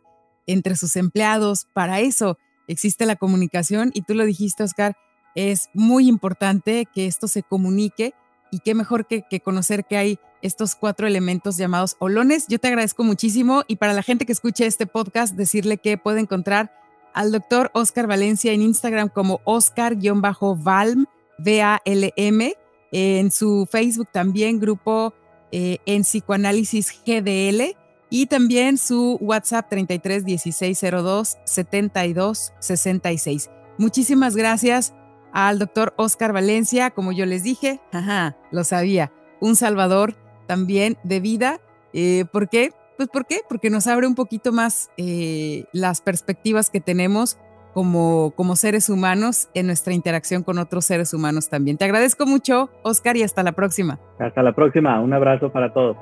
entre 0.46 0.76
sus 0.76 0.96
empleados. 0.96 1.66
Para 1.72 2.00
eso 2.00 2.36
existe 2.68 3.06
la 3.06 3.16
comunicación 3.16 3.90
y 3.94 4.02
tú 4.02 4.14
lo 4.14 4.26
dijiste, 4.26 4.64
Oscar, 4.64 4.98
es 5.34 5.70
muy 5.72 6.08
importante 6.08 6.86
que 6.92 7.06
esto 7.06 7.26
se 7.26 7.42
comunique 7.42 8.12
y 8.50 8.58
qué 8.58 8.74
mejor 8.74 9.06
que, 9.06 9.22
que 9.22 9.40
conocer 9.40 9.86
que 9.86 9.96
hay 9.96 10.18
estos 10.42 10.74
cuatro 10.74 11.06
elementos 11.06 11.56
llamados 11.56 11.96
olones. 12.00 12.48
Yo 12.48 12.58
te 12.58 12.68
agradezco 12.68 13.02
muchísimo 13.02 13.62
y 13.66 13.76
para 13.76 13.94
la 13.94 14.02
gente 14.02 14.26
que 14.26 14.32
escuche 14.32 14.66
este 14.66 14.86
podcast, 14.86 15.34
decirle 15.36 15.78
que 15.78 15.96
puede 15.96 16.20
encontrar 16.20 16.70
al 17.14 17.32
doctor 17.32 17.70
Oscar 17.72 18.06
Valencia 18.06 18.52
en 18.52 18.60
Instagram 18.60 19.08
como 19.08 19.40
Oscar-Valm, 19.44 21.06
V-A-L-M, 21.44 22.54
en 22.92 23.30
su 23.30 23.66
Facebook 23.70 24.08
también, 24.12 24.58
grupo 24.58 25.14
eh, 25.52 25.78
en 25.86 26.02
psicoanálisis 26.02 27.02
GDL 27.04 27.76
y 28.10 28.26
también 28.26 28.76
su 28.76 29.18
WhatsApp 29.20 29.68
33 29.68 30.24
1602 30.24 31.38
72 31.44 32.52
66. 32.58 33.50
Muchísimas 33.78 34.36
gracias 34.36 34.94
al 35.32 35.58
doctor 35.58 35.94
Oscar 35.96 36.32
Valencia, 36.32 36.90
como 36.90 37.12
yo 37.12 37.24
les 37.24 37.44
dije, 37.44 37.80
ajá, 37.92 38.36
lo 38.50 38.64
sabía, 38.64 39.12
un 39.40 39.56
salvador 39.56 40.16
también 40.46 40.98
de 41.04 41.20
vida. 41.20 41.60
Eh, 41.92 42.24
¿Por 42.32 42.48
qué? 42.48 42.72
Pues 42.96 43.08
¿por 43.08 43.26
qué? 43.26 43.40
Porque 43.48 43.70
nos 43.70 43.86
abre 43.86 44.06
un 44.06 44.14
poquito 44.14 44.52
más 44.52 44.90
eh, 44.96 45.64
las 45.72 46.00
perspectivas 46.00 46.68
que 46.68 46.80
tenemos 46.80 47.38
como, 47.72 48.32
como 48.36 48.56
seres 48.56 48.88
humanos 48.88 49.48
en 49.54 49.66
nuestra 49.66 49.92
interacción 49.94 50.42
con 50.42 50.58
otros 50.58 50.84
seres 50.84 51.14
humanos 51.14 51.48
también. 51.48 51.76
Te 51.76 51.84
agradezco 51.84 52.26
mucho, 52.26 52.70
Oscar, 52.82 53.16
y 53.16 53.22
hasta 53.22 53.42
la 53.42 53.52
próxima. 53.52 53.98
Hasta 54.18 54.42
la 54.42 54.52
próxima. 54.52 55.00
Un 55.00 55.12
abrazo 55.12 55.50
para 55.50 55.72
todos. 55.72 55.96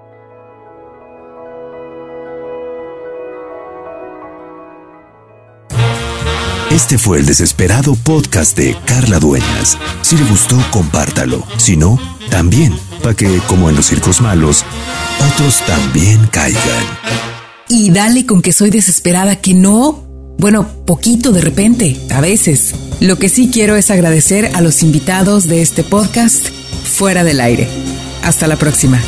Este 6.70 6.98
fue 6.98 7.18
el 7.18 7.26
desesperado 7.26 7.96
podcast 7.96 8.56
de 8.56 8.76
Carla 8.84 9.18
Dueñas. 9.18 9.78
Si 10.02 10.16
le 10.16 10.24
gustó, 10.24 10.56
compártalo. 10.70 11.42
Si 11.56 11.76
no, 11.76 11.98
también, 12.30 12.72
para 13.02 13.14
que, 13.14 13.40
como 13.48 13.68
en 13.68 13.76
los 13.76 13.86
circos 13.86 14.20
malos, 14.20 14.64
otros 15.32 15.60
también 15.66 16.26
caigan. 16.30 16.84
Y 17.68 17.90
dale 17.90 18.26
con 18.26 18.42
que 18.42 18.52
soy 18.52 18.70
desesperada, 18.70 19.36
que 19.36 19.54
no. 19.54 20.07
Bueno, 20.38 20.68
poquito 20.86 21.32
de 21.32 21.40
repente, 21.40 21.96
a 22.10 22.20
veces. 22.20 22.72
Lo 23.00 23.18
que 23.18 23.28
sí 23.28 23.50
quiero 23.52 23.74
es 23.74 23.90
agradecer 23.90 24.52
a 24.54 24.60
los 24.60 24.84
invitados 24.84 25.48
de 25.48 25.62
este 25.62 25.82
podcast 25.82 26.48
fuera 26.84 27.24
del 27.24 27.40
aire. 27.40 27.66
Hasta 28.22 28.46
la 28.46 28.54
próxima. 28.54 29.00